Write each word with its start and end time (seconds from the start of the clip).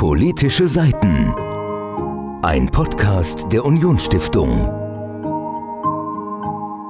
Politische 0.00 0.66
Seiten. 0.66 1.34
Ein 2.42 2.70
Podcast 2.72 3.44
der 3.52 3.66
Unionsstiftung. 3.66 4.66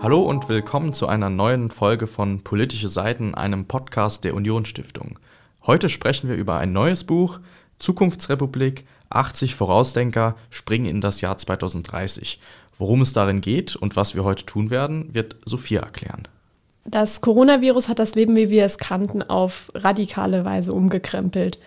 Hallo 0.00 0.20
und 0.22 0.48
willkommen 0.48 0.92
zu 0.92 1.08
einer 1.08 1.28
neuen 1.28 1.70
Folge 1.70 2.06
von 2.06 2.44
Politische 2.44 2.86
Seiten, 2.86 3.34
einem 3.34 3.64
Podcast 3.64 4.22
der 4.22 4.36
Unionsstiftung. 4.36 5.18
Heute 5.66 5.88
sprechen 5.88 6.28
wir 6.28 6.36
über 6.36 6.58
ein 6.58 6.72
neues 6.72 7.02
Buch, 7.02 7.40
Zukunftsrepublik, 7.80 8.86
80 9.08 9.56
Vorausdenker 9.56 10.36
springen 10.48 10.86
in 10.86 11.00
das 11.00 11.20
Jahr 11.20 11.36
2030. 11.36 12.38
Worum 12.78 13.00
es 13.00 13.12
darin 13.12 13.40
geht 13.40 13.74
und 13.74 13.96
was 13.96 14.14
wir 14.14 14.22
heute 14.22 14.46
tun 14.46 14.70
werden, 14.70 15.12
wird 15.12 15.34
Sophia 15.44 15.80
erklären. 15.80 16.28
Das 16.84 17.20
Coronavirus 17.20 17.88
hat 17.88 17.98
das 17.98 18.14
Leben, 18.14 18.36
wie 18.36 18.50
wir 18.50 18.64
es 18.64 18.78
kannten, 18.78 19.24
auf 19.24 19.72
radikale 19.74 20.44
Weise 20.44 20.72
umgekrempelt. 20.72 21.58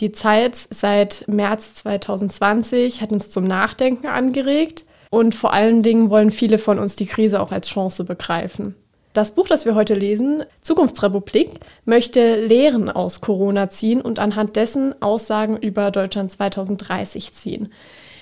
Die 0.00 0.12
Zeit 0.12 0.56
seit 0.56 1.24
März 1.28 1.74
2020 1.74 3.00
hat 3.00 3.12
uns 3.12 3.30
zum 3.30 3.44
Nachdenken 3.44 4.06
angeregt 4.06 4.84
und 5.10 5.34
vor 5.34 5.52
allen 5.52 5.82
Dingen 5.82 6.10
wollen 6.10 6.30
viele 6.30 6.58
von 6.58 6.78
uns 6.78 6.96
die 6.96 7.06
Krise 7.06 7.40
auch 7.40 7.52
als 7.52 7.68
Chance 7.68 8.04
begreifen. 8.04 8.74
Das 9.12 9.32
Buch, 9.34 9.46
das 9.46 9.66
wir 9.66 9.74
heute 9.74 9.94
lesen, 9.94 10.44
Zukunftsrepublik, 10.62 11.60
möchte 11.84 12.46
Lehren 12.46 12.88
aus 12.88 13.20
Corona 13.20 13.68
ziehen 13.68 14.00
und 14.00 14.18
anhand 14.18 14.56
dessen 14.56 15.00
Aussagen 15.02 15.58
über 15.58 15.90
Deutschland 15.90 16.30
2030 16.30 17.34
ziehen. 17.34 17.70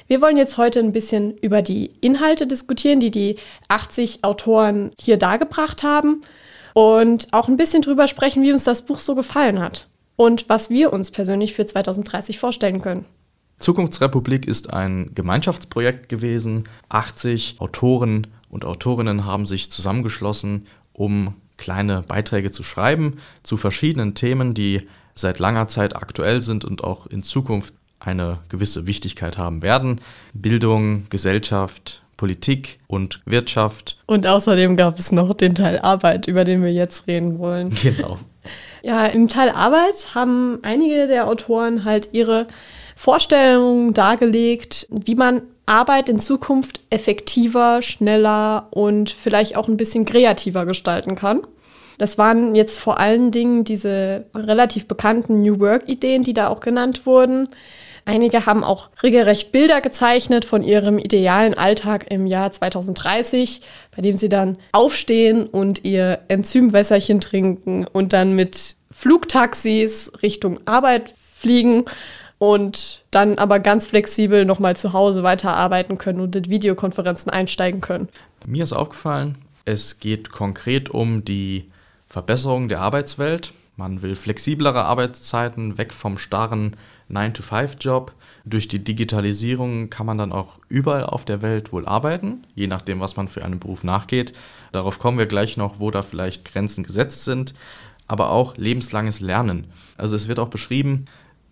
Wir 0.09 0.21
wollen 0.21 0.37
jetzt 0.37 0.59
heute 0.59 0.81
ein 0.81 0.91
bisschen 0.91 1.39
über 1.39 1.63
die 1.63 1.93
Inhalte 2.01 2.49
diskutieren, 2.49 2.99
die 2.99 3.13
die 3.13 3.37
80 3.69 4.25
Autoren 4.25 4.91
hier 4.99 5.17
dargebracht 5.17 5.85
haben 5.85 6.23
und 6.75 7.29
auch 7.31 7.47
ein 7.47 7.57
bisschen 7.57 7.83
drüber 7.83 8.09
sprechen, 8.09 8.43
wie 8.43 8.53
uns 8.53 8.65
das 8.65 8.83
Buch 8.83 8.99
so 8.99 9.15
gefallen 9.15 9.61
hat 9.61 9.87
und 10.21 10.51
was 10.51 10.69
wir 10.69 10.93
uns 10.93 11.11
persönlich 11.11 11.55
für 11.55 11.65
2030 11.65 12.39
vorstellen 12.39 12.83
können. 12.83 13.07
Zukunftsrepublik 13.59 14.47
ist 14.47 14.71
ein 14.71 15.13
Gemeinschaftsprojekt 15.15 16.11
gewesen. 16.11 16.65
80 16.91 17.57
Autoren 17.59 18.27
und 18.51 18.67
Autorinnen 18.67 19.25
haben 19.25 19.47
sich 19.47 19.71
zusammengeschlossen, 19.71 20.67
um 20.93 21.37
kleine 21.57 22.03
Beiträge 22.03 22.51
zu 22.51 22.63
schreiben 22.63 23.17
zu 23.43 23.57
verschiedenen 23.57 24.15
Themen, 24.15 24.53
die 24.53 24.87
seit 25.15 25.39
langer 25.39 25.69
Zeit 25.69 25.97
aktuell 25.97 26.43
sind 26.43 26.67
und 26.67 26.85
auch 26.85 27.07
in 27.07 27.23
Zukunft 27.23 27.73
eine 27.99 28.41
gewisse 28.51 28.87
Wichtigkeit 28.87 29.39
haben 29.39 29.63
werden. 29.63 30.03
Bildung, 30.35 31.07
Gesellschaft, 31.09 32.03
Politik 32.19 32.79
und 32.89 33.23
Wirtschaft. 33.25 33.97
Und 34.05 34.27
außerdem 34.27 34.77
gab 34.77 34.99
es 34.99 35.13
noch 35.13 35.33
den 35.33 35.55
Teil 35.55 35.79
Arbeit, 35.79 36.27
über 36.27 36.45
den 36.45 36.63
wir 36.63 36.75
jetzt 36.75 37.07
reden 37.07 37.39
wollen. 37.39 37.71
Genau. 37.83 38.19
Ja, 38.83 39.07
im 39.07 39.29
Teil 39.29 39.51
Arbeit 39.51 40.15
haben 40.15 40.59
einige 40.63 41.07
der 41.07 41.29
Autoren 41.29 41.85
halt 41.85 42.11
ihre 42.13 42.47
Vorstellungen 42.97 43.95
dargelegt, 43.95 44.87
wie 44.91 45.15
man 45.15 45.43
Arbeit 45.67 46.09
in 46.09 46.19
Zukunft 46.19 46.81
effektiver, 46.91 47.81
schneller 47.83 48.69
und 48.71 49.11
vielleicht 49.11 49.57
auch 49.57 49.69
ein 49.69 49.77
bisschen 49.77 50.05
kreativer 50.05 50.67
gestalten 50.67 51.15
kann. 51.15 51.43
Das 51.99 52.19
waren 52.19 52.55
jetzt 52.55 52.79
vor 52.79 52.99
allen 52.99 53.31
Dingen 53.31 53.65
diese 53.65 54.25
relativ 54.35 54.89
bekannten 54.89 55.43
New 55.43 55.61
Work-Ideen, 55.61 56.23
die 56.23 56.33
da 56.33 56.49
auch 56.49 56.61
genannt 56.61 57.05
wurden. 57.05 57.49
Einige 58.11 58.45
haben 58.45 58.65
auch 58.65 58.91
regelrecht 59.05 59.53
Bilder 59.53 59.81
gezeichnet 59.81 60.45
von 60.45 60.65
ihrem 60.65 60.99
idealen 60.99 61.55
Alltag 61.55 62.11
im 62.11 62.27
Jahr 62.27 62.51
2030, 62.51 63.61
bei 63.95 64.03
dem 64.03 64.19
sie 64.19 64.29
dann 64.29 64.59
aufstehen 64.73 65.47
und 65.47 65.85
ihr 65.85 66.19
Enzymwässerchen 66.27 67.21
trinken 67.21 67.87
und 67.87 68.13
dann 68.13 68.35
mit 68.35 68.75
Flugtaxis 68.91 70.11
Richtung 70.25 70.59
Arbeit 70.65 71.15
fliegen 71.33 71.85
und 72.39 73.05
dann 73.13 73.39
aber 73.39 73.61
ganz 73.61 73.87
flexibel 73.87 74.45
nochmal 74.45 74.75
zu 74.75 74.93
Hause 74.93 75.23
weiterarbeiten 75.23 75.97
können 75.97 76.19
und 76.19 76.35
in 76.35 76.51
Videokonferenzen 76.51 77.31
einsteigen 77.31 77.81
können. 77.81 78.09
Mir 78.45 78.65
ist 78.65 78.73
aufgefallen, 78.73 79.39
es 79.67 80.01
geht 80.01 80.33
konkret 80.33 80.91
um 80.91 81.25
die 81.25 81.69
Verbesserung 82.09 82.69
der 82.69 82.81
Arbeitswelt. 82.81 83.53
Man 83.77 84.03
will 84.03 84.15
flexiblere 84.15 84.85
Arbeitszeiten, 84.85 85.79
weg 85.79 85.93
vom 85.93 86.19
starren 86.19 86.77
9-to-5-Job. 87.11 88.13
Durch 88.45 88.69
die 88.69 88.85
Digitalisierung 88.85 89.91
kann 89.91 90.07
man 90.07 90.19
dann 90.19 90.33
auch 90.33 90.59
überall 90.69 91.05
auf 91.05 91.25
der 91.25 91.43
Welt 91.43 91.73
wohl 91.73 91.87
arbeiten, 91.87 92.47
je 92.55 92.67
nachdem, 92.67 93.01
was 93.01 93.17
man 93.17 93.29
für 93.29 93.45
einen 93.45 93.59
Beruf 93.59 93.85
nachgeht. 93.85 94.33
Darauf 94.73 94.99
kommen 94.99 95.19
wir 95.19 95.27
gleich 95.27 95.57
noch, 95.57 95.79
wo 95.79 95.91
da 95.91 96.03
vielleicht 96.03 96.45
Grenzen 96.45 96.85
gesetzt 96.85 97.25
sind. 97.25 97.55
Aber 98.07 98.31
auch 98.31 98.57
lebenslanges 98.57 99.21
Lernen. 99.21 99.69
Also 99.97 100.17
es 100.17 100.27
wird 100.27 100.41
auch 100.41 100.49
beschrieben, 100.49 101.05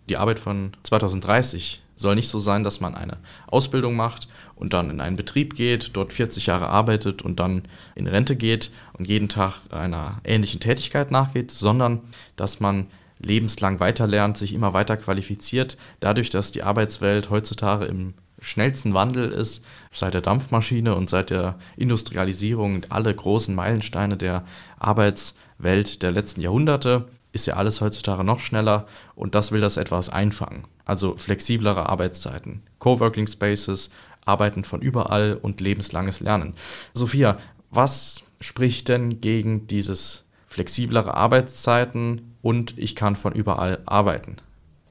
die 0.09 0.17
Arbeit 0.17 0.39
von 0.39 0.71
2030 0.83 1.81
soll 1.99 2.15
nicht 2.15 2.29
so 2.29 2.39
sein, 2.39 2.63
dass 2.63 2.79
man 2.79 2.95
eine 2.95 3.17
Ausbildung 3.47 3.95
macht 3.95 4.27
und 4.55 4.73
dann 4.73 4.89
in 4.89 5.01
einen 5.01 5.17
Betrieb 5.17 5.55
geht, 5.55 5.91
dort 5.93 6.13
40 6.13 6.45
Jahre 6.45 6.67
arbeitet 6.67 7.21
und 7.21 7.39
dann 7.39 7.63
in 7.95 8.07
Rente 8.07 8.35
geht 8.35 8.71
und 8.93 9.07
jeden 9.07 9.29
Tag 9.29 9.61
einer 9.69 10.21
ähnlichen 10.23 10.59
Tätigkeit 10.59 11.11
nachgeht, 11.11 11.51
sondern 11.51 11.99
dass 12.35 12.59
man 12.59 12.87
lebenslang 13.19 13.81
weiterlernt, 13.81 14.37
sich 14.37 14.53
immer 14.53 14.73
weiter 14.73 14.95
qualifiziert, 14.95 15.77
dadurch, 15.99 16.29
dass 16.29 16.51
die 16.51 16.63
Arbeitswelt 16.63 17.29
heutzutage 17.29 17.85
im 17.85 18.13
schnellsten 18.41 18.93
Wandel 18.93 19.29
ist, 19.33 19.65
seit 19.91 20.13
der 20.13 20.21
Dampfmaschine 20.21 20.95
und 20.95 21.09
seit 21.09 21.29
der 21.29 21.59
Industrialisierung, 21.75 22.85
alle 22.87 23.13
großen 23.13 23.53
Meilensteine 23.53 24.15
der 24.15 24.45
Arbeitswelt 24.79 26.01
der 26.01 26.11
letzten 26.11 26.39
Jahrhunderte, 26.39 27.09
ist 27.31 27.45
ja 27.45 27.55
alles 27.55 27.81
heutzutage 27.81 28.23
noch 28.23 28.39
schneller 28.39 28.87
und 29.15 29.35
das 29.35 29.51
will 29.51 29.61
das 29.61 29.77
etwas 29.77 30.09
einfangen. 30.09 30.63
Also 30.85 31.15
flexiblere 31.17 31.87
Arbeitszeiten, 31.87 32.63
Coworking 32.79 33.27
Spaces, 33.27 33.91
Arbeiten 34.25 34.63
von 34.63 34.81
überall 34.81 35.37
und 35.41 35.61
lebenslanges 35.61 36.19
Lernen. 36.19 36.53
Sophia, 36.93 37.37
was 37.71 38.23
spricht 38.39 38.87
denn 38.87 39.21
gegen 39.21 39.67
dieses 39.67 40.25
flexiblere 40.47 41.13
Arbeitszeiten 41.13 42.35
und 42.41 42.77
ich 42.77 42.95
kann 42.95 43.15
von 43.15 43.33
überall 43.33 43.79
arbeiten. 43.85 44.37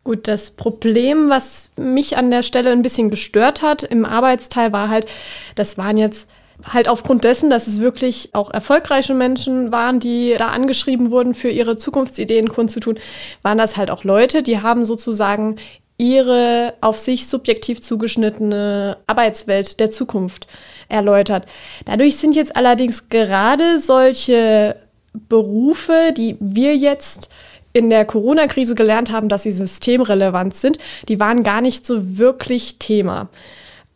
Gut, 0.04 0.28
das 0.28 0.52
Problem, 0.52 1.28
was 1.28 1.72
mich 1.76 2.16
an 2.16 2.30
der 2.30 2.42
Stelle 2.42 2.70
ein 2.70 2.82
bisschen 2.82 3.10
gestört 3.10 3.62
hat 3.62 3.82
im 3.82 4.04
Arbeitsteil, 4.04 4.72
war 4.72 4.88
halt, 4.88 5.06
das 5.54 5.76
waren 5.76 5.98
jetzt 5.98 6.30
halt 6.64 6.88
aufgrund 6.88 7.24
dessen, 7.24 7.50
dass 7.50 7.66
es 7.66 7.80
wirklich 7.80 8.30
auch 8.34 8.50
erfolgreiche 8.50 9.14
Menschen 9.14 9.70
waren, 9.72 10.00
die 10.00 10.34
da 10.36 10.48
angeschrieben 10.48 11.10
wurden, 11.10 11.34
für 11.34 11.50
ihre 11.50 11.76
Zukunftsideen 11.76 12.48
kundzutun, 12.48 12.98
waren 13.42 13.58
das 13.58 13.76
halt 13.76 13.90
auch 13.90 14.04
Leute, 14.04 14.42
die 14.42 14.60
haben 14.60 14.84
sozusagen 14.84 15.56
ihre 15.98 16.74
auf 16.80 16.96
sich 16.96 17.26
subjektiv 17.26 17.82
zugeschnittene 17.82 18.98
Arbeitswelt 19.06 19.80
der 19.80 19.90
Zukunft 19.90 20.46
erläutert. 20.88 21.46
Dadurch 21.84 22.16
sind 22.16 22.36
jetzt 22.36 22.56
allerdings 22.56 23.08
gerade 23.08 23.80
solche 23.80 24.76
Berufe, 25.12 26.12
die 26.16 26.36
wir 26.38 26.76
jetzt 26.76 27.28
in 27.72 27.90
der 27.90 28.04
Corona-Krise 28.04 28.74
gelernt 28.74 29.10
haben, 29.12 29.28
dass 29.28 29.42
sie 29.42 29.52
systemrelevant 29.52 30.54
sind, 30.54 30.78
die 31.08 31.20
waren 31.20 31.42
gar 31.42 31.60
nicht 31.60 31.86
so 31.86 32.18
wirklich 32.18 32.78
Thema. 32.78 33.28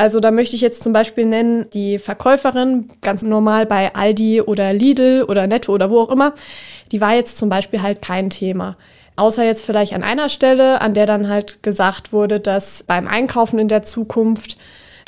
Also 0.03 0.19
da 0.19 0.33
möchte 0.33 0.57
ich 0.57 0.63
jetzt 0.63 0.83
zum 0.83 0.93
Beispiel 0.93 1.25
nennen, 1.25 1.71
die 1.71 2.01
Verkäuferin, 2.01 2.91
ganz 3.03 3.23
normal 3.23 3.67
bei 3.67 3.95
Aldi 3.95 4.41
oder 4.41 4.73
Lidl 4.73 5.25
oder 5.29 5.47
Netto 5.47 5.73
oder 5.73 5.91
wo 5.91 6.01
auch 6.01 6.11
immer, 6.11 6.35
die 6.91 7.01
war 7.01 7.15
jetzt 7.15 7.39
zum 7.39 7.49
Beispiel 7.49 7.83
halt 7.83 8.03
kein 8.03 8.29
Thema. 8.29 8.77
Außer 9.15 9.45
jetzt 9.45 9.65
vielleicht 9.65 9.93
an 9.93 10.03
einer 10.03 10.29
Stelle, 10.29 10.81
an 10.81 10.95
der 10.95 11.07
dann 11.07 11.29
halt 11.29 11.63
gesagt 11.63 12.13
wurde, 12.13 12.41
dass 12.41 12.83
beim 12.83 13.07
Einkaufen 13.07 13.61
in 13.61 13.69
der 13.69 13.85
Zukunft 13.85 14.57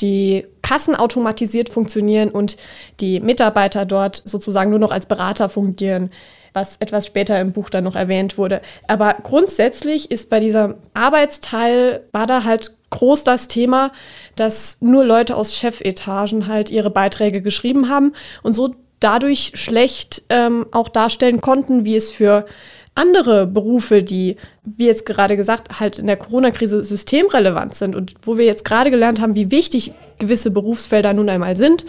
die 0.01 0.47
Kassen 0.63 0.95
automatisiert 0.95 1.71
funktionieren 1.71 2.31
und 2.31 2.57
die 3.01 3.19
Mitarbeiter 3.19 3.87
dort 3.87 4.23
sozusagen 4.25 4.71
nur 4.71 4.79
noch 4.79 4.93
als 4.93 5.07
Berater 5.07 5.49
fungieren, 5.49 6.13
was 6.55 6.77
etwas 6.77 7.05
später 7.05 7.39
im 7.41 7.53
Buch 7.53 7.69
dann 7.69 7.85
noch 7.85 7.97
erwähnt 7.97 8.39
wurde. 8.39 8.63
Aber 8.87 9.17
grundsätzlich 9.23 10.11
ist 10.11 10.31
bei 10.31 10.41
diesem 10.41 10.77
Arbeitsteil, 10.95 12.05
war 12.13 12.27
da 12.27 12.45
halt 12.45 12.77
groß 12.91 13.25
das 13.25 13.49
Thema, 13.49 13.93
dass 14.37 14.79
nur 14.81 15.05
Leute 15.05 15.37
aus 15.37 15.57
Chefetagen 15.57 16.47
halt 16.47 16.71
ihre 16.71 16.91
Beiträge 16.91 17.43
geschrieben 17.43 17.89
haben 17.89 18.13
und 18.43 18.55
so 18.55 18.75
dadurch 19.01 19.53
schlecht 19.55 20.23
ähm, 20.31 20.67
auch 20.71 20.89
darstellen 20.89 21.41
konnten, 21.41 21.85
wie 21.85 21.97
es 21.97 22.11
für 22.11 22.47
andere 22.95 23.47
Berufe, 23.47 24.05
die, 24.05 24.37
wie 24.65 24.87
jetzt 24.87 25.05
gerade 25.05 25.37
gesagt, 25.37 25.81
halt 25.81 25.99
in 25.99 26.07
der 26.07 26.17
Corona-Krise 26.17 26.85
systemrelevant 26.85 27.75
sind 27.75 27.97
und 27.97 28.15
wo 28.23 28.39
wir 28.39 28.45
jetzt 28.45 28.65
gerade 28.65 28.93
gelernt 28.93 29.21
haben, 29.21 29.35
wie 29.35 29.51
wichtig 29.51 29.93
gewisse 30.19 30.53
Berufsfelder 30.53 31.13
nun 31.13 31.29
einmal 31.29 31.57
sind, 31.57 31.85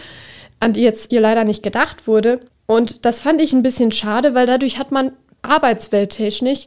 an 0.58 0.72
die 0.72 0.82
jetzt 0.82 1.10
hier 1.10 1.20
leider 1.20 1.44
nicht 1.44 1.62
gedacht 1.62 2.08
wurde. 2.08 2.40
Und 2.66 3.04
das 3.04 3.20
fand 3.20 3.40
ich 3.40 3.52
ein 3.52 3.62
bisschen 3.62 3.92
schade, 3.92 4.34
weil 4.34 4.46
dadurch 4.46 4.78
hat 4.78 4.90
man 4.90 5.12
arbeitswelttechnisch 5.42 6.66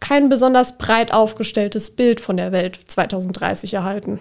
kein 0.00 0.28
besonders 0.28 0.78
breit 0.78 1.12
aufgestelltes 1.12 1.90
Bild 1.96 2.20
von 2.20 2.36
der 2.36 2.52
Welt 2.52 2.78
2030 2.84 3.74
erhalten. 3.74 4.20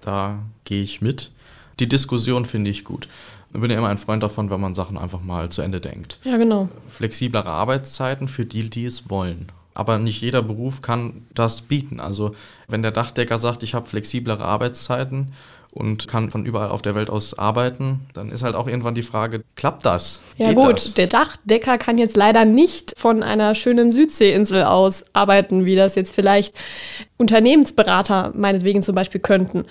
Da 0.00 0.38
gehe 0.64 0.82
ich 0.82 1.00
mit. 1.00 1.30
Die 1.80 1.88
Diskussion 1.88 2.44
finde 2.44 2.70
ich 2.70 2.84
gut. 2.84 3.08
Ich 3.52 3.60
bin 3.60 3.70
ja 3.70 3.76
immer 3.76 3.88
ein 3.88 3.98
Freund 3.98 4.22
davon, 4.22 4.48
wenn 4.50 4.60
man 4.60 4.74
Sachen 4.74 4.96
einfach 4.96 5.20
mal 5.20 5.50
zu 5.50 5.60
Ende 5.60 5.80
denkt. 5.80 6.18
Ja, 6.24 6.38
genau. 6.38 6.68
Flexiblere 6.88 7.48
Arbeitszeiten 7.50 8.28
für 8.28 8.46
die, 8.46 8.70
die 8.70 8.86
es 8.86 9.10
wollen. 9.10 9.48
aber 9.74 9.98
nicht 9.98 10.20
jeder 10.20 10.42
Beruf 10.42 10.82
kann 10.82 11.26
das 11.34 11.62
bieten. 11.62 12.00
Also 12.00 12.34
wenn 12.68 12.82
der 12.82 12.92
Dachdecker 12.92 13.38
sagt, 13.38 13.62
ich 13.62 13.74
habe 13.74 13.88
flexiblere 13.88 14.44
Arbeitszeiten 14.44 15.32
und 15.72 16.06
kann 16.06 16.30
von 16.30 16.44
überall 16.44 16.68
auf 16.68 16.82
der 16.82 16.94
Welt 16.94 17.08
aus 17.08 17.38
arbeiten, 17.38 18.00
dann 18.12 18.30
ist 18.30 18.42
halt 18.42 18.54
auch 18.54 18.68
irgendwann 18.68 18.94
die 18.94 19.02
Frage, 19.02 19.42
klappt 19.56 19.86
das? 19.86 20.20
Ja 20.36 20.48
Geht 20.48 20.56
gut, 20.56 20.76
das? 20.76 20.94
der 20.94 21.06
Dachdecker 21.06 21.78
kann 21.78 21.96
jetzt 21.96 22.16
leider 22.16 22.44
nicht 22.44 22.94
von 22.98 23.22
einer 23.22 23.54
schönen 23.54 23.90
Südseeinsel 23.90 24.64
aus 24.64 25.02
arbeiten, 25.14 25.64
wie 25.64 25.74
das 25.74 25.94
jetzt 25.94 26.14
vielleicht 26.14 26.54
Unternehmensberater 27.16 28.32
meinetwegen 28.36 28.82
zum 28.82 28.94
Beispiel 28.94 29.20
könnten. 29.20 29.64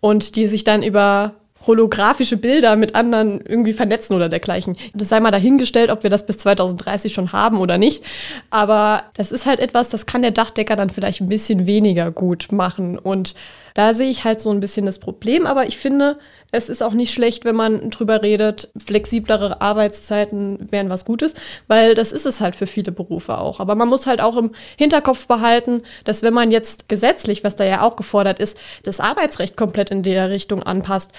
Und 0.00 0.34
die 0.36 0.48
sich 0.48 0.64
dann 0.64 0.82
über 0.82 1.34
holographische 1.66 2.36
Bilder 2.36 2.76
mit 2.76 2.94
anderen 2.94 3.40
irgendwie 3.40 3.72
vernetzen 3.72 4.14
oder 4.14 4.28
dergleichen. 4.28 4.76
Das 4.94 5.08
sei 5.08 5.20
mal 5.20 5.30
dahingestellt, 5.30 5.90
ob 5.90 6.02
wir 6.02 6.10
das 6.10 6.26
bis 6.26 6.38
2030 6.38 7.12
schon 7.12 7.32
haben 7.32 7.58
oder 7.58 7.78
nicht. 7.78 8.04
Aber 8.50 9.04
das 9.14 9.32
ist 9.32 9.46
halt 9.46 9.60
etwas, 9.60 9.88
das 9.88 10.06
kann 10.06 10.22
der 10.22 10.30
Dachdecker 10.30 10.76
dann 10.76 10.90
vielleicht 10.90 11.20
ein 11.20 11.28
bisschen 11.28 11.66
weniger 11.66 12.10
gut 12.10 12.52
machen. 12.52 12.98
Und 12.98 13.34
da 13.74 13.92
sehe 13.92 14.08
ich 14.08 14.24
halt 14.24 14.40
so 14.40 14.50
ein 14.50 14.60
bisschen 14.60 14.86
das 14.86 14.98
Problem. 14.98 15.46
Aber 15.46 15.66
ich 15.66 15.76
finde, 15.76 16.18
es 16.50 16.68
ist 16.68 16.82
auch 16.82 16.94
nicht 16.94 17.12
schlecht, 17.12 17.44
wenn 17.44 17.56
man 17.56 17.90
drüber 17.90 18.22
redet, 18.22 18.70
flexiblere 18.76 19.60
Arbeitszeiten 19.60 20.70
wären 20.70 20.88
was 20.88 21.04
Gutes, 21.04 21.34
weil 21.66 21.94
das 21.94 22.12
ist 22.12 22.24
es 22.24 22.40
halt 22.40 22.56
für 22.56 22.66
viele 22.66 22.92
Berufe 22.92 23.36
auch. 23.36 23.60
Aber 23.60 23.74
man 23.74 23.88
muss 23.88 24.06
halt 24.06 24.20
auch 24.20 24.36
im 24.36 24.52
Hinterkopf 24.78 25.26
behalten, 25.26 25.82
dass 26.04 26.22
wenn 26.22 26.32
man 26.32 26.50
jetzt 26.50 26.88
gesetzlich, 26.88 27.44
was 27.44 27.56
da 27.56 27.64
ja 27.64 27.82
auch 27.82 27.96
gefordert 27.96 28.38
ist, 28.38 28.56
das 28.82 29.00
Arbeitsrecht 29.00 29.56
komplett 29.56 29.90
in 29.90 30.02
der 30.02 30.30
Richtung 30.30 30.62
anpasst, 30.62 31.12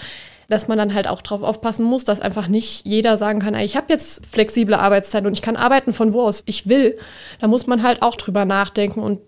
dass 0.49 0.67
man 0.67 0.77
dann 0.77 0.93
halt 0.93 1.07
auch 1.07 1.21
darauf 1.21 1.43
aufpassen 1.43 1.85
muss, 1.85 2.05
dass 2.05 2.19
einfach 2.19 2.47
nicht 2.47 2.85
jeder 2.85 3.17
sagen 3.17 3.39
kann, 3.39 3.55
ich 3.55 3.75
habe 3.75 3.87
jetzt 3.91 4.25
flexible 4.25 4.75
Arbeitszeiten 4.75 5.27
und 5.27 5.33
ich 5.33 5.41
kann 5.41 5.57
arbeiten 5.57 5.93
von 5.93 6.13
wo 6.13 6.21
aus 6.21 6.43
ich 6.45 6.67
will. 6.67 6.97
Da 7.39 7.47
muss 7.47 7.67
man 7.67 7.83
halt 7.83 8.01
auch 8.01 8.15
drüber 8.15 8.45
nachdenken 8.45 9.01
und 9.01 9.19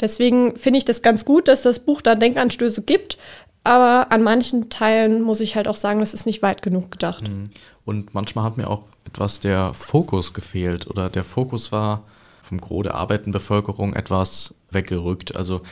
deswegen 0.00 0.56
finde 0.56 0.78
ich 0.78 0.84
das 0.84 1.02
ganz 1.02 1.24
gut, 1.24 1.48
dass 1.48 1.62
das 1.62 1.80
Buch 1.80 2.02
da 2.02 2.14
Denkanstöße 2.14 2.82
gibt. 2.82 3.16
Aber 3.64 4.12
an 4.12 4.22
manchen 4.22 4.70
Teilen 4.70 5.22
muss 5.22 5.40
ich 5.40 5.56
halt 5.56 5.66
auch 5.66 5.74
sagen, 5.74 5.98
das 5.98 6.14
ist 6.14 6.24
nicht 6.24 6.40
weit 6.40 6.62
genug 6.62 6.92
gedacht. 6.92 7.28
Mhm. 7.28 7.50
Und 7.84 8.14
manchmal 8.14 8.44
hat 8.44 8.56
mir 8.56 8.70
auch 8.70 8.82
etwas 9.04 9.40
der 9.40 9.74
Fokus 9.74 10.34
gefehlt 10.34 10.86
oder 10.86 11.08
der 11.08 11.24
Fokus 11.24 11.72
war 11.72 12.04
vom 12.42 12.60
Gros 12.60 12.84
der 12.84 12.94
arbeitenden 12.94 13.32
Bevölkerung 13.32 13.94
etwas 13.94 14.54
weggerückt. 14.70 15.36
Also 15.36 15.62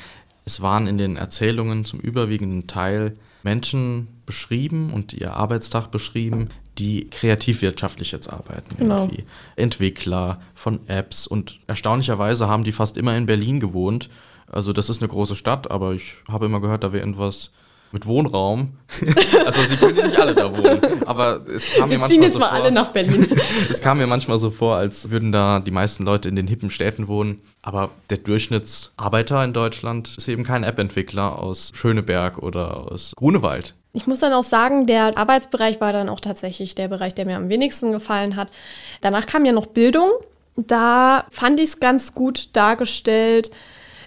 es 0.44 0.60
waren 0.60 0.86
in 0.86 0.98
den 0.98 1.16
Erzählungen 1.16 1.84
zum 1.84 2.00
überwiegenden 2.00 2.66
Teil 2.66 3.14
Menschen 3.42 4.08
beschrieben 4.26 4.92
und 4.92 5.12
ihr 5.12 5.34
Arbeitstag 5.34 5.90
beschrieben, 5.90 6.48
die 6.78 7.08
kreativwirtschaftlich 7.10 8.12
jetzt 8.12 8.28
arbeiten. 8.28 8.76
Genau. 8.76 9.02
Irgendwie. 9.02 9.24
Entwickler 9.56 10.40
von 10.54 10.80
Apps 10.88 11.26
und 11.26 11.60
erstaunlicherweise 11.66 12.48
haben 12.48 12.64
die 12.64 12.72
fast 12.72 12.96
immer 12.96 13.16
in 13.16 13.26
Berlin 13.26 13.60
gewohnt. 13.60 14.10
Also 14.50 14.72
das 14.72 14.90
ist 14.90 15.00
eine 15.00 15.08
große 15.08 15.36
Stadt, 15.36 15.70
aber 15.70 15.92
ich 15.92 16.14
habe 16.28 16.46
immer 16.46 16.60
gehört, 16.60 16.84
da 16.84 16.92
wäre 16.92 17.02
irgendwas 17.02 17.52
mit 17.94 18.06
Wohnraum. 18.06 18.76
also 19.46 19.62
sie 19.62 19.76
können 19.76 19.96
ja 19.96 20.06
nicht 20.06 20.18
alle 20.18 20.34
da 20.34 20.50
wohnen, 20.52 20.80
aber 21.06 21.40
es 21.48 21.72
kam 21.72 21.88
mir 21.88 21.94
Wir 21.94 21.98
manchmal 22.00 22.24
jetzt 22.24 22.32
so 22.34 22.38
mal 22.40 22.48
vor. 22.48 22.54
alle 22.54 22.70
nach 22.72 22.88
Berlin. 22.88 23.28
Es 23.70 23.80
kam 23.80 23.98
mir 23.98 24.06
manchmal 24.06 24.38
so 24.38 24.50
vor, 24.50 24.76
als 24.76 25.10
würden 25.10 25.32
da 25.32 25.60
die 25.60 25.70
meisten 25.70 26.04
Leute 26.04 26.28
in 26.28 26.36
den 26.36 26.46
hippen 26.48 26.70
Städten 26.70 27.08
wohnen. 27.08 27.40
Aber 27.62 27.90
der 28.10 28.18
Durchschnittsarbeiter 28.18 29.42
in 29.44 29.52
Deutschland 29.52 30.16
ist 30.18 30.28
eben 30.28 30.44
kein 30.44 30.64
App-Entwickler 30.64 31.38
aus 31.38 31.70
Schöneberg 31.72 32.38
oder 32.38 32.92
aus 32.92 33.12
Grunewald. 33.16 33.74
Ich 33.92 34.06
muss 34.08 34.20
dann 34.20 34.32
auch 34.32 34.44
sagen, 34.44 34.86
der 34.86 35.16
Arbeitsbereich 35.16 35.80
war 35.80 35.92
dann 35.92 36.08
auch 36.08 36.20
tatsächlich 36.20 36.74
der 36.74 36.88
Bereich, 36.88 37.14
der 37.14 37.26
mir 37.26 37.36
am 37.36 37.48
wenigsten 37.48 37.92
gefallen 37.92 38.34
hat. 38.34 38.48
Danach 39.00 39.26
kam 39.26 39.44
ja 39.44 39.52
noch 39.52 39.66
Bildung. 39.66 40.10
Da 40.56 41.26
fand 41.30 41.60
ich 41.60 41.66
es 41.70 41.80
ganz 41.80 42.14
gut 42.14 42.48
dargestellt. 42.54 43.50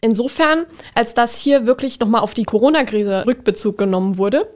Insofern, 0.02 0.66
als 0.96 1.14
dass 1.14 1.38
hier 1.38 1.66
wirklich 1.66 2.00
nochmal 2.00 2.22
auf 2.22 2.34
die 2.34 2.44
Corona-Krise 2.44 3.26
Rückbezug 3.26 3.78
genommen 3.78 4.18
wurde. 4.18 4.48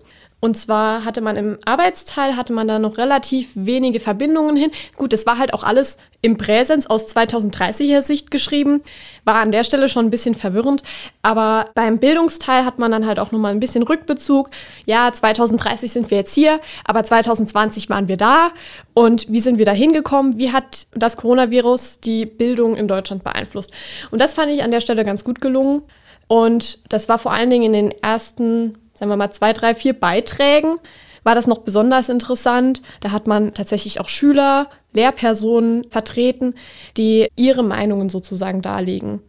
Und 0.42 0.58
zwar 0.58 1.06
hatte 1.06 1.22
man 1.22 1.38
im 1.38 1.60
Arbeitsteil, 1.66 2.36
hatte 2.36 2.52
man 2.52 2.68
da 2.68 2.80
noch 2.80 2.98
relativ 2.98 3.52
wenige 3.54 4.00
Verbindungen 4.00 4.58
hin. 4.58 4.72
Gut, 4.98 5.14
es 5.14 5.28
war 5.28 5.38
halt 5.38 5.54
auch 5.54 5.64
alles 5.64 6.00
im 6.24 6.36
Präsens 6.36 6.88
aus 6.88 7.16
2030er 7.16 8.02
Sicht 8.02 8.32
geschrieben. 8.32 8.82
War 9.24 9.36
an 9.36 9.52
der 9.52 9.64
Stelle 9.64 9.88
schon 9.88 10.08
ein 10.08 10.10
bisschen 10.10 10.34
verwirrend. 10.34 10.82
Aber 11.22 11.70
beim 11.76 12.00
Bildungsteil 12.00 12.66
hat 12.66 12.80
man 12.80 12.92
dann 12.92 13.06
halt 13.06 13.20
auch 13.20 13.32
nochmal 13.32 13.52
ein 13.52 13.60
bisschen 13.60 13.84
Rückbezug. 13.84 14.50
Ja, 14.88 15.14
2030 15.14 15.92
sind 15.92 16.10
wir 16.10 16.18
jetzt 16.18 16.34
hier, 16.34 16.60
aber 16.86 17.04
2020 17.04 17.92
waren 17.92 18.08
wir 18.08 18.18
da. 18.18 18.50
Und 18.96 19.32
wie 19.32 19.42
sind 19.42 19.60
wir 19.60 19.66
da 19.66 19.74
hingekommen? 19.74 20.40
Wie 20.40 20.52
hat 20.52 20.88
das 20.96 21.18
Coronavirus 21.18 22.00
die 22.00 22.26
Bildung 22.26 22.76
in 22.76 22.88
Deutschland 22.88 23.24
beeinflusst? 23.24 23.72
Und 24.10 24.20
das 24.20 24.34
fand 24.34 24.52
ich 24.52 24.64
an 24.64 24.72
der 24.72 24.82
Stelle 24.82 25.04
ganz 25.04 25.24
gut 25.24 25.40
gelungen. 25.40 25.84
Und 26.28 26.80
das 26.90 27.10
war 27.10 27.20
vor 27.20 27.32
allen 27.32 27.52
Dingen 27.52 27.66
in 27.66 27.74
den 27.74 27.92
ersten 27.92 28.78
sagen 29.02 29.12
wir 29.12 29.18
mal, 29.18 29.32
zwei, 29.32 29.52
drei, 29.52 29.74
vier 29.74 29.94
Beiträgen 29.94 30.78
war 31.24 31.34
das 31.34 31.48
noch 31.48 31.60
besonders 31.60 32.08
interessant. 32.08 32.84
Da 33.00 33.12
hat 33.12 33.26
man 33.26 33.56
tatsächlich 33.56 34.00
auch 34.00 34.10
Schüler, 34.10 34.70
Lehrpersonen 34.94 35.90
vertreten, 35.90 36.54
die 36.98 37.28
ihre 37.36 37.64
Meinungen 37.64 38.10
sozusagen 38.10 38.62
darlegen. 38.62 39.20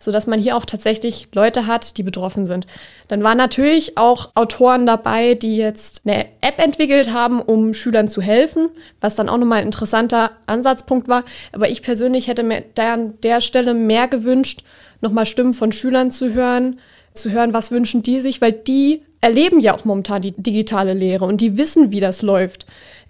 Sodass 0.00 0.26
man 0.26 0.38
hier 0.38 0.54
auch 0.54 0.66
tatsächlich 0.66 1.28
Leute 1.32 1.66
hat, 1.66 1.96
die 1.96 2.02
betroffen 2.02 2.44
sind. 2.44 2.66
Dann 3.08 3.22
waren 3.22 3.38
natürlich 3.38 3.96
auch 3.96 4.32
Autoren 4.34 4.84
dabei, 4.84 5.34
die 5.34 5.56
jetzt 5.56 6.02
eine 6.04 6.26
App 6.42 6.58
entwickelt 6.58 7.10
haben, 7.10 7.40
um 7.40 7.72
Schülern 7.72 8.08
zu 8.08 8.20
helfen, 8.20 8.68
was 9.00 9.14
dann 9.14 9.30
auch 9.30 9.38
nochmal 9.38 9.60
ein 9.60 9.66
interessanter 9.66 10.32
Ansatzpunkt 10.44 11.08
war. 11.08 11.24
Aber 11.52 11.70
ich 11.70 11.80
persönlich 11.80 12.28
hätte 12.28 12.42
mir 12.42 12.62
da 12.74 12.92
an 12.92 13.14
der 13.22 13.40
Stelle 13.40 13.72
mehr 13.72 14.08
gewünscht, 14.08 14.62
nochmal 15.00 15.24
Stimmen 15.24 15.54
von 15.54 15.72
Schülern 15.72 16.10
zu 16.10 16.34
hören, 16.34 16.80
zu 17.14 17.30
hören, 17.30 17.54
was 17.54 17.70
wünschen 17.70 18.02
die 18.02 18.20
sich, 18.20 18.42
weil 18.42 18.52
die 18.52 19.04
erleben 19.22 19.60
ja 19.60 19.74
auch 19.74 19.86
momentan 19.86 20.20
die 20.20 20.32
digitale 20.36 20.92
Lehre 20.92 21.24
und 21.24 21.40
die 21.40 21.56
wissen, 21.56 21.90
wie 21.92 22.00
das 22.00 22.20
läuft. 22.20 22.66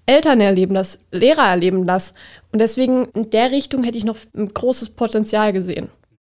Eltern 0.07 0.41
erleben 0.41 0.75
das, 0.75 1.01
Lehrer 1.11 1.49
erleben 1.49 1.87
das. 1.87 2.15
Und 2.53 2.61
deswegen 2.61 3.07
in 3.15 3.31
der 3.31 3.51
Richtung 3.51 3.83
hätte 3.83 3.99
ich 3.99 4.05
noch 4.05 4.17
ein 4.37 4.49
großes 4.49 4.91
Potenzial 4.91 5.53
gesehen. 5.53 5.89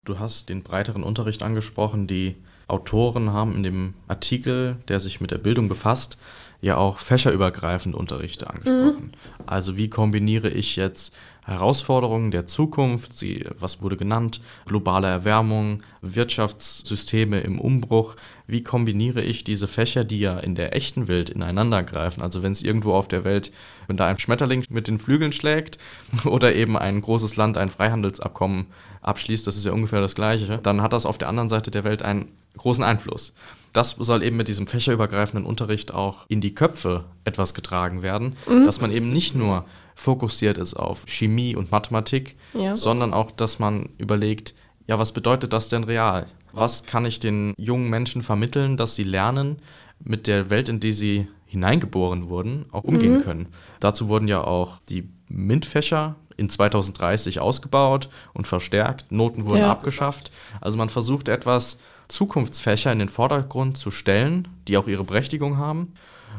Du 0.04 0.18
hast 0.18 0.48
den 0.48 0.62
breiteren 0.62 1.02
Unterricht 1.02 1.42
angesprochen. 1.42 2.06
Die 2.06 2.36
Autoren 2.66 3.32
haben 3.32 3.54
in 3.56 3.62
dem 3.62 3.94
Artikel, 4.08 4.76
der 4.88 5.00
sich 5.00 5.20
mit 5.20 5.30
der 5.30 5.38
Bildung 5.38 5.68
befasst, 5.68 6.18
ja 6.60 6.76
auch 6.76 6.98
fächerübergreifende 6.98 7.96
Unterrichte 7.96 8.50
angesprochen. 8.50 9.12
Mhm. 9.37 9.37
Also 9.48 9.78
wie 9.78 9.88
kombiniere 9.88 10.50
ich 10.50 10.76
jetzt 10.76 11.14
Herausforderungen 11.46 12.30
der 12.30 12.46
Zukunft, 12.46 13.16
sie, 13.16 13.46
was 13.58 13.80
wurde 13.80 13.96
genannt, 13.96 14.42
globale 14.66 15.06
Erwärmung, 15.06 15.82
Wirtschaftssysteme 16.02 17.40
im 17.40 17.58
Umbruch, 17.58 18.16
wie 18.46 18.62
kombiniere 18.62 19.22
ich 19.22 19.44
diese 19.44 19.66
Fächer, 19.66 20.04
die 20.04 20.20
ja 20.20 20.38
in 20.38 20.54
der 20.54 20.76
echten 20.76 21.08
Welt 21.08 21.30
ineinander 21.30 21.82
greifen, 21.82 22.20
also 22.20 22.42
wenn 22.42 22.52
es 22.52 22.62
irgendwo 22.62 22.92
auf 22.92 23.08
der 23.08 23.24
Welt, 23.24 23.50
wenn 23.86 23.96
da 23.96 24.06
ein 24.06 24.18
Schmetterling 24.18 24.64
mit 24.68 24.86
den 24.86 24.98
Flügeln 24.98 25.32
schlägt 25.32 25.78
oder 26.26 26.54
eben 26.54 26.76
ein 26.76 27.00
großes 27.00 27.36
Land 27.36 27.56
ein 27.56 27.70
Freihandelsabkommen 27.70 28.66
abschließt, 29.00 29.46
das 29.46 29.56
ist 29.56 29.64
ja 29.64 29.72
ungefähr 29.72 30.02
das 30.02 30.14
gleiche, 30.14 30.58
dann 30.58 30.82
hat 30.82 30.92
das 30.92 31.06
auf 31.06 31.16
der 31.16 31.30
anderen 31.30 31.48
Seite 31.48 31.70
der 31.70 31.84
Welt 31.84 32.02
einen 32.02 32.28
großen 32.58 32.84
Einfluss. 32.84 33.32
Das 33.72 33.90
soll 33.90 34.22
eben 34.22 34.36
mit 34.36 34.48
diesem 34.48 34.66
fächerübergreifenden 34.66 35.46
Unterricht 35.46 35.92
auch 35.92 36.26
in 36.28 36.40
die 36.40 36.54
Köpfe 36.54 37.04
etwas 37.24 37.54
getragen 37.54 38.02
werden, 38.02 38.36
mhm. 38.48 38.64
dass 38.64 38.80
man 38.80 38.90
eben 38.90 39.12
nicht 39.12 39.34
nur 39.34 39.64
fokussiert 39.94 40.58
ist 40.58 40.74
auf 40.74 41.04
Chemie 41.06 41.56
und 41.56 41.70
Mathematik, 41.70 42.36
ja. 42.54 42.74
sondern 42.74 43.12
auch, 43.12 43.30
dass 43.30 43.58
man 43.58 43.90
überlegt, 43.98 44.54
ja, 44.86 44.98
was 44.98 45.12
bedeutet 45.12 45.52
das 45.52 45.68
denn 45.68 45.84
real? 45.84 46.26
Was 46.52 46.84
kann 46.84 47.04
ich 47.04 47.20
den 47.20 47.52
jungen 47.58 47.90
Menschen 47.90 48.22
vermitteln, 48.22 48.76
dass 48.76 48.94
sie 48.94 49.02
lernen, 49.02 49.58
mit 50.00 50.26
der 50.26 50.50
Welt, 50.50 50.68
in 50.68 50.80
die 50.80 50.92
sie 50.92 51.26
hineingeboren 51.46 52.28
wurden, 52.28 52.66
auch 52.72 52.84
umgehen 52.84 53.18
mhm. 53.18 53.22
können? 53.22 53.48
Dazu 53.80 54.08
wurden 54.08 54.28
ja 54.28 54.42
auch 54.42 54.78
die 54.88 55.08
MINT-Fächer 55.28 56.16
in 56.36 56.48
2030 56.48 57.40
ausgebaut 57.40 58.08
und 58.32 58.46
verstärkt, 58.46 59.10
Noten 59.10 59.44
wurden 59.44 59.60
ja. 59.60 59.70
abgeschafft. 59.70 60.30
Also 60.60 60.78
man 60.78 60.88
versucht 60.88 61.28
etwas 61.28 61.78
Zukunftsfächer 62.08 62.92
in 62.92 62.98
den 62.98 63.08
Vordergrund 63.08 63.76
zu 63.76 63.90
stellen, 63.90 64.48
die 64.66 64.76
auch 64.76 64.88
ihre 64.88 65.04
Berechtigung 65.04 65.58
haben, 65.58 65.92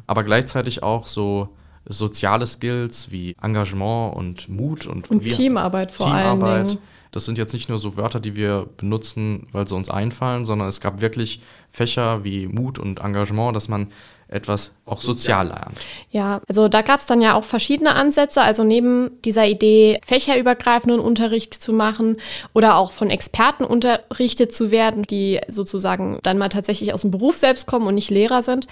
aber 0.08 0.24
gleichzeitig 0.24 0.84
auch 0.84 1.06
so 1.06 1.56
soziale 1.88 2.46
Skills 2.46 3.12
wie 3.12 3.36
Engagement 3.42 4.16
und 4.16 4.50
Mut 4.50 4.86
und, 4.86 5.10
und 5.10 5.22
Teamarbeit 5.22 5.92
vor 5.92 6.08
Teamarbeit. 6.08 6.50
allen 6.50 6.68
Dingen. 6.68 6.80
Das 7.12 7.26
sind 7.26 7.40
jetzt 7.40 7.54
nicht 7.54 7.70
nur 7.70 7.80
so 7.80 7.98
Wörter, 7.98 8.20
die 8.20 8.36
wir 8.36 8.68
benutzen, 8.78 9.48
weil 9.52 9.68
sie 9.68 9.76
uns 9.76 9.90
einfallen, 9.90 10.46
sondern 10.46 10.68
es 10.68 10.80
gab 10.80 11.02
wirklich 11.02 11.42
Fächer 11.72 12.24
wie 12.24 12.48
Mut 12.48 12.78
und 12.78 13.00
Engagement, 13.00 13.56
dass 13.56 13.68
man 13.68 13.88
etwas 14.30 14.76
auch 14.86 15.02
sozial 15.02 15.48
lernt. 15.48 15.80
Ja, 16.12 16.42
also 16.48 16.68
da 16.68 16.82
gab 16.82 17.00
es 17.00 17.06
dann 17.06 17.22
ja 17.22 17.34
auch 17.34 17.44
verschiedene 17.44 17.96
Ansätze. 17.96 18.42
Also 18.42 18.64
neben 18.64 19.22
dieser 19.24 19.48
Idee, 19.48 20.00
fächerübergreifenden 20.06 21.00
Unterricht 21.00 21.54
zu 21.54 21.74
machen 21.74 22.18
oder 22.54 22.78
auch 22.78 22.92
von 22.92 23.10
Experten 23.10 23.64
unterrichtet 23.64 24.54
zu 24.54 24.72
werden, 24.72 25.04
die 25.04 25.40
sozusagen 25.48 26.20
dann 26.24 26.38
mal 26.38 26.50
tatsächlich 26.50 26.94
aus 26.94 27.02
dem 27.02 27.12
Beruf 27.12 27.38
selbst 27.38 27.68
kommen 27.68 27.88
und 27.88 27.96
nicht 27.96 28.10
Lehrer 28.10 28.44
sind, 28.44 28.68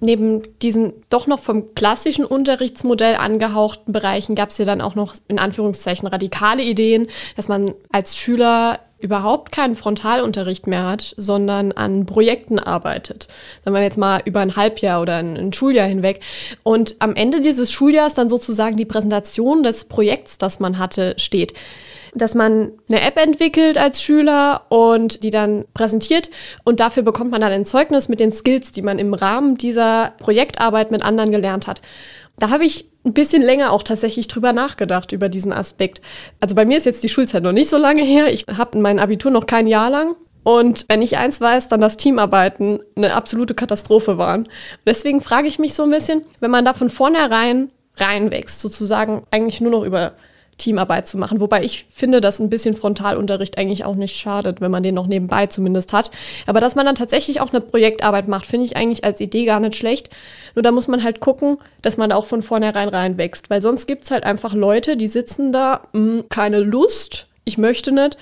neben 0.00 0.42
diesen 0.60 0.92
doch 1.10 1.26
noch 1.26 1.40
vom 1.40 1.74
klassischen 1.74 2.24
Unterrichtsmodell 2.24 3.16
angehauchten 3.16 3.92
Bereichen 3.92 4.34
gab 4.34 4.50
es 4.50 4.58
ja 4.58 4.64
dann 4.64 4.80
auch 4.80 4.94
noch 4.94 5.14
in 5.28 5.38
Anführungszeichen 5.38 6.06
radikale 6.06 6.62
Ideen, 6.62 7.08
dass 7.36 7.48
man 7.48 7.72
als 7.90 8.16
Schüler 8.16 8.78
überhaupt 8.98 9.52
keinen 9.52 9.76
Frontalunterricht 9.76 10.66
mehr 10.66 10.86
hat, 10.86 11.14
sondern 11.16 11.72
an 11.72 12.06
Projekten 12.06 12.58
arbeitet. 12.58 13.28
Sagen 13.64 13.76
wir 13.76 13.82
jetzt 13.82 13.98
mal 13.98 14.22
über 14.24 14.40
ein 14.40 14.56
Halbjahr 14.56 15.02
oder 15.02 15.16
ein, 15.16 15.36
ein, 15.36 15.52
Schuljahr 15.52 15.86
hinweg. 15.86 16.20
Und 16.62 16.96
am 17.00 17.14
Ende 17.14 17.40
dieses 17.40 17.70
Schuljahres 17.72 18.14
dann 18.14 18.28
sozusagen 18.28 18.76
die 18.76 18.86
Präsentation 18.86 19.62
des 19.62 19.84
Projekts, 19.84 20.38
das 20.38 20.60
man 20.60 20.78
hatte, 20.78 21.14
steht. 21.18 21.52
Dass 22.14 22.34
man 22.34 22.72
eine 22.88 23.02
App 23.02 23.18
entwickelt 23.18 23.76
als 23.76 24.02
Schüler 24.02 24.62
und 24.70 25.22
die 25.22 25.28
dann 25.28 25.66
präsentiert 25.74 26.30
und 26.64 26.80
dafür 26.80 27.02
bekommt 27.02 27.30
man 27.30 27.42
dann 27.42 27.52
ein 27.52 27.66
Zeugnis 27.66 28.08
mit 28.08 28.20
den 28.20 28.32
Skills, 28.32 28.72
die 28.72 28.80
man 28.80 28.98
im 28.98 29.12
Rahmen 29.12 29.58
dieser 29.58 30.14
Projektarbeit 30.18 30.90
mit 30.90 31.02
anderen 31.02 31.30
gelernt 31.30 31.66
hat. 31.66 31.82
Da 32.38 32.50
habe 32.50 32.64
ich 32.64 32.90
ein 33.04 33.14
bisschen 33.14 33.42
länger 33.42 33.72
auch 33.72 33.82
tatsächlich 33.82 34.28
drüber 34.28 34.52
nachgedacht, 34.52 35.12
über 35.12 35.28
diesen 35.28 35.52
Aspekt. 35.52 36.02
Also 36.40 36.54
bei 36.54 36.64
mir 36.64 36.76
ist 36.76 36.86
jetzt 36.86 37.02
die 37.02 37.08
Schulzeit 37.08 37.42
noch 37.42 37.52
nicht 37.52 37.70
so 37.70 37.78
lange 37.78 38.02
her. 38.02 38.32
Ich 38.32 38.46
habe 38.56 38.78
mein 38.78 38.98
Abitur 38.98 39.30
noch 39.30 39.46
kein 39.46 39.66
Jahr 39.66 39.90
lang. 39.90 40.16
Und 40.42 40.84
wenn 40.88 41.02
ich 41.02 41.16
eins 41.16 41.40
weiß, 41.40 41.68
dann 41.68 41.80
dass 41.80 41.96
Teamarbeiten 41.96 42.80
eine 42.94 43.14
absolute 43.14 43.54
Katastrophe 43.54 44.16
waren. 44.18 44.48
Deswegen 44.86 45.20
frage 45.20 45.48
ich 45.48 45.58
mich 45.58 45.74
so 45.74 45.82
ein 45.82 45.90
bisschen, 45.90 46.22
wenn 46.40 46.52
man 46.52 46.64
da 46.64 46.72
von 46.72 46.90
vornherein 46.90 47.70
reinwächst, 47.96 48.60
sozusagen 48.60 49.24
eigentlich 49.30 49.60
nur 49.60 49.72
noch 49.72 49.84
über 49.84 50.12
Teamarbeit 50.58 51.06
zu 51.06 51.18
machen. 51.18 51.40
Wobei 51.40 51.62
ich 51.62 51.86
finde, 51.90 52.20
dass 52.20 52.40
ein 52.40 52.50
bisschen 52.50 52.74
Frontalunterricht 52.74 53.58
eigentlich 53.58 53.84
auch 53.84 53.94
nicht 53.94 54.16
schadet, 54.16 54.60
wenn 54.60 54.70
man 54.70 54.82
den 54.82 54.94
noch 54.94 55.06
nebenbei 55.06 55.46
zumindest 55.46 55.92
hat. 55.92 56.10
Aber 56.46 56.60
dass 56.60 56.74
man 56.74 56.86
dann 56.86 56.94
tatsächlich 56.94 57.40
auch 57.40 57.50
eine 57.50 57.60
Projektarbeit 57.60 58.28
macht, 58.28 58.46
finde 58.46 58.66
ich 58.66 58.76
eigentlich 58.76 59.04
als 59.04 59.20
Idee 59.20 59.44
gar 59.44 59.60
nicht 59.60 59.76
schlecht. 59.76 60.10
Nur 60.54 60.62
da 60.62 60.72
muss 60.72 60.88
man 60.88 61.02
halt 61.02 61.20
gucken, 61.20 61.58
dass 61.82 61.96
man 61.96 62.10
da 62.10 62.16
auch 62.16 62.26
von 62.26 62.42
vornherein 62.42 62.88
reinwächst. 62.88 63.50
Weil 63.50 63.60
sonst 63.60 63.86
gibt 63.86 64.04
es 64.04 64.10
halt 64.10 64.24
einfach 64.24 64.54
Leute, 64.54 64.96
die 64.96 65.08
sitzen 65.08 65.52
da, 65.52 65.82
mh, 65.92 66.00
hm, 66.00 66.24
keine 66.28 66.60
Lust, 66.60 67.26
ich 67.44 67.58
möchte 67.58 67.92
nicht. 67.92 68.16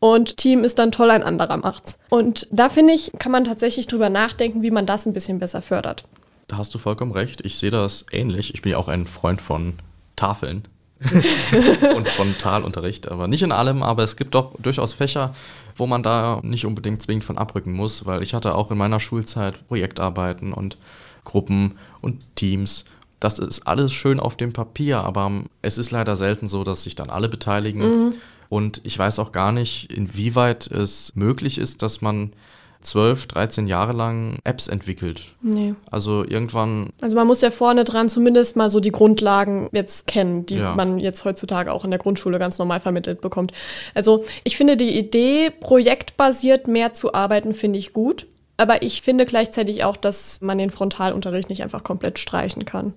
Und 0.00 0.36
Team 0.36 0.64
ist 0.64 0.78
dann 0.78 0.92
toll, 0.92 1.10
ein 1.10 1.22
anderer 1.22 1.56
macht's. 1.56 1.98
Und 2.10 2.46
da 2.50 2.68
finde 2.68 2.92
ich, 2.92 3.12
kann 3.18 3.32
man 3.32 3.44
tatsächlich 3.44 3.86
drüber 3.86 4.10
nachdenken, 4.10 4.62
wie 4.62 4.70
man 4.70 4.84
das 4.84 5.06
ein 5.06 5.14
bisschen 5.14 5.38
besser 5.38 5.62
fördert. 5.62 6.04
Da 6.46 6.58
hast 6.58 6.74
du 6.74 6.78
vollkommen 6.78 7.12
recht. 7.12 7.44
Ich 7.44 7.58
sehe 7.58 7.70
das 7.70 8.04
ähnlich. 8.12 8.52
Ich 8.52 8.60
bin 8.60 8.72
ja 8.72 8.78
auch 8.78 8.88
ein 8.88 9.06
Freund 9.06 9.40
von 9.40 9.74
Tafeln. 10.16 10.68
und 11.96 12.08
Frontalunterricht, 12.08 13.10
aber 13.10 13.28
nicht 13.28 13.42
in 13.42 13.52
allem, 13.52 13.82
aber 13.82 14.02
es 14.02 14.16
gibt 14.16 14.34
doch 14.34 14.52
durchaus 14.58 14.92
Fächer, 14.94 15.34
wo 15.76 15.86
man 15.86 16.02
da 16.02 16.40
nicht 16.42 16.66
unbedingt 16.66 17.02
zwingend 17.02 17.24
von 17.24 17.38
abrücken 17.38 17.72
muss, 17.72 18.06
weil 18.06 18.22
ich 18.22 18.34
hatte 18.34 18.54
auch 18.54 18.70
in 18.70 18.78
meiner 18.78 19.00
Schulzeit 19.00 19.66
Projektarbeiten 19.68 20.52
und 20.52 20.78
Gruppen 21.24 21.78
und 22.00 22.22
Teams. 22.36 22.84
Das 23.20 23.38
ist 23.38 23.66
alles 23.66 23.92
schön 23.92 24.20
auf 24.20 24.36
dem 24.36 24.52
Papier, 24.52 25.00
aber 25.00 25.30
es 25.62 25.78
ist 25.78 25.90
leider 25.90 26.16
selten 26.16 26.48
so, 26.48 26.64
dass 26.64 26.84
sich 26.84 26.94
dann 26.94 27.10
alle 27.10 27.28
beteiligen. 27.28 27.80
Mhm. 27.80 28.14
Und 28.48 28.80
ich 28.84 28.98
weiß 28.98 29.18
auch 29.18 29.32
gar 29.32 29.52
nicht, 29.52 29.90
inwieweit 29.90 30.66
es 30.66 31.16
möglich 31.16 31.58
ist, 31.58 31.82
dass 31.82 32.02
man 32.02 32.32
12, 32.84 33.26
13 33.26 33.66
Jahre 33.66 33.92
lang 33.92 34.38
Apps 34.44 34.68
entwickelt. 34.68 35.34
Nee. 35.40 35.74
Also 35.90 36.24
irgendwann. 36.24 36.90
Also 37.00 37.16
man 37.16 37.26
muss 37.26 37.40
ja 37.40 37.50
vorne 37.50 37.84
dran 37.84 38.08
zumindest 38.08 38.56
mal 38.56 38.70
so 38.70 38.80
die 38.80 38.92
Grundlagen 38.92 39.68
jetzt 39.72 40.06
kennen, 40.06 40.46
die 40.46 40.56
ja. 40.56 40.74
man 40.74 40.98
jetzt 40.98 41.24
heutzutage 41.24 41.72
auch 41.72 41.84
in 41.84 41.90
der 41.90 41.98
Grundschule 41.98 42.38
ganz 42.38 42.58
normal 42.58 42.80
vermittelt 42.80 43.20
bekommt. 43.20 43.52
Also 43.94 44.24
ich 44.44 44.56
finde 44.56 44.76
die 44.76 44.96
Idee, 44.98 45.50
projektbasiert 45.50 46.68
mehr 46.68 46.92
zu 46.92 47.14
arbeiten, 47.14 47.54
finde 47.54 47.78
ich 47.78 47.92
gut. 47.92 48.26
Aber 48.56 48.82
ich 48.82 49.02
finde 49.02 49.26
gleichzeitig 49.26 49.82
auch, 49.82 49.96
dass 49.96 50.40
man 50.40 50.58
den 50.58 50.70
Frontalunterricht 50.70 51.48
nicht 51.48 51.62
einfach 51.62 51.82
komplett 51.82 52.18
streichen 52.18 52.64
kann. 52.64 52.94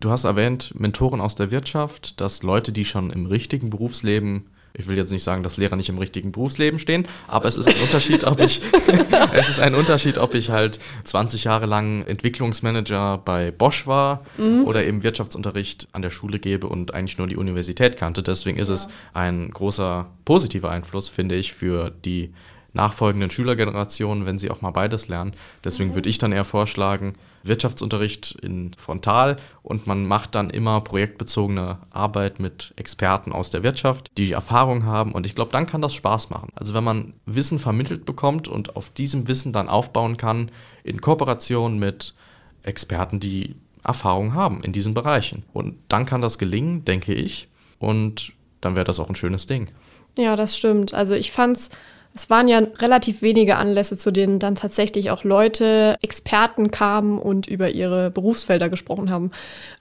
Du 0.00 0.10
hast 0.10 0.24
erwähnt, 0.24 0.78
Mentoren 0.78 1.20
aus 1.20 1.34
der 1.34 1.50
Wirtschaft, 1.50 2.20
dass 2.20 2.42
Leute, 2.42 2.72
die 2.72 2.84
schon 2.84 3.10
im 3.10 3.26
richtigen 3.26 3.70
Berufsleben 3.70 4.50
ich 4.76 4.88
will 4.88 4.96
jetzt 4.96 5.12
nicht 5.12 5.22
sagen, 5.22 5.44
dass 5.44 5.56
Lehrer 5.56 5.76
nicht 5.76 5.88
im 5.88 5.98
richtigen 5.98 6.32
Berufsleben 6.32 6.80
stehen, 6.80 7.06
aber 7.28 7.48
es 7.48 7.56
ist 7.56 7.68
ein 7.68 7.80
Unterschied, 7.80 8.24
ob 8.24 8.40
ich, 8.40 8.60
es 9.32 9.48
ist 9.48 9.60
ein 9.60 9.74
Unterschied, 9.76 10.18
ob 10.18 10.34
ich 10.34 10.50
halt 10.50 10.80
20 11.04 11.44
Jahre 11.44 11.66
lang 11.66 12.04
Entwicklungsmanager 12.06 13.18
bei 13.18 13.52
Bosch 13.52 13.86
war 13.86 14.24
mhm. 14.36 14.64
oder 14.64 14.84
eben 14.84 15.04
Wirtschaftsunterricht 15.04 15.88
an 15.92 16.02
der 16.02 16.10
Schule 16.10 16.40
gebe 16.40 16.66
und 16.66 16.92
eigentlich 16.92 17.18
nur 17.18 17.28
die 17.28 17.36
Universität 17.36 17.96
kannte. 17.96 18.24
Deswegen 18.24 18.58
ist 18.58 18.68
ja. 18.68 18.74
es 18.74 18.88
ein 19.12 19.50
großer 19.50 20.08
positiver 20.24 20.70
Einfluss, 20.70 21.08
finde 21.08 21.36
ich, 21.36 21.52
für 21.52 21.90
die 21.90 22.34
nachfolgenden 22.74 23.30
Schülergenerationen, 23.30 24.26
wenn 24.26 24.38
sie 24.38 24.50
auch 24.50 24.60
mal 24.60 24.70
beides 24.70 25.08
lernen. 25.08 25.34
Deswegen 25.62 25.90
mhm. 25.90 25.94
würde 25.94 26.08
ich 26.08 26.18
dann 26.18 26.32
eher 26.32 26.44
vorschlagen, 26.44 27.14
Wirtschaftsunterricht 27.42 28.36
in 28.42 28.72
Frontal 28.74 29.36
und 29.62 29.86
man 29.86 30.06
macht 30.06 30.34
dann 30.34 30.50
immer 30.50 30.80
projektbezogene 30.80 31.78
Arbeit 31.90 32.40
mit 32.40 32.72
Experten 32.76 33.32
aus 33.32 33.50
der 33.50 33.62
Wirtschaft, 33.62 34.10
die, 34.16 34.26
die 34.26 34.32
Erfahrung 34.32 34.84
haben 34.84 35.12
und 35.12 35.26
ich 35.26 35.34
glaube, 35.34 35.52
dann 35.52 35.66
kann 35.66 35.82
das 35.82 35.94
Spaß 35.94 36.30
machen. 36.30 36.50
Also 36.54 36.74
wenn 36.74 36.84
man 36.84 37.14
Wissen 37.26 37.58
vermittelt 37.58 38.04
bekommt 38.04 38.48
und 38.48 38.76
auf 38.76 38.90
diesem 38.90 39.28
Wissen 39.28 39.52
dann 39.52 39.68
aufbauen 39.68 40.16
kann 40.16 40.50
in 40.82 41.00
Kooperation 41.00 41.78
mit 41.78 42.14
Experten, 42.62 43.20
die 43.20 43.56
Erfahrung 43.84 44.34
haben 44.34 44.64
in 44.64 44.72
diesen 44.72 44.94
Bereichen. 44.94 45.44
Und 45.52 45.76
dann 45.88 46.06
kann 46.06 46.22
das 46.22 46.38
gelingen, 46.38 46.84
denke 46.84 47.14
ich. 47.14 47.48
Und 47.78 48.32
dann 48.60 48.76
wäre 48.76 48.84
das 48.84 48.98
auch 48.98 49.08
ein 49.10 49.14
schönes 49.14 49.46
Ding. 49.46 49.68
Ja, 50.16 50.36
das 50.36 50.56
stimmt. 50.56 50.94
Also 50.94 51.14
ich 51.14 51.30
fand 51.30 51.56
es 51.56 51.70
es 52.16 52.30
waren 52.30 52.46
ja 52.46 52.60
relativ 52.78 53.22
wenige 53.22 53.56
Anlässe, 53.56 53.98
zu 53.98 54.12
denen 54.12 54.38
dann 54.38 54.54
tatsächlich 54.54 55.10
auch 55.10 55.24
Leute, 55.24 55.96
Experten 56.00 56.70
kamen 56.70 57.18
und 57.18 57.48
über 57.48 57.70
ihre 57.70 58.12
Berufsfelder 58.12 58.68
gesprochen 58.68 59.10
haben. 59.10 59.32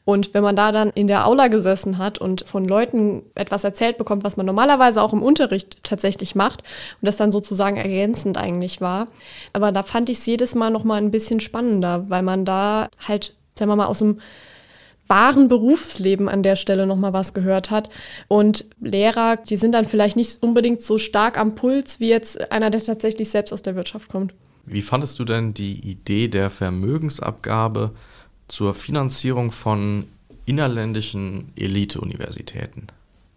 Und 0.03 0.33
wenn 0.33 0.41
man 0.41 0.55
da 0.55 0.71
dann 0.71 0.89
in 0.89 1.07
der 1.07 1.27
Aula 1.27 1.47
gesessen 1.47 1.99
hat 1.99 2.17
und 2.17 2.43
von 2.47 2.67
Leuten 2.67 3.21
etwas 3.35 3.63
erzählt 3.63 3.99
bekommt, 3.99 4.23
was 4.23 4.35
man 4.35 4.47
normalerweise 4.47 5.03
auch 5.03 5.13
im 5.13 5.21
Unterricht 5.21 5.83
tatsächlich 5.83 6.33
macht 6.33 6.63
und 7.01 7.05
das 7.05 7.17
dann 7.17 7.31
sozusagen 7.31 7.77
ergänzend 7.77 8.39
eigentlich 8.39 8.81
war, 8.81 9.09
aber 9.53 9.71
da 9.71 9.83
fand 9.83 10.09
ich 10.09 10.17
es 10.17 10.25
jedes 10.25 10.55
Mal 10.55 10.71
noch 10.71 10.83
mal 10.83 10.97
ein 10.97 11.11
bisschen 11.11 11.39
spannender, 11.39 12.09
weil 12.09 12.23
man 12.23 12.45
da 12.45 12.89
halt, 13.07 13.35
sagen 13.57 13.69
wir 13.69 13.75
mal, 13.75 13.85
aus 13.85 13.99
dem 13.99 14.19
wahren 15.07 15.50
Berufsleben 15.50 16.29
an 16.29 16.43
der 16.43 16.55
Stelle 16.55 16.88
nochmal 16.88 17.13
was 17.13 17.33
gehört 17.33 17.72
hat. 17.72 17.89
Und 18.27 18.65
Lehrer, 18.79 19.38
die 19.38 19.57
sind 19.57 19.74
dann 19.74 19.86
vielleicht 19.86 20.15
nicht 20.15 20.41
unbedingt 20.41 20.81
so 20.81 20.98
stark 20.98 21.38
am 21.38 21.55
Puls 21.55 22.00
wie 22.00 22.10
jetzt 22.10 22.51
einer, 22.51 22.69
der 22.69 22.83
tatsächlich 22.83 23.29
selbst 23.29 23.51
aus 23.51 23.62
der 23.62 23.75
Wirtschaft 23.75 24.10
kommt. 24.10 24.33
Wie 24.65 24.81
fandest 24.81 25.19
du 25.19 25.25
denn 25.25 25.53
die 25.53 25.79
Idee 25.79 26.29
der 26.29 26.50
Vermögensabgabe 26.50 27.91
zur 28.48 28.74
Finanzierung 28.74 29.51
von 29.51 30.05
innerländischen 30.45 31.51
Elite-Universitäten? 31.55 32.88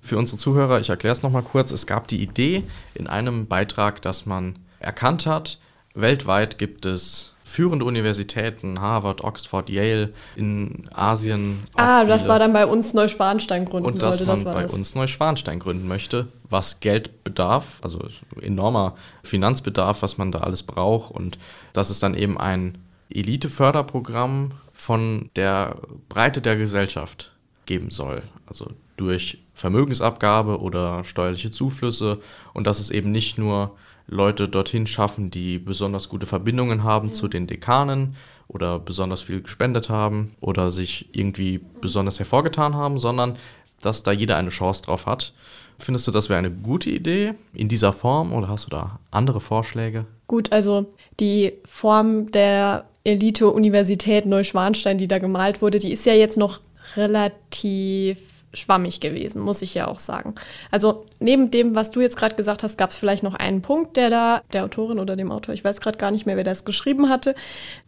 Für 0.01 0.19
unsere 0.19 0.39
Zuhörer, 0.39 0.79
ich 0.79 0.89
erkläre 0.89 1.13
es 1.13 1.23
nochmal 1.25 1.43
kurz, 1.43 1.73
es 1.73 1.87
gab 1.87 2.07
die 2.07 2.23
Idee 2.23 2.63
in 2.95 3.09
einem 3.09 3.49
Beitrag, 3.49 4.01
dass 4.03 4.25
man 4.25 4.57
erkannt 4.79 5.27
hat, 5.27 5.59
weltweit 5.95 6.59
gibt 6.59 6.87
es 6.87 7.33
führende 7.57 7.87
Universitäten, 7.87 8.83
Harvard, 8.83 9.25
Oxford, 9.25 9.71
Yale, 9.71 10.13
in 10.37 10.91
Asien. 10.93 11.63
Ah, 11.75 12.01
viele. 12.01 12.13
das 12.13 12.29
war 12.29 12.39
dann 12.39 12.53
bei 12.53 12.67
uns 12.67 12.93
Neuschwanstein 12.93 13.65
gründen 13.65 13.93
Und 13.93 14.03
dass 14.03 14.19
sollte, 14.19 14.27
man 14.27 14.37
das 14.37 14.45
bei 14.45 14.63
das. 14.65 14.75
uns 14.75 14.95
Neuschwanstein 14.95 15.59
gründen 15.59 15.89
möchte, 15.89 16.29
was 16.51 16.81
Geld 16.81 17.25
bedarf, 17.25 17.79
also 17.81 18.07
enormer 18.43 18.95
Finanzbedarf, 19.23 20.03
was 20.03 20.19
man 20.19 20.33
da 20.33 20.41
alles 20.41 20.65
braucht. 20.65 21.11
Und 21.13 21.39
das 21.73 21.89
ist 21.89 22.03
dann 22.03 22.13
eben 22.13 22.37
ein 22.37 22.77
Elite-Förderprogramm 23.09 24.51
von 24.75 25.31
der 25.35 25.77
Breite 26.11 26.43
der 26.43 26.57
Gesellschaft 26.57 27.33
geben 27.65 27.91
soll. 27.91 28.23
Also 28.47 28.67
durch 28.99 29.39
Vermögensabgabe 29.55 30.61
oder 30.61 31.05
steuerliche 31.05 31.51
Zuflüsse. 31.51 32.19
Und 32.53 32.67
dass 32.67 32.81
es 32.81 32.91
eben 32.91 33.13
nicht 33.13 33.39
nur 33.39 33.75
Leute 34.07 34.49
dorthin 34.49 34.87
schaffen, 34.87 35.31
die 35.31 35.59
besonders 35.59 36.09
gute 36.09 36.27
Verbindungen 36.27 36.85
haben 36.85 37.09
ja. 37.09 37.13
zu 37.15 37.29
den 37.29 37.47
Dekanen 37.47 38.15
oder 38.49 38.79
besonders 38.79 39.23
viel 39.23 39.43
gespendet 39.43 39.91
haben 39.91 40.33
oder 40.41 40.71
sich 40.71 41.09
irgendwie 41.13 41.61
besonders 41.81 42.19
hervorgetan 42.19 42.75
haben, 42.75 42.99
sondern 42.99 43.37
dass 43.81 44.03
da 44.03 44.13
jeder 44.13 44.37
eine 44.37 44.51
Chance 44.51 44.83
drauf 44.85 45.07
hat. 45.07 45.33
Findest 45.79 46.07
du, 46.07 46.13
das 46.13 46.29
wäre 46.29 46.39
eine 46.39 46.51
gute 46.51 46.91
Idee 46.91 47.35
in 47.53 47.69
dieser 47.69 47.93
Form 47.93 48.33
oder 48.33 48.49
hast 48.49 48.67
du 48.67 48.71
da 48.71 48.99
andere 49.11 49.41
Vorschläge? 49.41 50.07
Gut, 50.27 50.53
also 50.53 50.87
die 51.21 51.53
Form 51.65 52.27
der 52.27 52.87
Elite-Universität 53.05 54.27
Neuschwanstein, 54.27 54.99
die 54.99 55.09
da 55.09 55.19
gemalt 55.19 55.61
wurde, 55.63 55.79
die 55.79 55.93
ist 55.93 56.07
ja 56.07 56.15
jetzt 56.15 56.39
noch 56.39 56.61
relativ 56.97 58.19
schwammig 58.57 59.01
gewesen, 59.01 59.41
muss 59.41 59.63
ich 59.63 59.75
ja 59.75 59.87
auch 59.89 59.99
sagen. 59.99 60.35
Also 60.71 61.07
neben 61.21 61.51
dem, 61.51 61.75
was 61.75 61.91
du 61.91 62.01
jetzt 62.01 62.17
gerade 62.17 62.35
gesagt 62.35 62.63
hast, 62.63 62.77
gab 62.79 62.91
es 62.91 62.99
vielleicht 62.99 63.23
noch 63.23 63.35
einen 63.35 63.63
Punkt, 63.63 63.97
der 63.97 64.11
da, 64.11 64.43
der 64.53 64.65
Autorin 64.65 64.99
oder 64.99 65.17
dem 65.17 65.31
Autor, 65.31 65.55
ich 65.55 65.65
weiß 65.65 65.81
gerade 65.81 65.99
gar 65.99 66.11
nicht 66.11 66.27
mehr, 66.27 66.37
wer 66.37 66.45
das 66.45 66.65
geschrieben 66.65 67.09
hatte. 67.09 67.35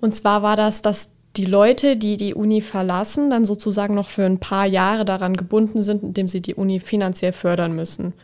Und 0.01 0.15
zwar 0.15 0.43
war 0.43 0.57
das, 0.57 0.83
dass 0.83 1.11
die 1.37 1.45
Leute, 1.45 1.97
die 1.97 2.17
die 2.17 2.35
Uni 2.35 2.61
verlassen, 2.61 3.31
dann 3.31 3.45
sozusagen 3.45 3.95
noch 3.95 4.09
für 4.09 4.25
ein 4.25 4.39
paar 4.39 4.67
Jahre 4.67 5.05
daran 5.05 5.37
gebunden 5.37 5.83
sind, 5.83 6.03
indem 6.03 6.29
sie 6.29 6.41
die 6.41 6.55
Uni 6.55 6.81
finanziell 6.81 7.33
fördern 7.33 7.75
müssen. 7.75 8.15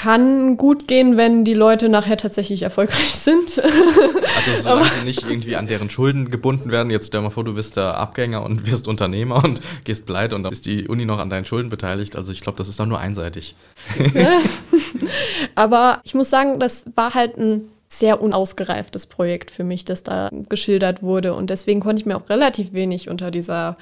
Kann 0.00 0.56
gut 0.56 0.88
gehen, 0.88 1.18
wenn 1.18 1.44
die 1.44 1.52
Leute 1.52 1.90
nachher 1.90 2.16
tatsächlich 2.16 2.62
erfolgreich 2.62 3.14
sind. 3.14 3.62
Also 3.62 4.62
solange 4.62 4.88
sie 4.88 5.04
nicht 5.04 5.28
irgendwie 5.28 5.56
an 5.56 5.66
deren 5.66 5.90
Schulden 5.90 6.30
gebunden 6.30 6.70
werden. 6.70 6.88
Jetzt 6.88 7.08
stell 7.08 7.20
mal 7.20 7.28
vor, 7.28 7.44
du 7.44 7.52
bist 7.52 7.76
der 7.76 7.98
Abgänger 7.98 8.42
und 8.42 8.70
wirst 8.70 8.88
Unternehmer 8.88 9.44
und 9.44 9.60
gehst 9.84 10.06
pleite 10.06 10.36
und 10.36 10.42
dann 10.42 10.52
ist 10.52 10.64
die 10.64 10.88
Uni 10.88 11.04
noch 11.04 11.18
an 11.18 11.28
deinen 11.28 11.44
Schulden 11.44 11.68
beteiligt. 11.68 12.16
Also 12.16 12.32
ich 12.32 12.40
glaube, 12.40 12.56
das 12.56 12.68
ist 12.68 12.80
dann 12.80 12.88
nur 12.88 12.98
einseitig. 12.98 13.54
Aber 15.54 16.00
ich 16.04 16.14
muss 16.14 16.30
sagen, 16.30 16.58
das 16.58 16.86
war 16.94 17.12
halt 17.12 17.36
ein 17.36 17.68
sehr 17.88 18.22
unausgereiftes 18.22 19.04
Projekt 19.06 19.50
für 19.50 19.64
mich, 19.64 19.84
das 19.84 20.02
da 20.02 20.30
geschildert 20.48 21.02
wurde. 21.02 21.34
Und 21.34 21.50
deswegen 21.50 21.80
konnte 21.80 22.00
ich 22.00 22.06
mir 22.06 22.16
auch 22.16 22.30
relativ 22.30 22.72
wenig 22.72 23.10
unter 23.10 23.30
dieser 23.30 23.76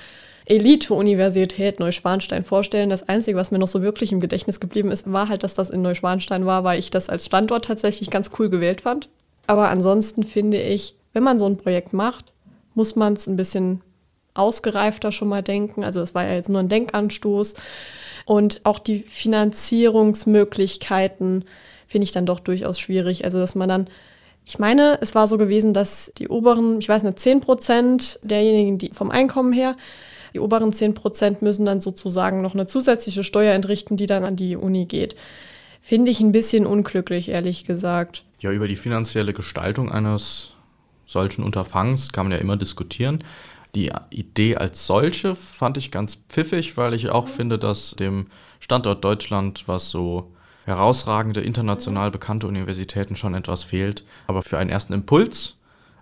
Elite-Universität 0.50 1.78
Neuschwanstein 1.78 2.44
vorstellen. 2.44 2.90
Das 2.90 3.08
Einzige, 3.08 3.36
was 3.36 3.50
mir 3.50 3.58
noch 3.58 3.68
so 3.68 3.82
wirklich 3.82 4.12
im 4.12 4.20
Gedächtnis 4.20 4.60
geblieben 4.60 4.90
ist, 4.90 5.10
war 5.10 5.28
halt, 5.28 5.42
dass 5.42 5.54
das 5.54 5.70
in 5.70 5.82
Neuschwanstein 5.82 6.46
war, 6.46 6.64
weil 6.64 6.78
ich 6.78 6.90
das 6.90 7.08
als 7.08 7.26
Standort 7.26 7.66
tatsächlich 7.66 8.10
ganz 8.10 8.30
cool 8.38 8.48
gewählt 8.48 8.80
fand. 8.80 9.08
Aber 9.46 9.68
ansonsten 9.68 10.24
finde 10.24 10.60
ich, 10.60 10.94
wenn 11.12 11.22
man 11.22 11.38
so 11.38 11.46
ein 11.46 11.56
Projekt 11.56 11.92
macht, 11.92 12.32
muss 12.74 12.96
man 12.96 13.14
es 13.14 13.26
ein 13.26 13.36
bisschen 13.36 13.80
ausgereifter 14.34 15.12
schon 15.12 15.28
mal 15.28 15.42
denken. 15.42 15.84
Also 15.84 16.00
es 16.00 16.14
war 16.14 16.24
ja 16.24 16.34
jetzt 16.34 16.48
nur 16.48 16.60
ein 16.60 16.68
Denkanstoß. 16.68 17.54
Und 18.24 18.60
auch 18.64 18.78
die 18.78 19.00
Finanzierungsmöglichkeiten 19.00 21.44
finde 21.86 22.04
ich 22.04 22.12
dann 22.12 22.26
doch 22.26 22.40
durchaus 22.40 22.78
schwierig. 22.78 23.24
Also 23.24 23.38
dass 23.38 23.54
man 23.54 23.68
dann 23.68 23.88
ich 24.48 24.58
meine, 24.58 24.98
es 25.02 25.14
war 25.14 25.28
so 25.28 25.36
gewesen, 25.36 25.74
dass 25.74 26.10
die 26.16 26.28
oberen, 26.28 26.78
ich 26.78 26.88
weiß 26.88 27.02
nicht, 27.02 27.18
10 27.18 27.42
Prozent 27.42 28.18
derjenigen, 28.22 28.78
die 28.78 28.88
vom 28.94 29.10
Einkommen 29.10 29.52
her 29.52 29.76
die 30.34 30.40
oberen 30.40 30.72
10 30.72 30.94
Prozent 30.94 31.42
müssen 31.42 31.66
dann 31.66 31.80
sozusagen 31.80 32.42
noch 32.42 32.54
eine 32.54 32.66
zusätzliche 32.66 33.24
Steuer 33.24 33.54
entrichten, 33.54 33.96
die 33.96 34.06
dann 34.06 34.24
an 34.24 34.36
die 34.36 34.56
Uni 34.56 34.86
geht. 34.86 35.16
Finde 35.80 36.10
ich 36.10 36.20
ein 36.20 36.32
bisschen 36.32 36.66
unglücklich, 36.66 37.28
ehrlich 37.28 37.64
gesagt. 37.64 38.24
Ja, 38.40 38.52
über 38.52 38.68
die 38.68 38.76
finanzielle 38.76 39.32
Gestaltung 39.32 39.90
eines 39.90 40.52
solchen 41.06 41.42
Unterfangs 41.42 42.12
kann 42.12 42.26
man 42.26 42.32
ja 42.32 42.38
immer 42.38 42.56
diskutieren. 42.56 43.18
Die 43.74 43.90
Idee 44.10 44.56
als 44.56 44.86
solche 44.86 45.34
fand 45.34 45.76
ich 45.76 45.90
ganz 45.90 46.16
pfiffig, 46.28 46.76
weil 46.76 46.94
ich 46.94 47.10
auch 47.10 47.28
finde, 47.28 47.58
dass 47.58 47.92
dem 47.92 48.26
Standort 48.60 49.04
Deutschland, 49.04 49.64
was 49.66 49.90
so 49.90 50.32
herausragende, 50.64 51.40
international 51.40 52.10
bekannte 52.10 52.46
Universitäten 52.46 53.16
schon 53.16 53.34
etwas 53.34 53.62
fehlt. 53.62 54.04
Aber 54.26 54.42
für 54.42 54.58
einen 54.58 54.70
ersten 54.70 54.92
Impuls 54.92 55.57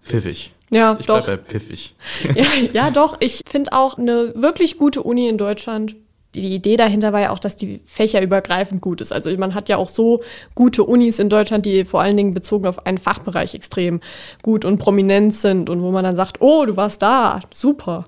pfiffig. 0.06 0.52
Ja, 0.70 0.96
ich 0.98 1.06
doch. 1.06 1.26
Bei 1.26 1.36
pfiffig. 1.36 1.94
Ja, 2.34 2.44
ja 2.72 2.90
doch. 2.90 3.16
Ich 3.20 3.42
finde 3.48 3.72
auch 3.72 3.98
eine 3.98 4.32
wirklich 4.34 4.78
gute 4.78 5.02
Uni 5.02 5.28
in 5.28 5.38
Deutschland. 5.38 5.96
Die 6.36 6.54
Idee 6.54 6.76
dahinter 6.76 7.12
war 7.12 7.20
ja 7.20 7.30
auch, 7.30 7.38
dass 7.38 7.56
die 7.56 7.80
fächerübergreifend 7.86 8.80
gut 8.80 9.00
ist. 9.00 9.12
Also 9.12 9.34
man 9.38 9.54
hat 9.54 9.68
ja 9.68 9.76
auch 9.76 9.88
so 9.88 10.22
gute 10.54 10.84
Unis 10.84 11.18
in 11.18 11.28
Deutschland, 11.28 11.66
die 11.66 11.84
vor 11.84 12.00
allen 12.00 12.16
Dingen 12.16 12.34
bezogen 12.34 12.66
auf 12.66 12.86
einen 12.86 12.98
Fachbereich 12.98 13.54
extrem 13.54 14.00
gut 14.42 14.64
und 14.64 14.78
prominent 14.78 15.34
sind 15.34 15.70
und 15.70 15.82
wo 15.82 15.90
man 15.90 16.04
dann 16.04 16.16
sagt, 16.16 16.40
oh, 16.40 16.66
du 16.66 16.76
warst 16.76 17.02
da, 17.02 17.40
super. 17.52 18.06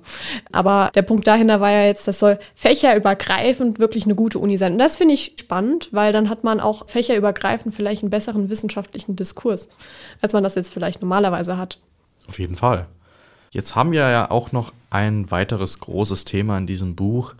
Aber 0.52 0.90
der 0.94 1.02
Punkt 1.02 1.26
dahinter 1.26 1.60
war 1.60 1.70
ja 1.70 1.86
jetzt, 1.86 2.06
das 2.06 2.18
soll 2.18 2.38
fächerübergreifend 2.54 3.78
wirklich 3.78 4.04
eine 4.04 4.14
gute 4.14 4.38
Uni 4.38 4.56
sein. 4.56 4.72
Und 4.72 4.78
das 4.78 4.96
finde 4.96 5.14
ich 5.14 5.34
spannend, 5.40 5.88
weil 5.92 6.12
dann 6.12 6.28
hat 6.28 6.44
man 6.44 6.60
auch 6.60 6.88
fächerübergreifend 6.88 7.74
vielleicht 7.74 8.02
einen 8.02 8.10
besseren 8.10 8.50
wissenschaftlichen 8.50 9.16
Diskurs, 9.16 9.68
als 10.20 10.32
man 10.32 10.42
das 10.44 10.54
jetzt 10.54 10.72
vielleicht 10.72 11.00
normalerweise 11.00 11.56
hat. 11.56 11.78
Auf 12.28 12.38
jeden 12.38 12.56
Fall. 12.56 12.86
Jetzt 13.50 13.74
haben 13.74 13.92
wir 13.92 14.00
ja 14.00 14.30
auch 14.30 14.52
noch 14.52 14.72
ein 14.90 15.30
weiteres 15.30 15.80
großes 15.80 16.24
Thema 16.24 16.58
in 16.58 16.66
diesem 16.66 16.94
Buch, 16.94 17.34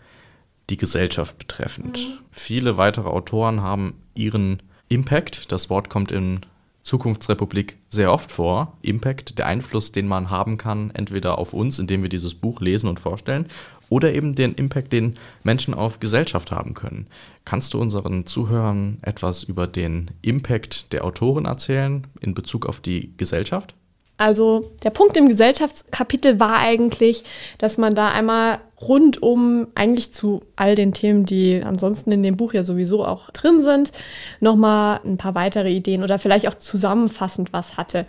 die 0.69 0.77
Gesellschaft 0.77 1.37
betreffend. 1.37 1.97
Mhm. 1.97 2.13
Viele 2.31 2.77
weitere 2.77 3.09
Autoren 3.09 3.61
haben 3.61 3.95
ihren 4.13 4.61
Impact, 4.87 5.51
das 5.51 5.69
Wort 5.69 5.89
kommt 5.89 6.11
in 6.11 6.41
Zukunftsrepublik 6.81 7.77
sehr 7.89 8.11
oft 8.11 8.31
vor, 8.31 8.77
Impact, 8.81 9.37
der 9.37 9.45
Einfluss, 9.45 9.91
den 9.91 10.07
man 10.07 10.29
haben 10.29 10.57
kann, 10.57 10.91
entweder 10.91 11.37
auf 11.37 11.53
uns, 11.53 11.77
indem 11.77 12.01
wir 12.01 12.09
dieses 12.09 12.33
Buch 12.33 12.61
lesen 12.61 12.89
und 12.89 12.99
vorstellen, 12.99 13.47
oder 13.89 14.13
eben 14.13 14.33
den 14.33 14.53
Impact, 14.53 14.93
den 14.93 15.15
Menschen 15.43 15.73
auf 15.73 15.99
Gesellschaft 15.99 16.51
haben 16.51 16.73
können. 16.73 17.07
Kannst 17.45 17.73
du 17.73 17.81
unseren 17.81 18.25
Zuhörern 18.25 18.99
etwas 19.01 19.43
über 19.43 19.67
den 19.67 20.11
Impact 20.21 20.93
der 20.93 21.03
Autoren 21.03 21.45
erzählen 21.45 22.07
in 22.21 22.33
Bezug 22.33 22.65
auf 22.65 22.81
die 22.81 23.13
Gesellschaft? 23.17 23.75
Also 24.19 24.69
der 24.83 24.89
Punkt 24.89 25.15
im 25.15 25.29
Gesellschaftskapitel 25.29 26.41
war 26.41 26.57
eigentlich, 26.57 27.23
dass 27.57 27.77
man 27.77 27.95
da 27.95 28.09
einmal 28.09 28.59
rundum 28.81 29.67
eigentlich 29.75 30.13
zu 30.13 30.41
all 30.57 30.75
den 30.75 30.91
Themen, 30.91 31.25
die 31.25 31.63
ansonsten 31.63 32.11
in 32.11 32.21
dem 32.21 32.35
Buch 32.35 32.53
ja 32.53 32.63
sowieso 32.63 33.05
auch 33.05 33.31
drin 33.31 33.61
sind, 33.61 33.93
nochmal 34.41 34.99
ein 35.05 35.15
paar 35.15 35.35
weitere 35.35 35.71
Ideen 35.71 36.03
oder 36.03 36.19
vielleicht 36.19 36.49
auch 36.49 36.55
zusammenfassend 36.55 37.53
was 37.53 37.77
hatte. 37.77 38.05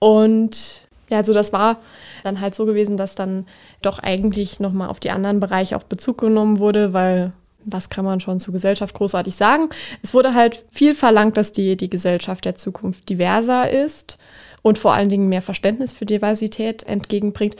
Und 0.00 0.82
ja, 1.08 1.18
also 1.18 1.32
das 1.32 1.52
war 1.52 1.76
dann 2.24 2.40
halt 2.40 2.56
so 2.56 2.66
gewesen, 2.66 2.96
dass 2.96 3.14
dann 3.14 3.46
doch 3.82 4.00
eigentlich 4.00 4.58
nochmal 4.58 4.88
auf 4.88 4.98
die 4.98 5.12
anderen 5.12 5.38
Bereiche 5.38 5.76
auch 5.76 5.84
Bezug 5.84 6.18
genommen 6.18 6.58
wurde, 6.58 6.92
weil 6.92 7.32
was 7.64 7.88
kann 7.88 8.04
man 8.04 8.18
schon 8.18 8.40
zur 8.40 8.52
Gesellschaft 8.52 8.96
großartig 8.96 9.36
sagen? 9.36 9.68
Es 10.02 10.12
wurde 10.12 10.34
halt 10.34 10.64
viel 10.72 10.92
verlangt, 10.96 11.36
dass 11.36 11.52
die, 11.52 11.76
die 11.76 11.88
Gesellschaft 11.88 12.44
der 12.44 12.56
Zukunft 12.56 13.08
diverser 13.08 13.70
ist 13.70 14.18
und 14.64 14.78
vor 14.78 14.94
allen 14.94 15.10
Dingen 15.10 15.28
mehr 15.28 15.42
Verständnis 15.42 15.92
für 15.92 16.06
Diversität 16.06 16.84
entgegenbringt. 16.84 17.54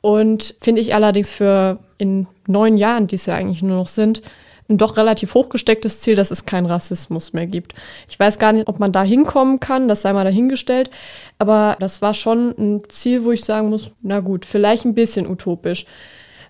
Und 0.00 0.56
finde 0.60 0.82
ich 0.82 0.94
allerdings 0.94 1.30
für 1.30 1.78
in 1.96 2.26
neun 2.46 2.76
Jahren, 2.76 3.06
die 3.06 3.14
es 3.14 3.24
ja 3.24 3.34
eigentlich 3.34 3.62
nur 3.62 3.78
noch 3.78 3.88
sind, 3.88 4.20
ein 4.68 4.76
doch 4.76 4.96
relativ 4.96 5.34
hochgestecktes 5.34 6.00
Ziel, 6.00 6.16
dass 6.16 6.32
es 6.32 6.44
keinen 6.44 6.66
Rassismus 6.66 7.34
mehr 7.34 7.46
gibt. 7.46 7.74
Ich 8.08 8.18
weiß 8.18 8.38
gar 8.38 8.52
nicht, 8.52 8.66
ob 8.66 8.80
man 8.80 8.90
da 8.90 9.04
hinkommen 9.04 9.60
kann, 9.60 9.86
das 9.86 10.02
sei 10.02 10.12
mal 10.12 10.24
dahingestellt, 10.24 10.90
aber 11.38 11.76
das 11.78 12.02
war 12.02 12.14
schon 12.14 12.50
ein 12.58 12.82
Ziel, 12.88 13.24
wo 13.24 13.30
ich 13.30 13.44
sagen 13.44 13.70
muss, 13.70 13.92
na 14.02 14.18
gut, 14.18 14.44
vielleicht 14.44 14.84
ein 14.84 14.94
bisschen 14.94 15.30
utopisch. 15.30 15.86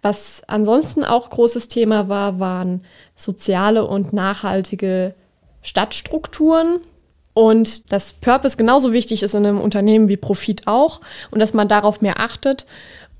Was 0.01 0.43
ansonsten 0.47 1.05
auch 1.05 1.29
großes 1.29 1.69
Thema 1.69 2.09
war, 2.09 2.41
waren 2.41 2.85
soziale 3.17 3.87
und 3.87 4.15
nachhaltige 4.15 5.15
Stadtstrukturen, 5.61 6.81
und 7.35 7.93
dass 7.93 8.13
Purpose 8.13 8.57
genauso 8.57 8.93
wichtig 8.93 9.23
ist 9.23 9.35
in 9.35 9.45
einem 9.45 9.61
Unternehmen 9.61 10.09
wie 10.09 10.17
Profit 10.17 10.63
auch 10.67 11.01
und 11.31 11.41
dass 11.41 11.53
man 11.53 11.69
darauf 11.69 12.01
mehr 12.01 12.21
achtet. 12.21 12.65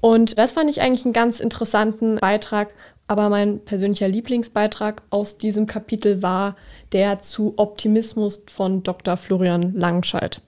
Und 0.01 0.39
das 0.39 0.53
fand 0.53 0.71
ich 0.71 0.81
eigentlich 0.81 1.05
einen 1.05 1.13
ganz 1.13 1.41
interessanten 1.41 2.17
Beitrag. 2.17 2.71
Aber 3.07 3.29
mein 3.29 3.61
persönlicher 3.61 4.09
Lieblingsbeitrag 4.09 5.03
aus 5.11 5.37
diesem 5.37 5.67
Kapitel 5.67 6.23
war 6.23 6.57
der 6.93 7.21
zu 7.21 7.53
Optimismus 7.59 8.43
von 8.47 8.83
Dr. 8.83 9.19
Florian 9.19 9.75
Langscheid 9.75 10.41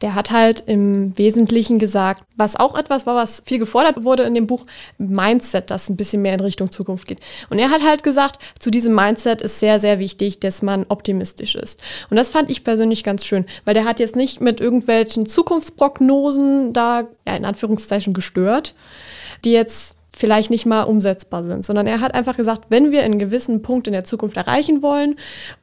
der 0.00 0.14
hat 0.14 0.30
halt 0.30 0.64
im 0.66 1.16
Wesentlichen 1.18 1.78
gesagt, 1.78 2.24
was 2.36 2.56
auch 2.56 2.76
etwas 2.78 3.06
war, 3.06 3.16
was 3.16 3.42
viel 3.44 3.58
gefordert 3.58 4.04
wurde 4.04 4.22
in 4.22 4.34
dem 4.34 4.46
Buch, 4.46 4.64
Mindset, 4.98 5.70
das 5.70 5.88
ein 5.88 5.96
bisschen 5.96 6.22
mehr 6.22 6.34
in 6.34 6.40
Richtung 6.40 6.70
Zukunft 6.70 7.08
geht. 7.08 7.20
Und 7.50 7.58
er 7.58 7.70
hat 7.70 7.82
halt 7.82 8.02
gesagt, 8.02 8.38
zu 8.58 8.70
diesem 8.70 8.94
Mindset 8.94 9.42
ist 9.42 9.60
sehr, 9.60 9.80
sehr 9.80 9.98
wichtig, 9.98 10.40
dass 10.40 10.62
man 10.62 10.86
optimistisch 10.88 11.54
ist. 11.54 11.82
Und 12.10 12.16
das 12.16 12.30
fand 12.30 12.50
ich 12.50 12.64
persönlich 12.64 13.04
ganz 13.04 13.24
schön, 13.24 13.44
weil 13.64 13.74
der 13.74 13.84
hat 13.84 14.00
jetzt 14.00 14.16
nicht 14.16 14.40
mit 14.40 14.60
irgendwelchen 14.60 15.26
Zukunftsprognosen 15.26 16.72
da, 16.72 17.08
ja, 17.26 17.36
in 17.36 17.44
Anführungszeichen 17.44 18.14
gestört, 18.14 18.74
die 19.44 19.52
jetzt 19.52 19.94
vielleicht 20.18 20.50
nicht 20.50 20.66
mal 20.66 20.82
umsetzbar 20.82 21.44
sind, 21.44 21.64
sondern 21.64 21.86
er 21.86 22.00
hat 22.00 22.12
einfach 22.14 22.36
gesagt, 22.36 22.62
wenn 22.70 22.90
wir 22.90 23.04
einen 23.04 23.20
gewissen 23.20 23.62
Punkt 23.62 23.86
in 23.86 23.92
der 23.92 24.02
Zukunft 24.02 24.36
erreichen 24.36 24.82
wollen 24.82 25.16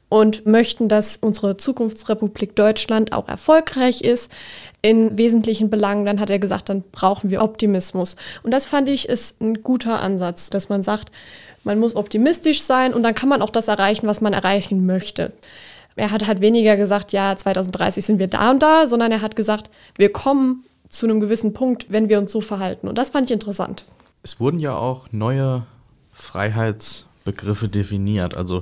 und 0.10 0.46
möchten, 0.46 0.88
dass 0.88 1.18
unsere 1.18 1.58
Zukunftsrepublik 1.58 2.56
Deutschland 2.56 3.12
auch 3.12 3.28
erfolgreich 3.28 4.02
ist 4.02 4.32
in 4.82 5.18
wesentlichen 5.18 5.70
Belangen, 5.70 6.06
dann 6.06 6.20
hat 6.20 6.30
er 6.30 6.40
gesagt, 6.40 6.70
dann 6.70 6.84
brauchen 6.92 7.30
wir 7.30 7.42
Optimismus. 7.42 8.16
Und 8.44 8.52
das 8.52 8.66
fand 8.66 8.88
ich 8.88 9.10
ist 9.10 9.42
ein 9.42 9.64
guter 9.64 10.02
Ansatz, 10.02 10.50
dass 10.50 10.70
man 10.70 10.84
sagt, 10.84 11.12
man 11.64 11.80
muss 11.80 11.96
optimistisch 11.96 12.62
sein 12.62 12.94
und 12.94 13.04
dann 13.04 13.16
kann 13.16 13.30
man 13.30 13.42
auch 13.42 13.50
das 13.50 13.68
erreichen, 13.68 14.08
was 14.08 14.22
man 14.22 14.34
erreichen 14.34 14.86
möchte. 14.86 15.34
Er 15.96 16.12
hat 16.12 16.28
halt 16.28 16.42
weniger 16.42 16.78
gesagt, 16.78 17.12
ja, 17.12 17.36
2030 17.36 18.06
sind 18.06 18.20
wir 18.20 18.28
da 18.28 18.52
und 18.52 18.62
da, 18.62 18.86
sondern 18.86 19.12
er 19.12 19.22
hat 19.22 19.36
gesagt, 19.36 19.72
wir 19.98 20.12
kommen 20.12 20.66
zu 20.90 21.08
einem 21.08 21.20
gewissen 21.20 21.54
Punkt, 21.54 21.88
wenn 21.90 22.10
wir 22.10 22.20
uns 22.20 22.32
so 22.32 22.42
verhalten. 22.42 22.88
Und 22.88 22.98
das 22.98 23.10
fand 23.10 23.30
ich 23.30 23.34
interessant. 23.34 23.86
Es 24.22 24.40
wurden 24.40 24.60
ja 24.60 24.76
auch 24.76 25.08
neue 25.12 25.66
Freiheitsbegriffe 26.12 27.70
definiert. 27.70 28.38
Also 28.38 28.62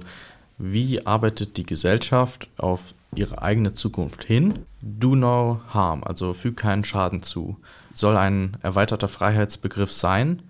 wie 0.65 1.06
arbeitet 1.06 1.58
die 1.58 1.65
Gesellschaft 1.65 2.47
auf 2.58 2.93
ihre 3.13 3.41
eigene 3.41 3.73
Zukunft 3.73 4.23
hin? 4.23 4.60
Do 4.82 5.13
no 5.13 5.60
harm, 5.67 6.06
also 6.06 6.32
füg 6.32 6.56
keinen 6.56 6.86
Schaden 6.86 7.21
zu, 7.21 7.58
soll 7.93 8.15
ein 8.15 8.56
erweiterter 8.62 9.10
Freiheitsbegriff 9.10 9.91
sein. 9.91 10.41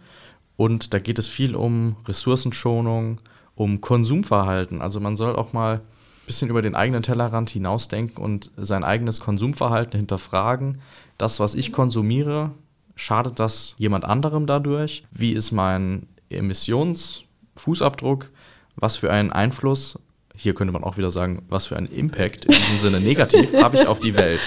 Und 0.55 0.93
da 0.93 0.99
geht 0.99 1.17
es 1.17 1.27
viel 1.27 1.55
um 1.55 1.95
Ressourcenschonung, 2.07 3.17
um 3.55 3.81
Konsumverhalten. 3.81 4.83
Also 4.83 4.99
man 4.99 5.17
soll 5.17 5.35
auch 5.35 5.51
mal 5.51 5.77
ein 5.77 5.81
bisschen 6.27 6.49
über 6.49 6.61
den 6.61 6.75
eigenen 6.75 7.01
Tellerrand 7.01 7.49
hinausdenken 7.49 8.23
und 8.23 8.51
sein 8.55 8.83
eigenes 8.83 9.19
Konsumverhalten 9.19 9.97
hinterfragen. 9.97 10.77
Das, 11.17 11.39
was 11.39 11.55
ich 11.55 11.71
konsumiere, 11.71 12.51
schadet 12.95 13.39
das 13.39 13.73
jemand 13.79 14.05
anderem 14.05 14.45
dadurch? 14.45 15.05
Wie 15.09 15.33
ist 15.33 15.51
mein 15.51 16.05
Emissionsfußabdruck? 16.29 18.29
Was 18.75 18.97
für 18.97 19.11
einen 19.11 19.31
Einfluss 19.31 19.97
hier 20.35 20.53
könnte 20.53 20.73
man 20.73 20.83
auch 20.83 20.97
wieder 20.97 21.11
sagen, 21.11 21.43
was 21.49 21.67
für 21.67 21.77
einen 21.77 21.87
Impact 21.87 22.45
in 22.45 22.51
diesem 22.51 22.77
Sinne 22.79 22.99
negativ 22.99 23.53
habe 23.61 23.77
ich 23.77 23.87
auf 23.87 23.99
die 23.99 24.15
Welt. 24.15 24.41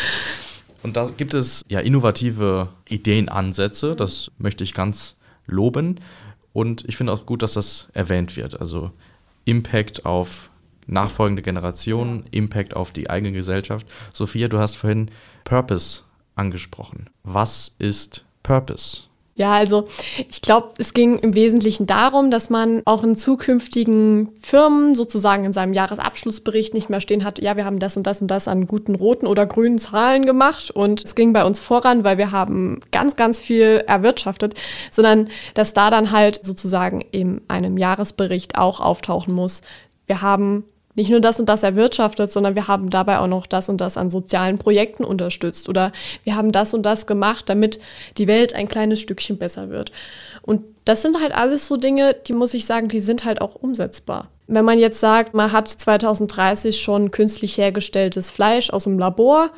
Und 0.83 0.97
da 0.97 1.09
gibt 1.17 1.35
es 1.35 1.63
ja 1.69 1.81
innovative 1.81 2.69
Ideenansätze, 2.89 3.97
das 3.97 4.31
möchte 4.39 4.65
ich 4.65 4.75
ganz 4.75 5.17
loben. 5.47 6.01
Und 6.53 6.85
ich 6.87 6.97
finde 6.97 7.13
auch 7.13 7.27
gut, 7.27 7.43
dass 7.43 7.55
das 7.55 7.89
erwähnt 7.93 8.37
wird. 8.37 8.61
Also 8.61 8.91
Impact 9.45 10.07
auf 10.07 10.51
nachfolgende 10.87 11.43
Generationen, 11.43 12.25
Impact 12.31 12.75
auf 12.75 12.91
die 12.91 13.11
eigene 13.11 13.33
Gesellschaft. 13.33 13.87
Sophia, 14.13 14.49
du 14.49 14.59
hast 14.59 14.77
vorhin 14.77 15.11
Purpose 15.45 16.03
angesprochen. 16.35 17.11
Was 17.25 17.75
ist 17.79 18.25
Purpose? 18.43 19.03
Ja, 19.39 19.53
also 19.53 19.87
ich 20.31 20.41
glaube, 20.41 20.71
es 20.79 20.95
ging 20.95 21.19
im 21.19 21.35
Wesentlichen 21.35 21.87
darum, 21.87 22.31
dass 22.31 22.49
man 22.49 22.81
auch 22.87 23.05
in 23.05 23.17
zukünftigen 23.17 24.31
Firmen 24.41 24.95
sozusagen 24.95 25.45
in 25.45 25.53
seinem 25.53 25.75
Jahresabschlussbericht 25.75 26.73
nicht 26.73 26.89
mehr 26.89 27.03
stehen 27.03 27.23
hat, 27.23 27.39
ja, 27.39 27.55
wir 27.55 27.67
haben 27.67 27.79
das 27.79 27.99
und 27.99 28.07
das 28.07 28.23
und 28.23 28.29
das 28.29 28.49
an 28.49 28.67
guten 28.67 28.95
roten 28.95 29.27
oder 29.27 29.45
grünen 29.45 29.77
Zahlen 29.77 30.25
gemacht 30.25 30.71
und 30.71 31.05
es 31.05 31.15
ging 31.15 31.35
bei 31.35 31.45
uns 31.45 31.61
voran, 31.61 32.03
weil 32.03 32.17
wir 32.17 32.33
haben 32.33 32.81
ganz, 32.93 33.17
ganz 33.17 33.43
viel 33.43 33.85
erwirtschaftet, 33.87 34.55
sondern 34.91 35.29
dass 35.53 35.75
da 35.75 35.91
dann 35.91 36.13
halt 36.13 36.43
sozusagen 36.43 37.03
in 37.03 37.43
einem 37.47 37.77
Jahresbericht 37.77 38.57
auch 38.57 38.81
auftauchen 38.81 39.35
muss, 39.35 39.61
wir 40.07 40.23
haben 40.23 40.65
nicht 40.97 41.11
nur 41.11 41.21
das 41.21 41.39
und 41.39 41.49
das 41.49 41.63
erwirtschaftet, 41.63 42.33
sondern 42.33 42.55
wir 42.55 42.69
haben 42.69 42.91
dabei 42.91 43.19
auch 43.19 43.27
noch 43.27 43.47
das 43.47 43.69
und 43.69 43.81
das 43.81 43.97
an 43.97 44.11
sozialen 44.11 44.59
Projekten 44.59 45.05
unterstützt 45.05 45.69
oder 45.69 45.93
wir 46.25 46.35
haben 46.35 46.53
das 46.53 46.75
und 46.75 46.83
das 46.83 47.07
gemacht, 47.07 47.49
damit 47.49 47.79
die 48.19 48.27
Welt 48.27 48.55
ein 48.55 48.69
kleines 48.69 49.01
Stückchen 49.01 49.39
besser 49.39 49.71
wird. 49.71 49.93
Und 50.43 50.63
das 50.85 51.03
sind 51.03 51.21
halt 51.21 51.35
alles 51.35 51.67
so 51.67 51.77
Dinge, 51.77 52.15
die 52.27 52.33
muss 52.33 52.55
ich 52.55 52.67
sagen, 52.67 52.89
die 52.89 53.01
sind 53.01 53.25
halt 53.25 53.41
auch 53.41 53.55
umsetzbar. 53.55 54.29
Wenn 54.47 54.65
man 54.65 54.79
jetzt 54.79 55.01
sagt, 55.01 55.35
man 55.35 55.53
hat 55.53 55.69
2030 55.69 56.81
schon 56.81 57.11
künstlich 57.11 57.59
hergestelltes 57.59 58.31
Fleisch 58.31 58.71
aus 58.71 58.85
dem 58.85 58.99
Labor 58.99 59.51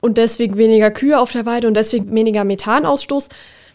und 0.00 0.18
deswegen 0.18 0.58
weniger 0.58 0.90
Kühe 0.90 1.18
auf 1.18 1.32
der 1.32 1.46
Weide 1.46 1.68
und 1.68 1.74
deswegen 1.74 2.12
weniger 2.14 2.44
Methanausstoß, 2.44 3.28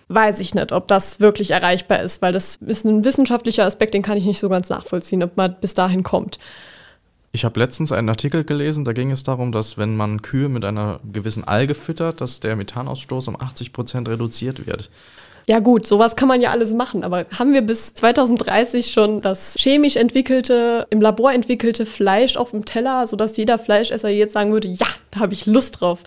weiß 0.09 0.41
ich 0.41 0.53
nicht, 0.53 0.73
ob 0.73 0.87
das 0.87 1.21
wirklich 1.21 1.51
erreichbar 1.51 2.01
ist, 2.01 2.21
weil 2.21 2.33
das 2.33 2.57
ist 2.57 2.85
ein 2.85 3.05
wissenschaftlicher 3.05 3.65
Aspekt, 3.65 3.93
den 3.93 4.01
kann 4.01 4.17
ich 4.17 4.25
nicht 4.25 4.39
so 4.39 4.49
ganz 4.49 4.69
nachvollziehen, 4.69 5.23
ob 5.23 5.37
man 5.37 5.55
bis 5.61 5.73
dahin 5.73 6.03
kommt. 6.03 6.37
Ich 7.33 7.45
habe 7.45 7.59
letztens 7.59 7.93
einen 7.93 8.09
Artikel 8.09 8.43
gelesen, 8.43 8.83
da 8.83 8.91
ging 8.91 9.09
es 9.09 9.23
darum, 9.23 9.53
dass 9.53 9.77
wenn 9.77 9.95
man 9.95 10.21
Kühe 10.21 10.49
mit 10.49 10.65
einer 10.65 10.99
gewissen 11.11 11.45
Alge 11.45 11.75
füttert, 11.75 12.19
dass 12.19 12.41
der 12.41 12.57
Methanausstoß 12.57 13.29
um 13.29 13.39
80 13.39 13.71
Prozent 13.71 14.09
reduziert 14.09 14.67
wird. 14.67 14.89
Ja 15.47 15.59
gut, 15.59 15.87
sowas 15.87 16.15
kann 16.15 16.27
man 16.27 16.41
ja 16.41 16.51
alles 16.51 16.73
machen, 16.73 17.03
aber 17.03 17.25
haben 17.37 17.53
wir 17.53 17.61
bis 17.61 17.95
2030 17.95 18.91
schon 18.91 19.21
das 19.21 19.55
chemisch 19.57 19.95
entwickelte, 19.95 20.87
im 20.89 21.01
Labor 21.01 21.33
entwickelte 21.33 21.85
Fleisch 21.85 22.37
auf 22.37 22.51
dem 22.51 22.65
Teller, 22.65 23.07
sodass 23.07 23.37
jeder 23.37 23.57
Fleischesser 23.57 24.09
jetzt 24.09 24.33
sagen 24.33 24.51
würde, 24.51 24.67
ja, 24.67 24.85
da 25.11 25.21
habe 25.21 25.33
ich 25.33 25.45
Lust 25.45 25.81
drauf. 25.81 25.99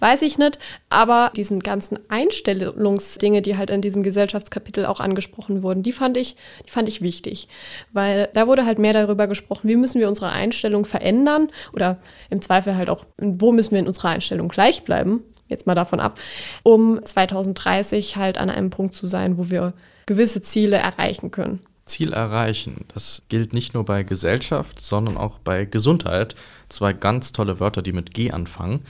Weiß 0.00 0.22
ich 0.22 0.38
nicht, 0.38 0.58
aber 0.88 1.30
diesen 1.36 1.60
ganzen 1.60 1.98
Einstellungsdinge, 2.08 3.42
die 3.42 3.56
halt 3.56 3.70
in 3.70 3.82
diesem 3.82 4.02
Gesellschaftskapitel 4.02 4.86
auch 4.86 5.00
angesprochen 5.00 5.62
wurden, 5.62 5.82
die 5.82 5.92
fand 5.92 6.16
ich, 6.16 6.36
die 6.66 6.70
fand 6.70 6.88
ich 6.88 7.02
wichtig, 7.02 7.48
weil 7.92 8.28
da 8.32 8.46
wurde 8.46 8.64
halt 8.64 8.78
mehr 8.78 8.92
darüber 8.92 9.26
gesprochen, 9.26 9.68
wie 9.68 9.76
müssen 9.76 10.00
wir 10.00 10.08
unsere 10.08 10.30
Einstellung 10.30 10.84
verändern 10.84 11.48
oder 11.74 11.98
im 12.30 12.40
Zweifel 12.40 12.76
halt 12.76 12.88
auch, 12.88 13.04
wo 13.18 13.52
müssen 13.52 13.72
wir 13.72 13.78
in 13.78 13.86
unserer 13.86 14.08
Einstellung 14.08 14.48
gleich 14.48 14.84
bleiben, 14.84 15.22
jetzt 15.50 15.66
mal 15.66 15.74
davon 15.74 16.00
ab, 16.00 16.18
um 16.62 17.04
2030 17.04 18.16
halt 18.16 18.38
an 18.38 18.50
einem 18.50 18.70
Punkt 18.70 18.94
zu 18.94 19.06
sein, 19.06 19.36
wo 19.36 19.50
wir 19.50 19.72
gewisse 20.06 20.42
Ziele 20.42 20.76
erreichen 20.76 21.30
können. 21.30 21.60
Ziel 21.90 22.12
erreichen, 22.12 22.84
das 22.94 23.22
gilt 23.28 23.52
nicht 23.52 23.74
nur 23.74 23.84
bei 23.84 24.04
Gesellschaft, 24.04 24.80
sondern 24.80 25.16
auch 25.16 25.38
bei 25.38 25.64
Gesundheit. 25.64 26.36
Zwei 26.68 26.92
ganz 26.92 27.32
tolle 27.32 27.58
Wörter, 27.58 27.82
die 27.82 27.92
mit 27.92 28.14
G 28.14 28.30
anfangen. 28.30 28.84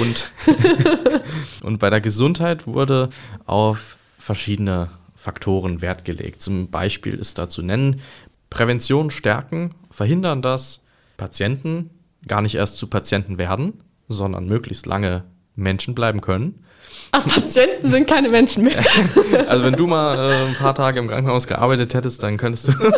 Und, 0.00 0.30
und 1.62 1.78
bei 1.78 1.90
der 1.90 2.00
Gesundheit 2.00 2.66
wurde 2.66 3.10
auf 3.44 3.98
verschiedene 4.18 4.88
Faktoren 5.16 5.82
Wert 5.82 6.04
gelegt. 6.04 6.40
Zum 6.40 6.70
Beispiel 6.70 7.14
ist 7.14 7.38
da 7.38 7.48
zu 7.48 7.62
nennen, 7.62 8.00
Prävention 8.50 9.10
stärken, 9.10 9.74
verhindern, 9.90 10.42
dass 10.42 10.82
Patienten 11.16 11.90
gar 12.26 12.40
nicht 12.40 12.54
erst 12.54 12.78
zu 12.78 12.86
Patienten 12.86 13.36
werden, 13.36 13.82
sondern 14.08 14.46
möglichst 14.46 14.86
lange 14.86 15.24
Menschen 15.56 15.94
bleiben 15.94 16.20
können. 16.20 16.64
Ach, 17.12 17.26
Patienten 17.26 17.88
sind 17.88 18.08
keine 18.08 18.28
Menschen 18.28 18.64
mehr. 18.64 18.82
Also 19.48 19.64
wenn 19.64 19.74
du 19.74 19.86
mal 19.86 20.30
äh, 20.30 20.48
ein 20.48 20.54
paar 20.54 20.74
Tage 20.74 20.98
im 20.98 21.08
Krankenhaus 21.08 21.46
gearbeitet 21.46 21.94
hättest, 21.94 22.22
dann 22.22 22.36
könntest 22.36 22.68
du. 22.68 22.72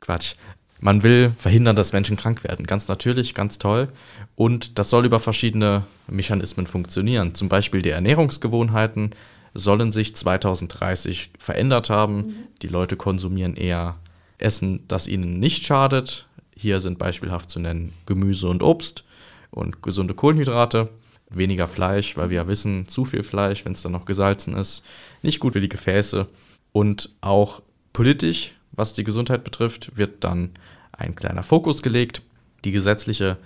Quatsch. 0.00 0.34
Man 0.80 1.02
will 1.02 1.32
verhindern, 1.36 1.74
dass 1.74 1.92
Menschen 1.92 2.16
krank 2.16 2.44
werden. 2.44 2.66
Ganz 2.66 2.86
natürlich, 2.86 3.34
ganz 3.34 3.58
toll. 3.58 3.88
Und 4.36 4.78
das 4.78 4.90
soll 4.90 5.04
über 5.06 5.18
verschiedene 5.18 5.84
Mechanismen 6.06 6.66
funktionieren. 6.66 7.34
Zum 7.34 7.48
Beispiel 7.48 7.82
die 7.82 7.90
Ernährungsgewohnheiten 7.90 9.14
sollen 9.54 9.90
sich 9.90 10.14
2030 10.14 11.30
verändert 11.38 11.90
haben. 11.90 12.16
Mhm. 12.16 12.34
Die 12.62 12.68
Leute 12.68 12.96
konsumieren 12.96 13.56
eher 13.56 13.96
Essen, 14.38 14.84
das 14.86 15.08
ihnen 15.08 15.40
nicht 15.40 15.66
schadet. 15.66 16.26
Hier 16.54 16.80
sind 16.80 16.98
beispielhaft 16.98 17.50
zu 17.50 17.58
nennen 17.58 17.92
Gemüse 18.06 18.48
und 18.48 18.62
Obst 18.62 19.04
und 19.50 19.82
gesunde 19.82 20.14
Kohlenhydrate, 20.14 20.88
weniger 21.30 21.66
Fleisch, 21.66 22.16
weil 22.16 22.30
wir 22.30 22.36
ja 22.36 22.48
wissen, 22.48 22.88
zu 22.88 23.04
viel 23.04 23.22
Fleisch, 23.22 23.64
wenn 23.64 23.72
es 23.72 23.82
dann 23.82 23.92
noch 23.92 24.04
gesalzen 24.04 24.54
ist, 24.54 24.84
nicht 25.22 25.40
gut 25.40 25.54
für 25.54 25.60
die 25.60 25.68
Gefäße. 25.68 26.26
Und 26.72 27.10
auch 27.20 27.62
politisch, 27.92 28.52
was 28.72 28.94
die 28.94 29.04
Gesundheit 29.04 29.44
betrifft, 29.44 29.96
wird 29.96 30.24
dann 30.24 30.50
ein 30.92 31.14
kleiner 31.14 31.42
Fokus 31.42 31.82
gelegt. 31.82 32.22
Die 32.64 32.72
gesetzliche 32.72 33.36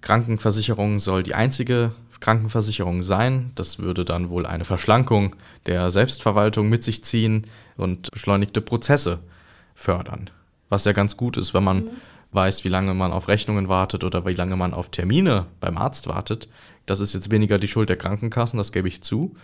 Krankenversicherung 0.00 0.98
soll 0.98 1.22
die 1.22 1.34
einzige 1.34 1.92
Krankenversicherung 2.20 3.02
sein. 3.02 3.52
Das 3.54 3.78
würde 3.78 4.04
dann 4.04 4.28
wohl 4.28 4.46
eine 4.46 4.64
Verschlankung 4.64 5.36
der 5.66 5.90
Selbstverwaltung 5.90 6.68
mit 6.68 6.82
sich 6.82 7.04
ziehen 7.04 7.46
und 7.76 8.10
beschleunigte 8.10 8.60
Prozesse 8.60 9.20
fördern. 9.74 10.30
Was 10.68 10.84
ja 10.84 10.92
ganz 10.92 11.16
gut 11.16 11.36
ist, 11.36 11.54
wenn 11.54 11.64
man 11.64 11.84
mhm 11.84 11.90
weiß, 12.32 12.64
wie 12.64 12.68
lange 12.68 12.94
man 12.94 13.12
auf 13.12 13.28
Rechnungen 13.28 13.68
wartet 13.68 14.04
oder 14.04 14.24
wie 14.26 14.34
lange 14.34 14.56
man 14.56 14.74
auf 14.74 14.90
Termine 14.90 15.46
beim 15.60 15.76
Arzt 15.76 16.06
wartet. 16.06 16.48
Das 16.86 17.00
ist 17.00 17.14
jetzt 17.14 17.30
weniger 17.30 17.58
die 17.58 17.68
Schuld 17.68 17.88
der 17.88 17.96
Krankenkassen, 17.96 18.58
das 18.58 18.72
gebe 18.72 18.88
ich 18.88 19.02
zu, 19.02 19.36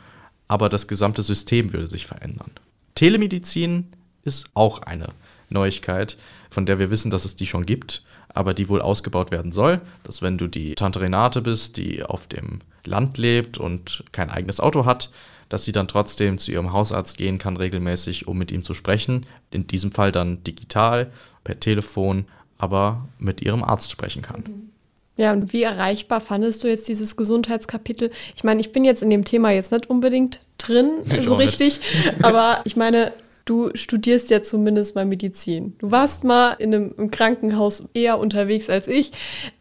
aber 0.48 0.68
das 0.68 0.88
gesamte 0.88 1.22
System 1.22 1.72
würde 1.72 1.86
sich 1.86 2.06
verändern. 2.06 2.50
Telemedizin 2.94 3.88
ist 4.22 4.48
auch 4.54 4.82
eine 4.82 5.08
Neuigkeit, 5.48 6.16
von 6.50 6.66
der 6.66 6.78
wir 6.78 6.90
wissen, 6.90 7.10
dass 7.10 7.24
es 7.24 7.36
die 7.36 7.46
schon 7.46 7.66
gibt, 7.66 8.02
aber 8.28 8.54
die 8.54 8.68
wohl 8.68 8.82
ausgebaut 8.82 9.30
werden 9.30 9.52
soll, 9.52 9.80
dass 10.02 10.22
wenn 10.22 10.38
du 10.38 10.46
die 10.46 10.74
Tante 10.74 11.00
Renate 11.00 11.40
bist, 11.40 11.76
die 11.76 12.02
auf 12.02 12.26
dem 12.26 12.60
Land 12.84 13.18
lebt 13.18 13.58
und 13.58 14.04
kein 14.12 14.30
eigenes 14.30 14.60
Auto 14.60 14.84
hat, 14.84 15.10
dass 15.48 15.64
sie 15.64 15.72
dann 15.72 15.88
trotzdem 15.88 16.38
zu 16.38 16.50
ihrem 16.50 16.72
Hausarzt 16.72 17.18
gehen 17.18 17.38
kann 17.38 17.56
regelmäßig, 17.56 18.26
um 18.26 18.36
mit 18.36 18.50
ihm 18.50 18.62
zu 18.62 18.74
sprechen. 18.74 19.26
In 19.50 19.66
diesem 19.66 19.92
Fall 19.92 20.12
dann 20.12 20.42
digital, 20.42 21.12
per 21.44 21.60
Telefon 21.60 22.26
aber 22.58 23.08
mit 23.18 23.42
ihrem 23.42 23.62
Arzt 23.62 23.90
sprechen 23.90 24.22
kann. 24.22 24.70
Ja, 25.16 25.32
und 25.32 25.52
wie 25.52 25.62
erreichbar 25.62 26.20
fandest 26.20 26.62
du 26.62 26.68
jetzt 26.68 26.88
dieses 26.88 27.16
Gesundheitskapitel? 27.16 28.10
Ich 28.34 28.44
meine, 28.44 28.60
ich 28.60 28.72
bin 28.72 28.84
jetzt 28.84 29.02
in 29.02 29.10
dem 29.10 29.24
Thema 29.24 29.50
jetzt 29.50 29.72
nicht 29.72 29.88
unbedingt 29.88 30.40
drin, 30.58 30.90
ich 31.10 31.24
so 31.24 31.34
richtig, 31.34 31.80
aber 32.22 32.60
ich 32.64 32.76
meine, 32.76 33.12
du 33.46 33.70
studierst 33.74 34.28
ja 34.28 34.42
zumindest 34.42 34.94
mal 34.94 35.06
Medizin. 35.06 35.74
Du 35.78 35.90
warst 35.90 36.24
mal 36.24 36.52
in 36.58 36.74
einem 36.74 36.94
im 36.98 37.10
Krankenhaus 37.10 37.84
eher 37.94 38.18
unterwegs 38.18 38.68
als 38.68 38.88
ich. 38.88 39.12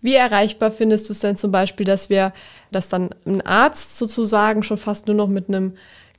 Wie 0.01 0.15
erreichbar 0.15 0.71
findest 0.71 1.07
du 1.07 1.13
es 1.13 1.19
denn 1.19 1.37
zum 1.37 1.51
Beispiel, 1.51 1.85
dass 1.85 2.09
wir, 2.09 2.33
dass 2.71 2.89
dann 2.89 3.11
ein 3.25 3.41
Arzt 3.41 3.97
sozusagen 3.97 4.63
schon 4.63 4.77
fast 4.77 5.07
nur 5.07 5.15
noch 5.15 5.27
mit 5.29 5.47
einem 5.47 5.75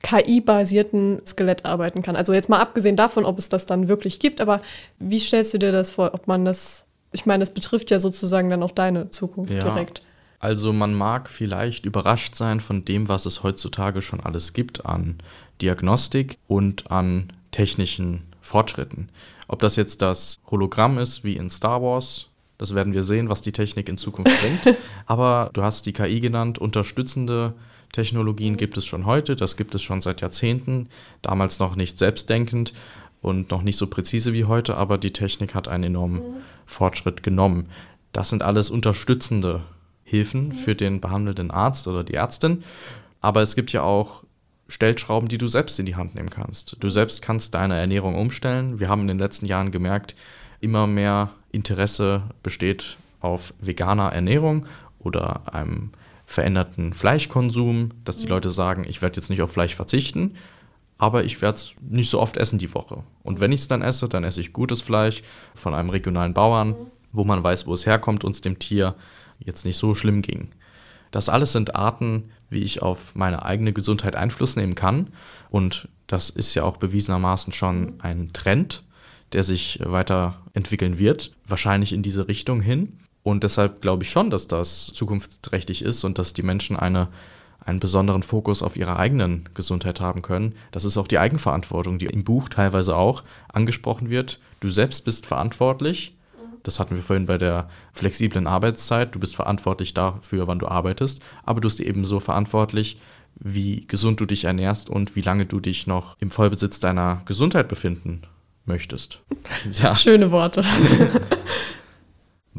KI-basierten 0.06 1.20
Skelett 1.26 1.64
arbeiten 1.64 2.00
kann. 2.00 2.14
Also 2.14 2.32
jetzt 2.32 2.48
mal 2.48 2.60
abgesehen 2.60 2.94
davon, 2.94 3.24
ob 3.24 3.40
es 3.40 3.48
das 3.48 3.66
dann 3.66 3.88
wirklich 3.88 4.20
gibt, 4.20 4.40
aber 4.40 4.62
wie 5.00 5.18
stellst 5.18 5.52
du 5.52 5.58
dir 5.58 5.72
das 5.72 5.90
vor, 5.90 6.14
ob 6.14 6.28
man 6.28 6.44
das, 6.44 6.86
ich 7.10 7.26
meine, 7.26 7.40
das 7.40 7.52
betrifft 7.52 7.90
ja 7.90 7.98
sozusagen 7.98 8.48
dann 8.48 8.62
auch 8.62 8.70
deine 8.70 9.10
Zukunft 9.10 9.52
ja. 9.52 9.58
direkt. 9.58 10.02
Also 10.38 10.72
man 10.72 10.94
mag 10.94 11.28
vielleicht 11.28 11.86
überrascht 11.86 12.36
sein 12.36 12.60
von 12.60 12.84
dem, 12.84 13.08
was 13.08 13.26
es 13.26 13.42
heutzutage 13.42 14.00
schon 14.00 14.20
alles 14.20 14.52
gibt 14.52 14.86
an 14.86 15.18
Diagnostik 15.60 16.38
und 16.46 16.88
an 16.88 17.32
technischen 17.50 18.22
Fortschritten. 18.40 19.08
Ob 19.48 19.58
das 19.58 19.74
jetzt 19.74 20.02
das 20.02 20.38
Hologramm 20.48 20.98
ist, 20.98 21.24
wie 21.24 21.36
in 21.36 21.50
Star 21.50 21.82
Wars, 21.82 22.26
das 22.58 22.76
werden 22.76 22.92
wir 22.92 23.02
sehen, 23.02 23.28
was 23.28 23.42
die 23.42 23.52
Technik 23.52 23.88
in 23.88 23.98
Zukunft 23.98 24.40
bringt. 24.40 24.78
Aber 25.06 25.50
du 25.52 25.64
hast 25.64 25.84
die 25.84 25.92
KI 25.92 26.20
genannt, 26.20 26.60
unterstützende 26.60 27.54
Technologien 27.96 28.58
gibt 28.58 28.76
es 28.76 28.84
schon 28.84 29.06
heute, 29.06 29.36
das 29.36 29.56
gibt 29.56 29.74
es 29.74 29.82
schon 29.82 30.02
seit 30.02 30.20
Jahrzehnten, 30.20 30.90
damals 31.22 31.58
noch 31.60 31.76
nicht 31.76 31.96
selbstdenkend 31.96 32.74
und 33.22 33.50
noch 33.50 33.62
nicht 33.62 33.78
so 33.78 33.86
präzise 33.86 34.34
wie 34.34 34.44
heute, 34.44 34.76
aber 34.76 34.98
die 34.98 35.14
Technik 35.14 35.54
hat 35.54 35.66
einen 35.66 35.84
enormen 35.84 36.16
mhm. 36.16 36.36
Fortschritt 36.66 37.22
genommen. 37.22 37.70
Das 38.12 38.28
sind 38.28 38.42
alles 38.42 38.68
unterstützende 38.68 39.62
Hilfen 40.04 40.48
mhm. 40.48 40.52
für 40.52 40.74
den 40.74 41.00
behandelnden 41.00 41.50
Arzt 41.50 41.88
oder 41.88 42.04
die 42.04 42.12
Ärztin, 42.12 42.64
aber 43.22 43.40
es 43.40 43.56
gibt 43.56 43.72
ja 43.72 43.80
auch 43.80 44.24
Stellschrauben, 44.68 45.30
die 45.30 45.38
du 45.38 45.46
selbst 45.46 45.80
in 45.80 45.86
die 45.86 45.96
Hand 45.96 46.16
nehmen 46.16 46.28
kannst. 46.28 46.76
Du 46.80 46.90
selbst 46.90 47.22
kannst 47.22 47.54
deine 47.54 47.78
Ernährung 47.78 48.14
umstellen. 48.14 48.78
Wir 48.78 48.90
haben 48.90 49.02
in 49.02 49.08
den 49.08 49.18
letzten 49.18 49.46
Jahren 49.46 49.70
gemerkt, 49.70 50.16
immer 50.60 50.86
mehr 50.86 51.30
Interesse 51.50 52.24
besteht 52.42 52.98
auf 53.20 53.54
veganer 53.58 54.12
Ernährung 54.12 54.66
oder 54.98 55.54
einem 55.54 55.92
veränderten 56.26 56.92
Fleischkonsum, 56.92 57.90
dass 58.04 58.18
die 58.18 58.26
Leute 58.26 58.50
sagen, 58.50 58.84
ich 58.88 59.00
werde 59.00 59.16
jetzt 59.16 59.30
nicht 59.30 59.42
auf 59.42 59.52
Fleisch 59.52 59.74
verzichten, 59.74 60.34
aber 60.98 61.24
ich 61.24 61.40
werde 61.40 61.56
es 61.56 61.74
nicht 61.80 62.10
so 62.10 62.20
oft 62.20 62.36
essen 62.36 62.58
die 62.58 62.74
Woche. 62.74 63.04
Und 63.22 63.40
wenn 63.40 63.52
ich 63.52 63.60
es 63.60 63.68
dann 63.68 63.82
esse, 63.82 64.08
dann 64.08 64.24
esse 64.24 64.40
ich 64.40 64.52
gutes 64.52 64.80
Fleisch 64.80 65.22
von 65.54 65.74
einem 65.74 65.90
regionalen 65.90 66.34
Bauern, 66.34 66.74
wo 67.12 67.24
man 67.24 67.42
weiß, 67.42 67.66
wo 67.66 67.74
es 67.74 67.86
herkommt 67.86 68.24
und 68.24 68.34
es 68.34 68.40
dem 68.40 68.58
Tier 68.58 68.96
jetzt 69.38 69.64
nicht 69.64 69.76
so 69.76 69.94
schlimm 69.94 70.22
ging. 70.22 70.48
Das 71.10 71.28
alles 71.28 71.52
sind 71.52 71.76
Arten, 71.76 72.30
wie 72.50 72.62
ich 72.62 72.82
auf 72.82 73.14
meine 73.14 73.44
eigene 73.44 73.72
Gesundheit 73.72 74.16
Einfluss 74.16 74.56
nehmen 74.56 74.74
kann. 74.74 75.08
Und 75.50 75.88
das 76.06 76.30
ist 76.30 76.54
ja 76.54 76.64
auch 76.64 76.76
bewiesenermaßen 76.76 77.52
schon 77.52 78.00
ein 78.00 78.32
Trend, 78.32 78.84
der 79.32 79.42
sich 79.42 79.80
weiterentwickeln 79.82 80.98
wird, 80.98 81.34
wahrscheinlich 81.46 81.92
in 81.92 82.02
diese 82.02 82.28
Richtung 82.28 82.60
hin. 82.60 83.00
Und 83.26 83.42
deshalb 83.42 83.82
glaube 83.82 84.04
ich 84.04 84.10
schon, 84.10 84.30
dass 84.30 84.46
das 84.46 84.86
zukunftsträchtig 84.86 85.82
ist 85.82 86.04
und 86.04 86.16
dass 86.16 86.32
die 86.32 86.44
Menschen 86.44 86.76
eine, 86.76 87.08
einen 87.58 87.80
besonderen 87.80 88.22
Fokus 88.22 88.62
auf 88.62 88.76
ihre 88.76 89.00
eigenen 89.00 89.48
Gesundheit 89.52 90.00
haben 90.00 90.22
können. 90.22 90.54
Das 90.70 90.84
ist 90.84 90.96
auch 90.96 91.08
die 91.08 91.18
Eigenverantwortung, 91.18 91.98
die 91.98 92.06
im 92.06 92.22
Buch 92.22 92.48
teilweise 92.48 92.94
auch 92.94 93.24
angesprochen 93.52 94.10
wird. 94.10 94.38
Du 94.60 94.70
selbst 94.70 95.04
bist 95.04 95.26
verantwortlich. 95.26 96.14
Das 96.62 96.78
hatten 96.78 96.94
wir 96.94 97.02
vorhin 97.02 97.26
bei 97.26 97.36
der 97.36 97.68
flexiblen 97.92 98.46
Arbeitszeit. 98.46 99.12
Du 99.12 99.18
bist 99.18 99.34
verantwortlich 99.34 99.92
dafür, 99.92 100.46
wann 100.46 100.60
du 100.60 100.68
arbeitest, 100.68 101.20
aber 101.42 101.60
du 101.60 101.66
bist 101.66 101.80
ebenso 101.80 102.20
verantwortlich, 102.20 103.00
wie 103.34 103.88
gesund 103.88 104.20
du 104.20 104.26
dich 104.26 104.44
ernährst 104.44 104.88
und 104.88 105.16
wie 105.16 105.22
lange 105.22 105.46
du 105.46 105.58
dich 105.58 105.88
noch 105.88 106.16
im 106.20 106.30
Vollbesitz 106.30 106.78
deiner 106.78 107.22
Gesundheit 107.24 107.66
befinden 107.66 108.22
möchtest. 108.66 109.20
Ja. 109.82 109.96
Schöne 109.96 110.30
Worte. 110.30 110.64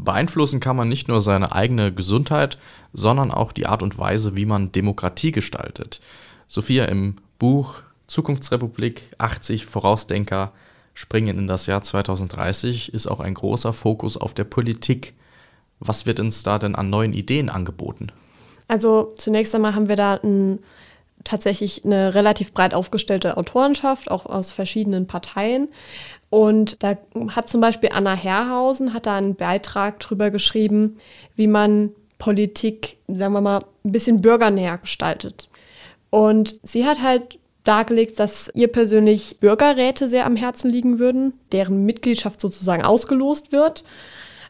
Beeinflussen 0.04 0.60
kann 0.60 0.76
man 0.76 0.90
nicht 0.90 1.08
nur 1.08 1.22
seine 1.22 1.52
eigene 1.52 1.94
Gesundheit, 1.94 2.58
sondern 2.94 3.32
auch 3.32 3.52
die 3.52 3.68
Art 3.68 3.84
und 3.84 3.98
Weise, 3.98 4.36
wie 4.36 4.46
man 4.46 4.72
Demokratie 4.72 5.32
gestaltet. 5.32 6.02
Sophia 6.48 6.86
im 6.86 7.16
Buch 7.40 7.76
Zukunftsrepublik 8.08 9.12
80 9.18 9.66
Vorausdenker 9.66 10.52
springen 10.94 11.38
in 11.38 11.48
das 11.48 11.68
Jahr 11.68 11.82
2030 11.82 12.94
ist 12.94 13.08
auch 13.08 13.20
ein 13.20 13.34
großer 13.34 13.74
Fokus 13.74 14.18
auf 14.18 14.34
der 14.34 14.46
Politik. 14.46 15.14
Was 15.80 16.06
wird 16.06 16.20
uns 16.20 16.42
da 16.42 16.58
denn 16.58 16.76
an 16.76 16.90
neuen 16.90 17.14
Ideen 17.14 17.50
angeboten? 17.50 18.08
Also 18.68 19.14
zunächst 19.16 19.54
einmal 19.54 19.76
haben 19.76 19.90
wir 19.90 19.96
da 19.96 20.16
ein, 20.16 20.60
tatsächlich 21.24 21.86
eine 21.86 22.14
relativ 22.14 22.54
breit 22.54 22.74
aufgestellte 22.74 23.38
Autorenschaft, 23.38 24.10
auch 24.10 24.26
aus 24.26 24.52
verschiedenen 24.52 25.08
Parteien. 25.08 25.68
Und 26.30 26.84
da 26.84 26.98
hat 27.30 27.48
zum 27.50 27.62
Beispiel 27.62 27.90
Anna 27.94 28.14
Herrhausen 28.14 28.94
hat 28.94 29.06
da 29.06 29.16
einen 29.16 29.36
Beitrag 29.36 30.00
drüber 30.00 30.30
geschrieben, 30.30 30.98
wie 31.36 31.48
man 31.48 31.92
Politik, 32.20 32.98
sagen 33.08 33.34
wir 33.34 33.42
mal, 33.42 33.64
ein 33.86 33.92
bisschen 33.92 34.22
bürgernäher 34.22 34.78
gestaltet. 34.78 35.50
Und 36.10 36.60
sie 36.64 36.86
hat 36.86 37.02
halt 37.02 37.40
dargelegt, 37.64 38.20
dass 38.20 38.52
ihr 38.54 38.70
persönlich 38.70 39.40
Bürgerräte 39.40 40.10
sehr 40.10 40.26
am 40.26 40.36
Herzen 40.36 40.70
liegen 40.70 41.00
würden, 41.00 41.34
deren 41.52 41.86
Mitgliedschaft 41.86 42.40
sozusagen 42.40 42.84
ausgelost 42.84 43.52
wird. 43.52 43.84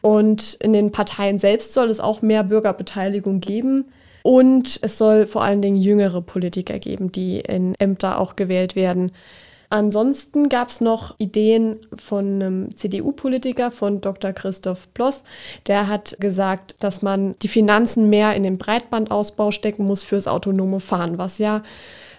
Und 0.02 0.54
in 0.54 0.72
den 0.72 0.92
Parteien 0.92 1.38
selbst 1.38 1.74
soll 1.74 1.90
es 1.90 2.00
auch 2.00 2.22
mehr 2.22 2.44
Bürgerbeteiligung 2.44 3.40
geben. 3.40 3.86
Und 4.22 4.78
es 4.82 4.98
soll 4.98 5.26
vor 5.26 5.42
allen 5.42 5.62
Dingen 5.62 5.76
jüngere 5.76 6.22
Politiker 6.22 6.78
geben, 6.78 7.10
die 7.10 7.40
in 7.40 7.74
Ämter 7.78 8.20
auch 8.20 8.36
gewählt 8.36 8.76
werden. 8.76 9.12
Ansonsten 9.70 10.48
gab 10.48 10.68
es 10.68 10.80
noch 10.80 11.14
Ideen 11.18 11.76
von 11.94 12.26
einem 12.26 12.76
CDU-Politiker, 12.76 13.70
von 13.70 14.00
Dr. 14.00 14.32
Christoph 14.32 14.92
Ploss. 14.94 15.24
Der 15.66 15.88
hat 15.88 16.16
gesagt, 16.20 16.76
dass 16.80 17.02
man 17.02 17.34
die 17.40 17.48
Finanzen 17.48 18.08
mehr 18.08 18.34
in 18.34 18.44
den 18.44 18.56
Breitbandausbau 18.56 19.50
stecken 19.50 19.84
muss 19.84 20.02
fürs 20.02 20.26
autonome 20.26 20.80
Fahren, 20.80 21.18
was 21.18 21.36
ja 21.38 21.62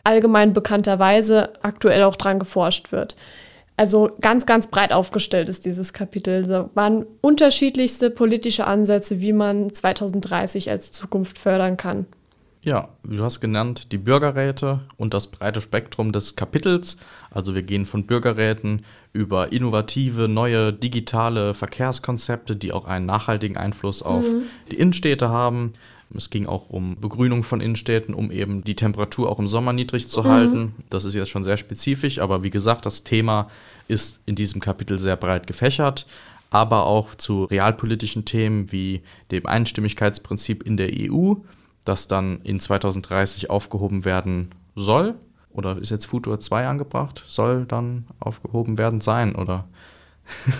allgemein 0.04 0.54
bekannterweise 0.54 1.54
aktuell 1.64 2.04
auch 2.04 2.16
dran 2.16 2.40
geforscht 2.40 2.92
wird. 2.92 3.16
Also 3.78 4.12
ganz, 4.20 4.46
ganz 4.46 4.68
breit 4.68 4.92
aufgestellt 4.92 5.50
ist 5.50 5.66
dieses 5.66 5.94
Kapitel. 5.94 6.46
So 6.46 6.70
waren 6.76 7.06
unterschiedlichste 7.22 8.10
politische 8.10 8.68
Ansätze, 8.68 9.22
wie 9.22 9.34
man 9.34 9.74
2030 9.74 10.70
als 10.70 10.92
Zukunft 10.92 11.38
fördern 11.38 11.78
kann. 11.78 12.06
Ja, 12.62 12.90
du 13.04 13.24
hast 13.24 13.40
genannt 13.40 13.94
die 13.94 13.98
Bürgerräte 13.98 14.82
und 14.98 15.14
das 15.14 15.28
breite 15.28 15.62
Spektrum 15.62 16.12
des 16.12 16.36
Kapitels. 16.36 16.98
Also 17.32 17.56
wir 17.56 17.64
gehen 17.64 17.86
von 17.86 18.06
Bürgerräten 18.06 18.84
über 19.14 19.52
innovative, 19.52 20.28
neue 20.28 20.74
digitale 20.74 21.54
Verkehrskonzepte, 21.54 22.56
die 22.56 22.72
auch 22.72 22.86
einen 22.86 23.06
nachhaltigen 23.06 23.58
Einfluss 23.58 24.02
auf 24.02 24.26
mhm. 24.26 24.44
die 24.72 24.78
Innenstädte 24.78 25.30
haben. 25.30 25.74
Es 26.16 26.32
ging 26.32 26.48
auch 26.48 26.70
um 26.70 27.00
Begrünung 27.00 27.44
von 27.44 27.62
Innenstädten, 27.62 28.16
um 28.16 28.32
eben 28.32 28.64
die 28.64 28.76
Temperatur 28.76 29.30
auch 29.30 29.38
im 29.38 29.48
Sommer 29.48 29.74
niedrig 29.74 30.08
zu 30.08 30.24
mhm. 30.24 30.28
halten. 30.28 30.76
Das 30.90 31.06
ist 31.06 31.14
jetzt 31.14 31.30
schon 31.30 31.44
sehr 31.44 31.58
spezifisch, 31.58 32.20
aber 32.20 32.44
wie 32.44 32.50
gesagt, 32.50 32.86
das 32.86 33.04
Thema 33.04 33.50
ist 33.88 34.22
in 34.26 34.36
diesem 34.36 34.60
Kapitel 34.60 34.98
sehr 34.98 35.16
breit 35.16 35.46
gefächert 35.46 36.08
aber 36.50 36.86
auch 36.86 37.16
zu 37.16 37.44
realpolitischen 37.46 38.26
Themen 38.26 38.72
wie 38.72 39.02
dem 39.32 39.46
Einstimmigkeitsprinzip 39.46 40.64
in 40.64 40.78
der 40.78 40.90
EU, 40.94 41.36
das 41.86 42.08
dann 42.08 42.42
in 42.44 42.60
2030 42.60 43.50
aufgehoben 43.50 44.06
werden 44.06 44.50
soll. 44.76 45.16
Oder 45.52 45.78
ist 45.78 45.90
jetzt 45.90 46.06
Futur 46.06 46.40
2 46.40 46.68
angebracht? 46.68 47.24
Soll 47.28 47.66
dann 47.66 48.06
aufgehoben 48.20 48.78
werden 48.78 49.02
sein? 49.02 49.36
Oder 49.36 49.68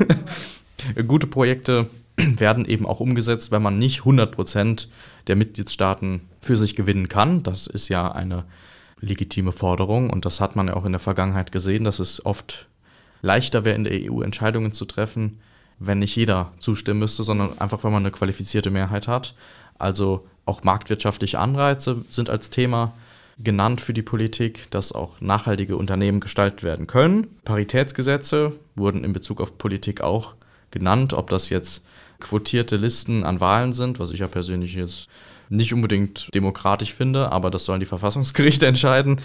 gute 1.08 1.28
Projekte 1.28 1.90
werden 2.18 2.66
eben 2.66 2.86
auch 2.86 3.00
umgesetzt, 3.00 3.52
wenn 3.52 3.62
man 3.62 3.78
nicht 3.78 4.02
100% 4.02 4.88
der 5.28 5.36
Mitgliedstaaten 5.36 6.22
für 6.42 6.58
sich 6.58 6.76
gewinnen 6.76 7.08
kann. 7.08 7.44
Das 7.44 7.68
ist 7.68 7.90
ja 7.90 8.12
eine 8.12 8.46
legitime 9.00 9.52
Forderung 9.52 10.10
und 10.10 10.26
das 10.26 10.42
hat 10.42 10.56
man 10.56 10.68
ja 10.68 10.76
auch 10.76 10.86
in 10.86 10.92
der 10.92 11.00
Vergangenheit 11.00 11.52
gesehen, 11.52 11.84
dass 11.84 12.00
es 12.00 12.26
oft 12.26 12.68
leichter 13.22 13.64
wäre, 13.64 13.76
in 13.76 13.84
der 13.84 14.12
EU 14.12 14.22
Entscheidungen 14.22 14.74
zu 14.74 14.86
treffen, 14.86 15.40
wenn 15.78 16.00
nicht 16.00 16.16
jeder 16.16 16.52
zustimmen 16.58 17.00
müsste, 17.00 17.24
sondern 17.24 17.58
einfach, 17.60 17.84
wenn 17.84 17.92
man 17.92 18.04
eine 18.04 18.12
qualifizierte 18.12 18.72
Mehrheit 18.72 19.08
hat. 19.08 19.36
Also 19.78 20.28
auch 20.46 20.64
marktwirtschaftliche 20.64 21.40
Anreize 21.40 22.04
sind 22.10 22.30
als 22.30 22.50
Thema 22.50 22.94
genannt 23.42 23.82
für 23.82 23.94
die 23.94 24.02
Politik, 24.02 24.70
dass 24.72 24.92
auch 24.92 25.22
nachhaltige 25.22 25.78
Unternehmen 25.78 26.20
gestaltet 26.20 26.64
werden 26.64 26.88
können. 26.88 27.28
Paritätsgesetze 27.46 28.54
wurden 28.76 29.04
in 29.04 29.14
Bezug 29.14 29.42
auf 29.42 29.58
Politik 29.58 30.02
auch 30.02 30.36
genannt, 30.72 31.14
ob 31.14 31.30
das 31.30 31.50
jetzt 31.50 31.86
quotierte 32.20 32.76
Listen 32.76 33.24
an 33.24 33.40
Wahlen 33.40 33.74
sind, 33.74 34.00
was 34.00 34.12
ich 34.12 34.20
ja 34.20 34.28
persönlich 34.28 34.74
jetzt 34.74 35.08
nicht 35.50 35.74
unbedingt 35.74 36.34
demokratisch 36.36 36.94
finde, 36.94 37.32
aber 37.32 37.50
das 37.50 37.66
sollen 37.66 37.80
die 37.80 37.86
Verfassungsgerichte 37.86 38.68
entscheiden. 38.68 39.20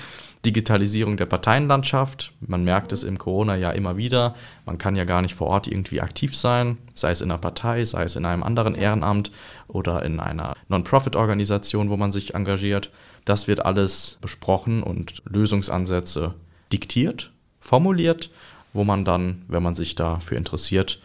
Digitalisierung 0.45 1.17
der 1.17 1.27
Parteienlandschaft. 1.27 2.33
Man 2.41 2.65
merkt 2.65 2.93
es 2.93 3.03
im 3.03 3.19
Corona-Jahr 3.19 3.75
immer 3.75 3.97
wieder. 3.97 4.35
Man 4.67 4.79
kann 4.79 4.97
ja 4.97 5.05
gar 5.05 5.23
nicht 5.23 5.35
vor 5.35 5.49
Ort 5.49 5.67
irgendwie 5.67 6.01
aktiv 6.01 6.37
sein, 6.37 6.79
sei 6.95 7.11
es 7.11 7.21
in 7.21 7.31
einer 7.31 7.41
Partei, 7.41 7.85
sei 7.85 8.05
es 8.05 8.17
in 8.17 8.25
einem 8.25 8.43
anderen 8.43 8.75
Ehrenamt 8.75 9.31
oder 9.69 10.03
in 10.03 10.21
einer 10.21 10.55
Non-Profit-Organisation, 10.69 11.91
wo 11.91 11.97
man 11.97 12.13
sich 12.13 12.35
engagiert. 12.35 12.91
Das 13.25 13.49
wird 13.49 13.65
alles 13.65 14.19
besprochen 14.21 14.83
und 14.83 15.23
Lösungsansätze 15.27 16.35
diktiert, 16.73 17.31
formuliert, 17.61 18.31
wo 18.73 18.85
man 18.85 19.05
dann, 19.05 19.43
wenn 19.49 19.63
man 19.63 19.75
sich 19.75 19.95
dafür 19.95 20.37
interessiert, 20.37 21.01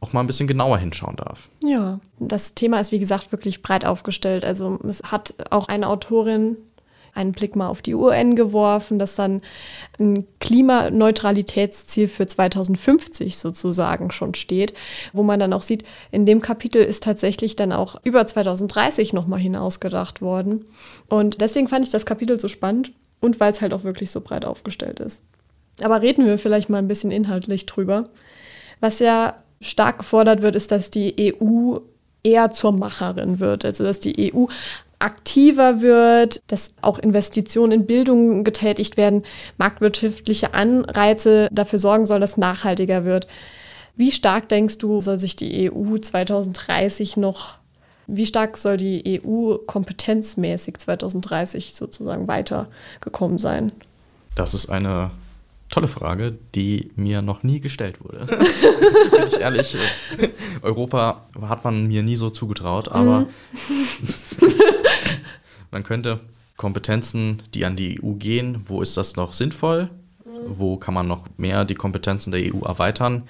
auch 0.00 0.12
mal 0.12 0.20
ein 0.20 0.26
bisschen 0.26 0.48
genauer 0.48 0.78
hinschauen 0.78 1.16
darf. 1.16 1.48
Ja, 1.62 2.00
das 2.18 2.54
Thema 2.54 2.80
ist 2.80 2.90
wie 2.90 2.98
gesagt 2.98 3.30
wirklich 3.30 3.62
breit 3.62 3.84
aufgestellt. 3.84 4.44
Also 4.44 4.78
es 4.86 5.02
hat 5.04 5.34
auch 5.50 5.68
eine 5.68 5.86
Autorin 5.86 6.56
einen 7.14 7.32
Blick 7.32 7.56
mal 7.56 7.68
auf 7.68 7.82
die 7.82 7.94
UN 7.94 8.36
geworfen, 8.36 8.98
dass 8.98 9.16
dann 9.16 9.42
ein 9.98 10.26
Klimaneutralitätsziel 10.40 12.08
für 12.08 12.26
2050 12.26 13.36
sozusagen 13.36 14.10
schon 14.10 14.34
steht, 14.34 14.72
wo 15.12 15.22
man 15.22 15.38
dann 15.38 15.52
auch 15.52 15.62
sieht, 15.62 15.84
in 16.10 16.24
dem 16.24 16.40
Kapitel 16.40 16.82
ist 16.82 17.02
tatsächlich 17.02 17.54
dann 17.54 17.72
auch 17.72 18.00
über 18.04 18.26
2030 18.26 19.12
nochmal 19.12 19.40
hinausgedacht 19.40 20.22
worden. 20.22 20.64
Und 21.08 21.40
deswegen 21.40 21.68
fand 21.68 21.84
ich 21.84 21.92
das 21.92 22.06
Kapitel 22.06 22.40
so 22.40 22.48
spannend 22.48 22.92
und 23.20 23.40
weil 23.40 23.52
es 23.52 23.60
halt 23.60 23.74
auch 23.74 23.84
wirklich 23.84 24.10
so 24.10 24.20
breit 24.20 24.44
aufgestellt 24.44 24.98
ist. 25.00 25.22
Aber 25.80 26.00
reden 26.00 26.26
wir 26.26 26.38
vielleicht 26.38 26.70
mal 26.70 26.78
ein 26.78 26.88
bisschen 26.88 27.10
inhaltlich 27.10 27.66
drüber. 27.66 28.08
Was 28.80 28.98
ja 28.98 29.36
stark 29.60 29.98
gefordert 29.98 30.42
wird, 30.42 30.56
ist, 30.56 30.70
dass 30.70 30.90
die 30.90 31.34
EU 31.40 31.78
eher 32.22 32.50
zur 32.50 32.72
Macherin 32.72 33.40
wird. 33.40 33.64
Also 33.64 33.84
dass 33.84 34.00
die 34.00 34.34
EU 34.34 34.46
aktiver 35.02 35.82
wird, 35.82 36.42
dass 36.46 36.74
auch 36.80 36.98
Investitionen 36.98 37.72
in 37.72 37.86
Bildung 37.86 38.44
getätigt 38.44 38.96
werden, 38.96 39.24
marktwirtschaftliche 39.58 40.54
Anreize 40.54 41.48
dafür 41.52 41.78
sorgen 41.78 42.06
soll, 42.06 42.20
dass 42.20 42.36
nachhaltiger 42.36 43.04
wird. 43.04 43.26
Wie 43.96 44.12
stark 44.12 44.48
denkst 44.48 44.78
du, 44.78 45.00
soll 45.00 45.18
sich 45.18 45.36
die 45.36 45.70
EU 45.70 45.98
2030 45.98 47.16
noch, 47.16 47.58
wie 48.06 48.26
stark 48.26 48.56
soll 48.56 48.76
die 48.76 49.20
EU 49.24 49.56
kompetenzmäßig 49.58 50.78
2030 50.78 51.74
sozusagen 51.74 52.28
weitergekommen 52.28 53.38
sein? 53.38 53.72
Das 54.34 54.54
ist 54.54 54.70
eine 54.70 55.10
Tolle 55.72 55.88
Frage, 55.88 56.36
die 56.54 56.90
mir 56.96 57.22
noch 57.22 57.44
nie 57.44 57.58
gestellt 57.58 58.04
wurde. 58.04 58.26
Bin 59.10 59.26
ich 59.26 59.40
ehrlich. 59.40 59.74
Europa 60.60 61.24
hat 61.40 61.64
man 61.64 61.86
mir 61.86 62.02
nie 62.02 62.16
so 62.16 62.28
zugetraut, 62.28 62.92
aber 62.92 63.20
mhm. 63.20 63.26
man 65.72 65.82
könnte 65.82 66.20
Kompetenzen, 66.56 67.42
die 67.54 67.64
an 67.64 67.74
die 67.74 68.00
EU 68.02 68.12
gehen, 68.12 68.62
wo 68.66 68.82
ist 68.82 68.96
das 68.96 69.16
noch 69.16 69.32
sinnvoll? 69.32 69.90
Wo 70.46 70.76
kann 70.76 70.94
man 70.94 71.08
noch 71.08 71.26
mehr 71.36 71.64
die 71.64 71.74
Kompetenzen 71.74 72.30
der 72.30 72.54
EU 72.54 72.60
erweitern? 72.64 73.24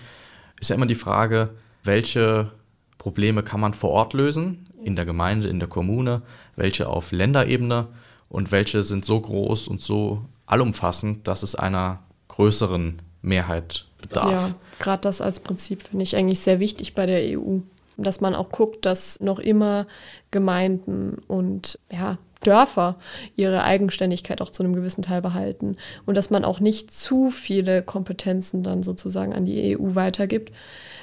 Ist 0.60 0.70
ja 0.70 0.76
immer 0.76 0.86
die 0.86 0.94
Frage, 0.94 1.50
welche 1.84 2.50
Probleme 2.98 3.42
kann 3.42 3.60
man 3.60 3.74
vor 3.74 3.90
Ort 3.90 4.12
lösen, 4.12 4.68
in 4.84 4.96
der 4.96 5.04
Gemeinde, 5.04 5.48
in 5.48 5.58
der 5.58 5.68
Kommune, 5.68 6.22
welche 6.56 6.88
auf 6.88 7.12
Länderebene 7.12 7.88
und 8.28 8.52
welche 8.52 8.82
sind 8.82 9.04
so 9.04 9.20
groß 9.20 9.68
und 9.68 9.80
so 9.80 10.24
allumfassend, 10.46 11.28
dass 11.28 11.42
es 11.42 11.54
einer 11.54 12.00
größeren 12.28 13.00
Mehrheit 13.22 13.86
bedarf. 14.00 14.30
Ja, 14.30 14.54
gerade 14.78 15.02
das 15.02 15.20
als 15.20 15.40
Prinzip 15.40 15.82
finde 15.82 16.02
ich 16.02 16.16
eigentlich 16.16 16.40
sehr 16.40 16.60
wichtig 16.60 16.94
bei 16.94 17.06
der 17.06 17.38
EU. 17.38 17.58
Dass 17.96 18.20
man 18.20 18.34
auch 18.34 18.50
guckt, 18.50 18.86
dass 18.86 19.20
noch 19.20 19.38
immer 19.38 19.86
Gemeinden 20.30 21.18
und 21.28 21.78
ja, 21.90 22.18
Dörfer 22.42 22.96
ihre 23.36 23.62
Eigenständigkeit 23.62 24.40
auch 24.40 24.50
zu 24.50 24.62
einem 24.62 24.74
gewissen 24.74 25.02
Teil 25.02 25.22
behalten 25.22 25.76
und 26.06 26.16
dass 26.16 26.30
man 26.30 26.44
auch 26.44 26.60
nicht 26.60 26.90
zu 26.90 27.30
viele 27.30 27.82
Kompetenzen 27.82 28.62
dann 28.62 28.82
sozusagen 28.82 29.32
an 29.32 29.46
die 29.46 29.76
EU 29.76 29.94
weitergibt, 29.94 30.52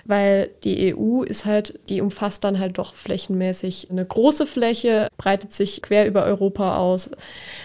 weil 0.05 0.49
die 0.63 0.95
EU 0.95 1.23
ist 1.23 1.45
halt, 1.45 1.79
die 1.89 2.01
umfasst 2.01 2.43
dann 2.43 2.59
halt 2.59 2.77
doch 2.77 2.93
flächenmäßig 2.93 3.91
eine 3.91 4.05
große 4.05 4.45
Fläche, 4.45 5.07
breitet 5.17 5.53
sich 5.53 5.81
quer 5.81 6.07
über 6.07 6.23
Europa 6.23 6.77
aus. 6.77 7.11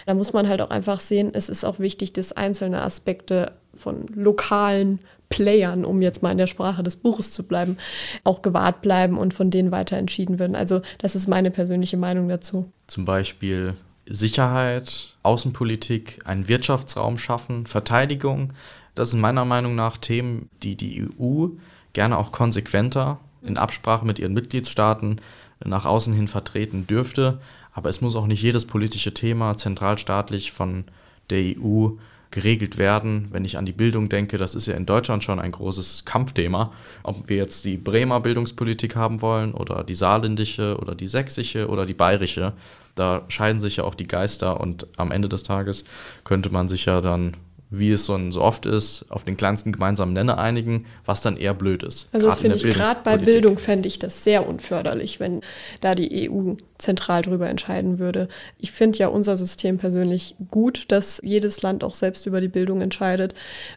Da 0.06 0.14
muss 0.14 0.32
man 0.32 0.48
halt 0.48 0.60
auch 0.60 0.70
einfach 0.70 1.00
sehen, 1.00 1.30
es 1.32 1.48
ist 1.48 1.64
auch 1.64 1.78
wichtig, 1.78 2.12
dass 2.12 2.32
einzelne 2.32 2.82
Aspekte 2.82 3.52
von 3.74 4.06
lokalen 4.14 5.00
Playern, 5.34 5.84
um 5.84 6.00
jetzt 6.00 6.22
mal 6.22 6.30
in 6.30 6.38
der 6.38 6.46
Sprache 6.46 6.84
des 6.84 6.96
Buches 6.96 7.32
zu 7.32 7.42
bleiben, 7.42 7.76
auch 8.22 8.40
gewahrt 8.40 8.82
bleiben 8.82 9.18
und 9.18 9.34
von 9.34 9.50
denen 9.50 9.72
weiter 9.72 9.96
entschieden 9.96 10.38
werden. 10.38 10.54
Also 10.54 10.80
das 10.98 11.16
ist 11.16 11.26
meine 11.26 11.50
persönliche 11.50 11.96
Meinung 11.96 12.28
dazu. 12.28 12.70
Zum 12.86 13.04
Beispiel 13.04 13.74
Sicherheit, 14.06 15.16
Außenpolitik, 15.24 16.20
einen 16.24 16.46
Wirtschaftsraum 16.46 17.18
schaffen, 17.18 17.66
Verteidigung. 17.66 18.52
Das 18.94 19.10
sind 19.10 19.20
meiner 19.20 19.44
Meinung 19.44 19.74
nach 19.74 19.96
Themen, 19.96 20.50
die 20.62 20.76
die 20.76 21.08
EU 21.18 21.48
gerne 21.94 22.16
auch 22.16 22.30
konsequenter 22.30 23.18
in 23.42 23.56
Absprache 23.56 24.06
mit 24.06 24.20
ihren 24.20 24.34
Mitgliedstaaten 24.34 25.20
nach 25.64 25.84
außen 25.84 26.14
hin 26.14 26.28
vertreten 26.28 26.86
dürfte. 26.86 27.40
Aber 27.72 27.88
es 27.88 28.00
muss 28.00 28.14
auch 28.14 28.28
nicht 28.28 28.42
jedes 28.42 28.66
politische 28.66 29.14
Thema 29.14 29.56
zentralstaatlich 29.56 30.52
von 30.52 30.84
der 31.30 31.56
EU 31.58 31.88
geregelt 32.34 32.78
werden. 32.78 33.28
Wenn 33.30 33.44
ich 33.44 33.56
an 33.56 33.64
die 33.64 33.72
Bildung 33.72 34.08
denke, 34.08 34.38
das 34.38 34.56
ist 34.56 34.66
ja 34.66 34.74
in 34.74 34.86
Deutschland 34.86 35.22
schon 35.22 35.38
ein 35.38 35.52
großes 35.52 36.04
Kampfthema. 36.04 36.72
Ob 37.04 37.28
wir 37.28 37.36
jetzt 37.36 37.64
die 37.64 37.76
Bremer 37.76 38.20
Bildungspolitik 38.20 38.96
haben 38.96 39.22
wollen 39.22 39.54
oder 39.54 39.84
die 39.84 39.94
saarländische 39.94 40.76
oder 40.78 40.96
die 40.96 41.06
sächsische 41.06 41.68
oder 41.68 41.86
die 41.86 41.94
bayerische, 41.94 42.52
da 42.96 43.22
scheiden 43.28 43.60
sich 43.60 43.76
ja 43.76 43.84
auch 43.84 43.94
die 43.94 44.08
Geister 44.08 44.60
und 44.60 44.88
am 44.96 45.12
Ende 45.12 45.28
des 45.28 45.44
Tages 45.44 45.84
könnte 46.24 46.50
man 46.50 46.68
sich 46.68 46.86
ja 46.86 47.00
dann 47.00 47.36
wie 47.78 47.92
es 47.92 48.04
so, 48.04 48.18
so 48.30 48.40
oft 48.40 48.66
ist, 48.66 49.06
auf 49.08 49.24
den 49.24 49.36
kleinsten 49.36 49.72
gemeinsamen 49.72 50.12
Nenner 50.12 50.38
einigen, 50.38 50.86
was 51.04 51.22
dann 51.22 51.36
eher 51.36 51.54
blöd 51.54 51.82
ist. 51.82 52.08
Also 52.12 52.26
das 52.26 52.40
finde 52.40 52.56
ich 52.56 52.62
gerade 52.62 53.00
bei 53.04 53.16
Bildung 53.16 53.58
fände 53.58 53.88
ich 53.88 53.98
das 53.98 54.24
sehr 54.24 54.48
unförderlich, 54.48 55.20
wenn 55.20 55.40
da 55.80 55.94
die 55.94 56.30
EU 56.30 56.54
zentral 56.78 57.22
drüber 57.22 57.48
entscheiden 57.48 57.98
würde. 57.98 58.28
Ich 58.58 58.72
finde 58.72 58.98
ja 58.98 59.08
unser 59.08 59.36
System 59.36 59.78
persönlich 59.78 60.36
gut, 60.50 60.84
dass 60.88 61.20
jedes 61.24 61.62
Land 61.62 61.84
auch 61.84 61.94
selbst 61.94 62.26
über 62.26 62.40
die 62.40 62.48
Bildung 62.48 62.80
entscheidet. 62.80 63.34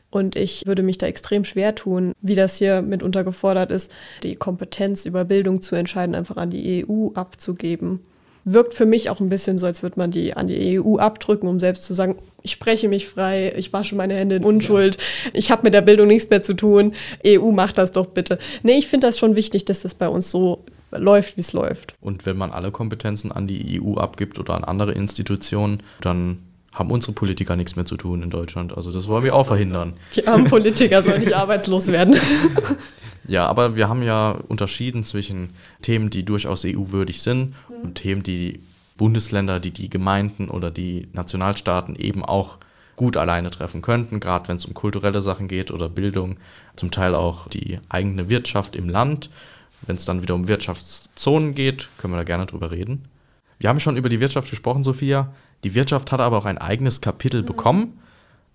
Und 0.10 0.36
ich 0.36 0.66
würde 0.66 0.84
mich 0.84 0.98
da 0.98 1.08
extrem 1.08 1.44
schwer 1.44 1.76
tun, 1.76 2.14
wie 2.22 2.36
das 2.36 2.58
hier 2.58 2.82
mitunter 2.82 3.24
gefordert 3.24 3.72
ist, 3.72 3.92
die 4.24 4.36
Kompetenz 4.36 5.06
über 5.06 5.26
Bildung 5.26 5.62
zu 5.62 5.76
entscheiden, 5.76 6.16
einfach 6.16 6.38
an 6.38 6.50
die 6.50 6.86
EU 6.88 7.10
abzugeben 7.14 8.02
wirkt 8.54 8.74
für 8.74 8.86
mich 8.86 9.10
auch 9.10 9.20
ein 9.20 9.30
bisschen 9.30 9.58
so, 9.58 9.66
als 9.66 9.84
würde 9.84 10.00
man 10.00 10.10
die 10.10 10.34
an 10.36 10.48
die 10.48 10.80
EU 10.80 10.98
abdrücken, 10.98 11.48
um 11.48 11.60
selbst 11.60 11.84
zu 11.84 11.94
sagen, 11.94 12.16
ich 12.44 12.52
spreche 12.52 12.88
mich 12.88 13.08
frei, 13.08 13.54
ich 13.58 13.74
wasche 13.74 13.96
meine 13.96 14.16
Hände 14.16 14.38
in 14.38 14.46
Unschuld, 14.46 14.98
ich 15.34 15.52
habe 15.52 15.64
mit 15.64 15.74
der 15.74 15.82
Bildung 15.82 16.08
nichts 16.08 16.30
mehr 16.30 16.42
zu 16.42 16.54
tun, 16.54 16.94
EU 17.26 17.52
macht 17.52 17.78
das 17.78 17.92
doch 17.92 18.08
bitte. 18.08 18.40
Nee, 18.64 18.78
ich 18.78 18.88
finde 18.88 19.08
das 19.08 19.20
schon 19.20 19.36
wichtig, 19.36 19.66
dass 19.66 19.82
das 19.82 19.96
bei 19.96 20.08
uns 20.08 20.32
so 20.32 20.64
läuft, 20.92 21.36
wie 21.36 21.42
es 21.42 21.52
läuft. 21.52 21.96
Und 22.00 22.26
wenn 22.26 22.38
man 22.38 22.52
alle 22.52 22.72
Kompetenzen 22.72 23.34
an 23.34 23.48
die 23.48 23.82
EU 23.82 23.96
abgibt 23.96 24.40
oder 24.40 24.56
an 24.56 24.64
andere 24.64 24.94
Institutionen, 24.94 25.84
dann 26.00 26.40
haben 26.74 26.92
unsere 26.92 27.14
Politiker 27.14 27.56
nichts 27.56 27.76
mehr 27.76 27.86
zu 27.86 27.98
tun 27.98 28.22
in 28.22 28.30
Deutschland. 28.30 28.78
Also 28.78 28.92
das 28.92 29.08
wollen 29.08 29.24
wir 29.24 29.36
auch 29.36 29.48
verhindern. 29.48 29.94
Die 30.16 30.26
armen 30.28 30.46
Politiker 30.46 31.02
sollen 31.02 31.22
nicht 31.22 31.34
arbeitslos 31.34 31.88
werden. 31.88 32.16
Ja, 33.28 33.46
aber 33.46 33.76
wir 33.76 33.90
haben 33.90 34.04
ja 34.04 34.32
unterschieden 34.32 35.04
zwischen 35.04 35.52
Themen, 35.82 36.10
die 36.10 36.24
durchaus 36.24 36.66
EU-würdig 36.66 37.22
sind 37.22 37.54
mhm. 37.70 37.76
und 37.84 37.96
Themen, 37.96 38.24
die 38.24 38.62
Bundesländer, 38.96 39.60
die 39.60 39.72
die 39.72 39.90
Gemeinden 39.90 40.50
oder 40.50 40.72
die 40.72 41.08
Nationalstaaten 41.14 41.96
eben 41.96 42.26
auch 42.26 42.58
gut 42.96 43.16
alleine 43.16 43.52
treffen 43.52 43.82
könnten, 43.82 44.20
gerade 44.20 44.48
wenn 44.48 44.58
es 44.58 44.66
um 44.66 44.74
kulturelle 44.74 45.22
Sachen 45.22 45.48
geht 45.48 45.70
oder 45.72 45.88
Bildung, 45.88 46.38
zum 46.76 46.90
Teil 46.90 47.14
auch 47.14 47.48
die 47.48 47.80
eigene 47.90 48.28
Wirtschaft 48.28 48.76
im 48.76 48.90
Land. 48.90 49.30
Wenn 49.86 49.98
es 49.98 50.06
dann 50.06 50.24
wieder 50.24 50.34
um 50.34 50.48
Wirtschaftszonen 50.48 51.54
geht, 51.54 51.90
können 52.00 52.14
wir 52.14 52.18
da 52.18 52.24
gerne 52.24 52.48
drüber 52.48 52.72
reden. 52.72 53.06
Wir 53.60 53.70
haben 53.70 53.80
schon 53.80 53.98
über 53.98 54.10
die 54.10 54.20
Wirtschaft 54.20 54.50
gesprochen, 54.50 54.84
Sophia. 54.84 55.32
Die 55.64 55.76
Wirtschaft 55.76 56.12
hat 56.12 56.20
aber 56.20 56.38
auch 56.38 56.46
ein 56.46 56.58
eigenes 56.58 57.02
Kapitel 57.02 57.44
mhm. 57.44 57.46
bekommen. 57.46 58.00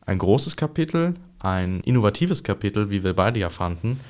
Ein 0.05 0.19
großes 0.19 0.57
Kapitel, 0.57 1.15
ein 1.39 1.81
innovatives 1.81 2.43
Kapitel, 2.43 2.91
wie 2.91 3.05
wir 3.05 3.15
beide 3.15 3.39
ja 3.39 3.51
fanden. 3.51 4.01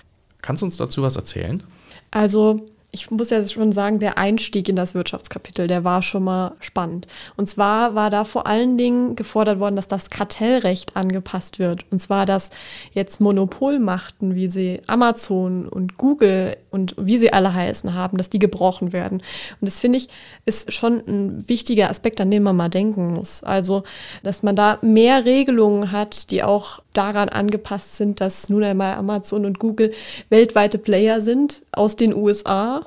Kannst 0.43 0.63
du 0.63 0.67
uns 0.67 0.77
dazu 0.77 1.03
was 1.03 1.17
erzählen? 1.17 1.63
Also 2.11 2.67
ich 2.95 3.11
muss 3.11 3.31
ja 3.31 3.47
schon 3.49 3.73
sagen, 3.73 4.01
der 4.01 4.19
Einstieg 4.19 4.69
in 4.69 4.77
das 4.77 4.95
Wirtschaftskapitel, 4.95 5.67
der 5.67 5.83
war 5.83 6.03
schon 6.03 6.25
mal 6.25 6.53
spannend. 6.61 7.07
Und 7.37 7.49
zwar 7.49 7.95
war 7.95 8.11
da 8.11 8.25
vor 8.25 8.47
allen 8.47 8.77
Dingen 8.77 9.17
gefordert 9.17 9.59
worden, 9.59 9.77
dass 9.77 9.89
das 9.89 10.11
Kartellrecht 10.11 10.95
angepasst 10.95 11.59
wird. 11.59 11.87
Und 11.91 12.01
zwar, 12.01 12.27
dass 12.27 12.51
jetzt 12.93 13.19
Monopolmachten, 13.19 14.35
wie 14.35 14.47
sie 14.47 14.83
Amazon 14.87 15.67
und 15.67 15.97
Google 15.97 16.59
und 16.71 16.95
wie 16.99 17.17
sie 17.17 17.33
alle 17.33 17.55
heißen 17.55 17.95
haben, 17.95 18.19
dass 18.19 18.29
die 18.29 18.39
gebrochen 18.39 18.93
werden. 18.93 19.23
Und 19.61 19.67
das 19.67 19.79
finde 19.79 19.97
ich 19.97 20.11
ist 20.45 20.71
schon 20.71 21.03
ein 21.09 21.49
wichtiger 21.49 21.89
Aspekt, 21.89 22.21
an 22.21 22.31
den 22.31 22.43
man 22.43 22.57
mal 22.57 22.69
denken 22.69 23.15
muss. 23.15 23.43
Also, 23.43 23.85
dass 24.23 24.43
man 24.43 24.55
da 24.55 24.79
mehr 24.83 25.25
Regelungen 25.25 25.93
hat, 25.93 26.31
die 26.31 26.43
auch 26.43 26.81
daran 26.93 27.29
angepasst 27.29 27.97
sind, 27.97 28.21
dass 28.21 28.49
nun 28.49 28.65
einmal 28.65 28.95
Amazon 28.95 29.45
und 29.45 29.59
Google 29.59 29.93
weltweite 30.29 30.79
Player 30.79 31.21
sind 31.21 31.63
aus 31.73 31.97
den 31.97 32.15
USA 32.15 32.85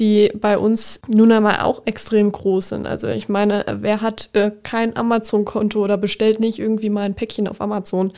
die 0.00 0.32
bei 0.34 0.56
uns 0.56 1.00
nun 1.08 1.30
einmal 1.30 1.60
auch 1.60 1.82
extrem 1.84 2.32
groß 2.32 2.70
sind. 2.70 2.88
Also 2.88 3.08
ich 3.08 3.28
meine, 3.28 3.64
wer 3.80 4.00
hat 4.00 4.30
äh, 4.32 4.50
kein 4.62 4.96
Amazon-Konto 4.96 5.84
oder 5.84 5.98
bestellt 5.98 6.40
nicht 6.40 6.58
irgendwie 6.58 6.88
mal 6.88 7.02
ein 7.02 7.14
Päckchen 7.14 7.46
auf 7.46 7.60
Amazon? 7.60 8.12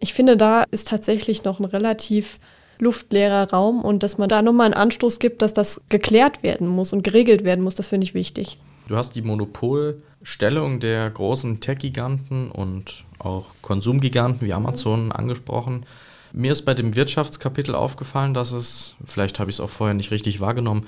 Ich 0.00 0.12
finde, 0.12 0.36
da 0.36 0.64
ist 0.70 0.88
tatsächlich 0.88 1.42
noch 1.44 1.60
ein 1.60 1.64
relativ 1.64 2.38
luftleerer 2.78 3.50
Raum 3.50 3.82
und 3.82 4.02
dass 4.02 4.18
man 4.18 4.28
da 4.28 4.42
nochmal 4.42 4.66
einen 4.66 4.74
Anstoß 4.74 5.18
gibt, 5.18 5.40
dass 5.40 5.54
das 5.54 5.80
geklärt 5.88 6.42
werden 6.42 6.68
muss 6.68 6.92
und 6.92 7.02
geregelt 7.02 7.44
werden 7.44 7.64
muss, 7.64 7.74
das 7.74 7.88
finde 7.88 8.04
ich 8.04 8.14
wichtig. 8.14 8.58
Du 8.86 8.96
hast 8.96 9.14
die 9.14 9.22
Monopolstellung 9.22 10.78
der 10.78 11.08
großen 11.10 11.60
Tech-Giganten 11.60 12.50
und 12.50 13.04
auch 13.18 13.46
Konsumgiganten 13.62 14.46
wie 14.46 14.52
Amazon 14.52 15.10
angesprochen. 15.10 15.86
Mir 16.32 16.52
ist 16.52 16.62
bei 16.62 16.74
dem 16.74 16.94
Wirtschaftskapitel 16.94 17.74
aufgefallen, 17.74 18.34
dass 18.34 18.52
es, 18.52 18.94
vielleicht 19.04 19.38
habe 19.38 19.50
ich 19.50 19.56
es 19.56 19.60
auch 19.60 19.70
vorher 19.70 19.94
nicht 19.94 20.10
richtig 20.10 20.40
wahrgenommen, 20.40 20.86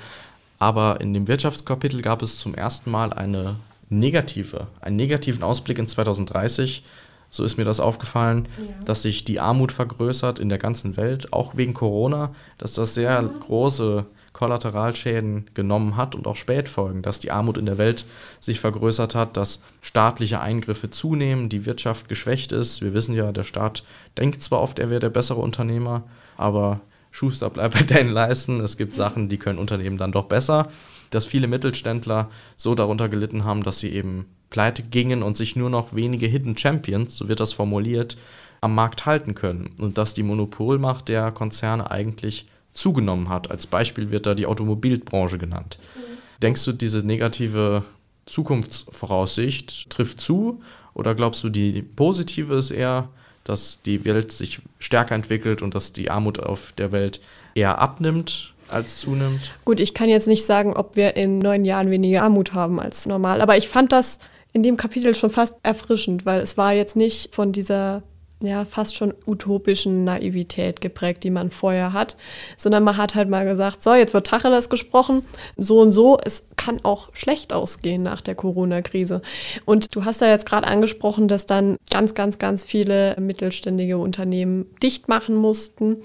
aber 0.59 1.01
in 1.01 1.15
dem 1.15 1.29
Wirtschaftskapitel 1.29 2.03
gab 2.03 2.21
es 2.21 2.39
zum 2.39 2.55
ersten 2.55 2.91
Mal 2.91 3.13
eine 3.13 3.57
negative, 3.89 4.67
einen 4.81 4.97
negativen 4.97 5.43
Ausblick 5.43 5.79
in 5.79 5.87
2030. 5.87 6.85
So 7.31 7.45
ist 7.45 7.57
mir 7.57 7.65
das 7.65 7.81
aufgefallen, 7.81 8.49
ja. 8.59 8.85
dass 8.85 9.03
sich 9.03 9.25
die 9.25 9.41
Armut 9.41 9.73
vergrößert 9.73 10.39
in 10.39 10.49
der 10.49 10.59
ganzen 10.59 10.97
Welt, 10.97 11.33
auch 11.33 11.57
wegen 11.57 11.75
Corona, 11.75 12.35
dass 12.59 12.75
das 12.75 12.95
sehr 12.95 13.23
mhm. 13.23 13.41
große 13.41 14.07
Kollateralschäden 14.37 15.47
genommen 15.55 15.97
hat 15.97 16.15
und 16.15 16.27
auch 16.27 16.37
Spätfolgen, 16.37 17.01
dass 17.01 17.21
die 17.21 17.31
Armut 17.31 17.57
in 17.57 17.65
der 17.65 17.79
Welt 17.79 18.05
sich 18.39 18.61
vergrößert 18.61 19.15
hat, 19.15 19.39
dass 19.39 19.63
staatliche 19.81 20.41
Eingriffe 20.41 20.91
zunehmen, 20.91 21.49
die 21.49 21.65
Wirtschaft 21.65 22.11
geschwächt 22.11 22.53
ist. 22.53 22.83
Wir 22.83 22.93
wissen 22.93 23.15
ja, 23.15 23.33
der 23.33 23.45
Staat 23.45 23.83
denkt 24.19 24.43
zwar 24.43 24.61
oft, 24.61 24.79
er 24.79 24.91
wäre 24.91 25.01
der 25.01 25.09
bessere 25.09 25.41
Unternehmer, 25.41 26.03
aber 26.37 26.81
Schuster 27.13 27.49
bleibt 27.49 27.77
bei 27.79 27.85
deinen 27.85 28.11
Leisten. 28.11 28.61
Es 28.61 28.77
gibt 28.77 28.95
Sachen, 28.95 29.31
die 29.31 29.39
können 29.39 29.59
Unternehmen 29.59 29.97
dann 29.97 30.13
doch 30.13 30.27
besser. 30.27 30.69
Dass 31.09 31.25
viele 31.25 31.47
Mittelständler 31.47 32.29
so 32.59 32.75
darunter 32.75 33.09
gelitten 33.09 33.45
haben, 33.45 33.63
dass 33.63 33.79
sie 33.79 33.91
eben 33.91 34.27
pleite 34.51 34.83
gingen 34.83 35.23
und 35.23 35.35
sich 35.35 35.57
nur 35.57 35.71
noch 35.71 35.95
wenige 35.95 36.27
Hidden 36.27 36.59
Champions, 36.59 37.17
so 37.17 37.29
wird 37.29 37.41
das 37.41 37.55
formuliert, 37.55 38.19
am 38.61 38.75
Markt 38.75 39.07
halten 39.07 39.35
können. 39.35 39.71
Und 39.81 39.97
dass 39.97 40.13
die 40.13 40.25
Monopolmacht 40.25 41.09
der 41.09 41.33
Konzerne 41.33 41.91
eigentlich 41.91 42.47
zugenommen 42.77 43.29
hat. 43.29 43.51
Als 43.51 43.67
Beispiel 43.67 44.11
wird 44.11 44.27
da 44.27 44.35
die 44.35 44.47
Automobilbranche 44.47 45.39
genannt. 45.39 45.79
Mhm. 45.95 46.01
Denkst 46.43 46.65
du, 46.65 46.73
diese 46.73 46.99
negative 46.99 47.85
Zukunftsvoraussicht 48.27 49.91
trifft 49.91 50.21
zu 50.21 50.61
oder 50.95 51.15
glaubst 51.15 51.43
du, 51.45 51.49
die 51.49 51.83
positive 51.83 52.55
ist 52.57 52.71
eher 52.71 53.09
dass 53.47 53.81
die 53.83 54.05
Welt 54.05 54.33
sich 54.33 54.61
stärker 54.79 55.15
entwickelt 55.15 55.63
und 55.63 55.75
dass 55.75 55.93
die 55.93 56.11
Armut 56.11 56.41
auf 56.41 56.73
der 56.73 56.93
Welt 56.93 57.21
eher 57.55 57.79
abnimmt 57.79 58.53
als 58.69 58.99
zunimmt. 58.99 59.55
Gut, 59.65 59.79
ich 59.79 59.95
kann 59.95 60.09
jetzt 60.09 60.27
nicht 60.27 60.45
sagen, 60.45 60.75
ob 60.75 60.97
wir 60.97 61.17
in 61.17 61.39
neun 61.39 61.65
Jahren 61.65 61.91
weniger 61.91 62.23
Armut 62.23 62.53
haben 62.53 62.81
als 62.81 63.07
normal, 63.07 63.41
aber 63.41 63.57
ich 63.57 63.69
fand 63.69 63.93
das 63.93 64.19
in 64.53 64.65
dem 64.65 64.77
Kapitel 64.77 65.15
schon 65.15 65.31
fast 65.31 65.57
erfrischend, 65.63 66.27
weil 66.27 66.41
es 66.41 66.57
war 66.57 66.75
jetzt 66.75 66.97
nicht 66.97 67.35
von 67.35 67.53
dieser 67.53 68.03
ja, 68.41 68.67
fast 68.67 68.97
schon 68.97 69.15
utopischen 69.27 70.05
Naivität 70.05 70.83
geprägt, 70.83 71.25
die 71.25 71.31
man 71.31 71.51
vorher 71.51 71.95
hat, 71.95 72.17
sondern 72.59 72.85
man 72.85 72.99
hat 72.99 73.15
halt 73.15 73.31
mal 73.31 73.47
gesagt, 73.47 73.83
so, 73.83 73.95
jetzt 73.95 74.13
wird 74.13 74.27
Tacheles 74.27 74.69
gesprochen, 74.69 75.25
so 75.57 75.81
und 75.81 75.93
so, 75.93 76.19
es 76.23 76.47
kann 76.57 76.85
auch 76.85 77.09
schlecht 77.15 77.55
ausgehen 77.55 78.03
nach 78.03 78.21
der 78.21 78.35
Corona-Krise. 78.35 79.23
Und 79.65 79.95
du 79.95 80.05
hast 80.05 80.21
ja 80.21 80.29
jetzt 80.29 80.47
gerade 80.47 80.67
angesprochen, 80.67 81.29
dass 81.29 81.47
dann 81.47 81.77
ganz, 81.91 82.15
ganz, 82.15 82.39
ganz 82.39 82.65
viele 82.65 83.17
mittelständige 83.19 83.97
Unternehmen 83.97 84.67
dicht 84.83 85.09
machen 85.09 85.37
mussten. 85.37 85.97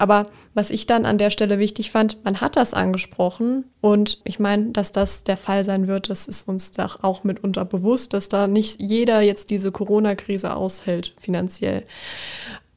Aber 0.00 0.28
was 0.54 0.70
ich 0.70 0.86
dann 0.86 1.04
an 1.04 1.18
der 1.18 1.28
Stelle 1.28 1.58
wichtig 1.58 1.90
fand, 1.90 2.24
man 2.24 2.40
hat 2.40 2.56
das 2.56 2.72
angesprochen 2.72 3.64
und 3.82 4.22
ich 4.24 4.38
meine, 4.38 4.70
dass 4.70 4.92
das 4.92 5.24
der 5.24 5.36
Fall 5.36 5.62
sein 5.62 5.88
wird, 5.88 6.08
das 6.08 6.26
ist 6.26 6.48
uns 6.48 6.72
doch 6.72 7.04
auch 7.04 7.22
mitunter 7.22 7.66
bewusst, 7.66 8.14
dass 8.14 8.30
da 8.30 8.46
nicht 8.46 8.80
jeder 8.80 9.20
jetzt 9.20 9.50
diese 9.50 9.70
Corona-Krise 9.70 10.56
aushält 10.56 11.14
finanziell. 11.18 11.84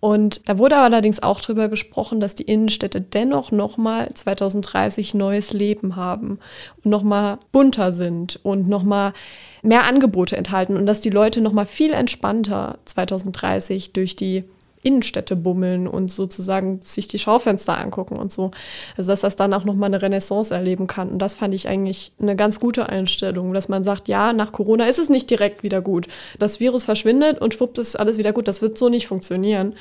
Und 0.02 0.50
da 0.50 0.58
wurde 0.58 0.76
allerdings 0.76 1.24
auch 1.24 1.40
darüber 1.40 1.70
gesprochen, 1.70 2.20
dass 2.20 2.36
die 2.36 2.44
Innenstädte 2.44 3.00
dennoch 3.00 3.52
nochmal 3.52 4.14
2030 4.14 5.14
neues 5.14 5.54
Leben 5.54 5.96
haben 5.96 6.40
und 6.84 6.92
nochmal 6.92 7.38
bunter 7.54 7.94
sind 7.94 8.38
und 8.44 8.68
nochmal 8.68 9.14
mehr 9.62 9.86
Angebote 9.86 10.36
enthalten 10.36 10.76
und 10.76 10.88
dass 10.88 11.00
die 11.00 11.10
Leute 11.10 11.40
nochmal 11.40 11.68
viel 11.68 11.94
entspannter 11.94 12.80
2030 12.84 13.94
durch 13.94 14.18
die 14.18 14.44
Innenstädte 14.84 15.36
bummeln 15.36 15.88
und 15.88 16.12
sozusagen 16.12 16.80
sich 16.82 17.08
die 17.08 17.20
Schaufenster 17.20 17.78
angucken 17.78 18.18
und 18.18 18.32
so. 18.32 18.52
Also 18.98 19.12
dass 19.12 19.22
das 19.22 19.36
dann 19.36 19.54
auch 19.54 19.64
nochmal 19.64 19.88
eine 19.88 20.02
Renaissance 20.02 20.54
erleben 20.54 20.88
kann. 20.88 21.10
Und 21.10 21.20
das 21.20 21.34
fand 21.36 21.54
ich 21.54 21.68
eigentlich 21.68 22.12
eine 22.22 22.36
ganz 22.36 22.60
gute 22.60 22.90
Einstellung, 22.90 23.54
dass 23.54 23.70
man 23.70 23.84
sagt, 23.84 24.08
ja, 24.08 24.34
nach 24.34 24.52
Corona 24.52 24.86
ist 24.86 25.00
es 25.00 25.10
nicht 25.10 25.30
direkt 25.30 25.64
wieder 25.64 25.82
gut. 25.82 26.08
Das 26.38 26.60
Virus 26.60 26.84
verschwindet 26.84 27.40
und 27.42 27.54
schwuppt 27.54 27.78
ist 27.80 27.96
alles 27.96 28.18
wieder 28.18 28.34
gut. 28.34 28.48
Das 28.48 28.62
wird 28.62 28.78
so 28.78 28.90
nicht 28.90 29.08
funktionieren. 29.08 29.74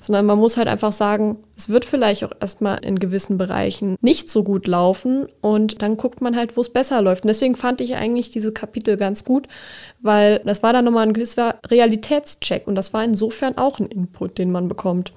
Sondern 0.00 0.26
man 0.26 0.38
muss 0.38 0.56
halt 0.56 0.68
einfach 0.68 0.92
sagen, 0.92 1.38
es 1.56 1.68
wird 1.68 1.84
vielleicht 1.84 2.24
auch 2.24 2.32
erstmal 2.40 2.78
in 2.84 2.98
gewissen 2.98 3.38
Bereichen 3.38 3.96
nicht 4.00 4.30
so 4.30 4.42
gut 4.42 4.66
laufen 4.66 5.26
und 5.40 5.82
dann 5.82 5.96
guckt 5.96 6.20
man 6.20 6.36
halt, 6.36 6.56
wo 6.56 6.60
es 6.60 6.72
besser 6.72 7.02
läuft. 7.02 7.24
Und 7.24 7.28
deswegen 7.28 7.56
fand 7.56 7.80
ich 7.80 7.94
eigentlich 7.94 8.30
diese 8.30 8.52
Kapitel 8.52 8.96
ganz 8.96 9.24
gut, 9.24 9.48
weil 10.00 10.40
das 10.44 10.62
war 10.62 10.72
dann 10.72 10.84
nochmal 10.84 11.06
ein 11.06 11.12
gewisser 11.12 11.58
Realitätscheck 11.66 12.66
und 12.66 12.74
das 12.74 12.92
war 12.92 13.04
insofern 13.04 13.58
auch 13.58 13.78
ein 13.78 13.86
Input, 13.86 14.38
den 14.38 14.50
man 14.50 14.68
bekommt. 14.68 15.12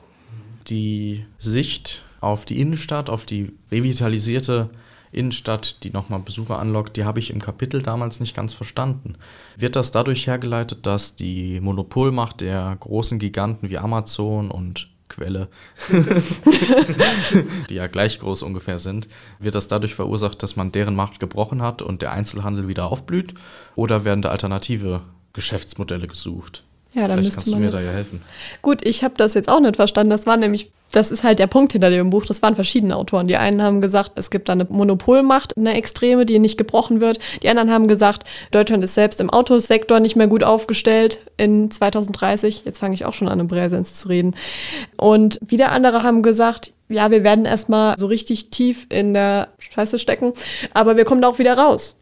Die 0.68 1.26
Sicht 1.38 2.04
auf 2.22 2.46
die 2.46 2.60
Innenstadt, 2.60 3.10
auf 3.10 3.26
die 3.26 3.52
revitalisierte 3.72 4.70
Innenstadt, 5.12 5.84
die 5.84 5.92
nochmal 5.92 6.20
Besucher 6.20 6.60
anlockt, 6.60 6.98
die 6.98 7.06
habe 7.06 7.20
ich 7.20 7.30
im 7.30 7.42
Kapitel 7.42 7.82
damals 7.82 8.20
nicht 8.20 8.36
ganz 8.36 8.54
verstanden. 8.54 9.16
Wird 9.56 9.76
das 9.76 9.92
dadurch 9.92 10.28
hergeleitet, 10.28 10.86
dass 10.86 11.16
die 11.16 11.62
Monopolmacht 11.62 12.42
der 12.42 12.76
großen 12.80 13.18
Giganten 13.18 13.70
wie 13.70 13.78
Amazon 13.78 14.52
und 14.52 14.90
Quelle, 15.16 15.48
die 17.70 17.76
ja 17.76 17.88
gleich 17.88 18.20
groß 18.20 18.44
ungefähr 18.44 18.80
sind, 18.80 19.08
wird 19.40 19.56
das 19.56 19.70
dadurch 19.70 19.96
verursacht, 19.96 20.44
dass 20.44 20.58
man 20.58 20.74
deren 20.74 20.94
Macht 20.94 21.22
gebrochen 21.22 21.62
hat 21.62 21.82
und 21.82 22.02
der 22.02 22.12
Einzelhandel 22.12 22.68
wieder 22.68 22.92
aufblüht? 22.92 23.34
Oder 23.76 24.04
werden 24.04 24.22
da 24.22 24.30
alternative 24.30 25.02
Geschäftsmodelle 25.32 26.08
gesucht? 26.08 26.64
Ja, 26.94 27.08
dann 27.08 27.22
müsste 27.22 27.50
man 27.50 27.62
mir 27.62 27.72
da 27.72 27.82
ja 27.82 27.92
helfen. 27.92 28.22
Gut, 28.62 28.86
ich 28.86 29.04
habe 29.04 29.16
das 29.18 29.34
jetzt 29.34 29.50
auch 29.50 29.60
nicht 29.60 29.76
verstanden. 29.76 30.10
Das 30.10 30.26
war 30.26 30.38
nämlich, 30.38 30.72
das 30.96 31.12
ist 31.12 31.24
halt 31.24 31.40
der 31.40 31.48
Punkt 31.48 31.74
hinter 31.74 31.90
dem 31.90 32.10
Buch. 32.10 32.26
Das 32.26 32.42
waren 32.42 32.56
verschiedene 32.56 32.96
Autoren. 32.96 33.28
Die 33.28 33.36
einen 33.36 33.62
haben 33.62 33.82
gesagt, 33.82 34.14
es 34.16 34.30
gibt 34.30 34.48
da 34.48 34.54
eine 34.54 34.66
Monopolmacht, 34.70 35.58
eine 35.58 35.74
Extreme, 35.76 36.26
die 36.26 36.40
nicht 36.40 36.58
gebrochen 36.58 37.02
wird. 37.02 37.20
Die 37.44 37.50
anderen 37.50 37.72
haben 37.72 37.88
gesagt, 37.88 38.24
Deutschland 38.52 38.84
ist 38.84 38.96
selbst 38.96 39.20
im 39.20 39.30
Autosektor 39.30 40.00
nicht 40.00 40.16
mehr 40.16 40.28
gut 40.28 40.44
aufgestellt 40.44 41.20
in 41.38 41.70
2030. 41.70 42.64
Jetzt 42.64 42.80
fange 42.80 42.96
ich 42.96 43.06
auch 43.06 43.14
schon 43.14 43.28
an, 43.28 43.42
im 43.42 43.48
Präsens 43.48 43.96
zu 43.96 44.08
reden. 44.08 44.36
Und 44.96 45.40
wieder 45.46 45.72
andere 45.72 46.04
haben 46.04 46.22
gesagt, 46.22 46.72
ja, 46.88 47.12
wir 47.12 47.24
werden 47.24 47.46
erstmal 47.46 47.98
so 47.98 48.06
richtig 48.06 48.50
tief 48.52 48.86
in 48.90 49.14
der 49.14 49.50
Scheiße 49.58 50.00
stecken, 50.00 50.34
aber 50.74 50.96
wir 50.98 51.04
kommen 51.04 51.22
da 51.22 51.28
auch 51.28 51.40
wieder 51.40 51.58
raus. 51.58 51.98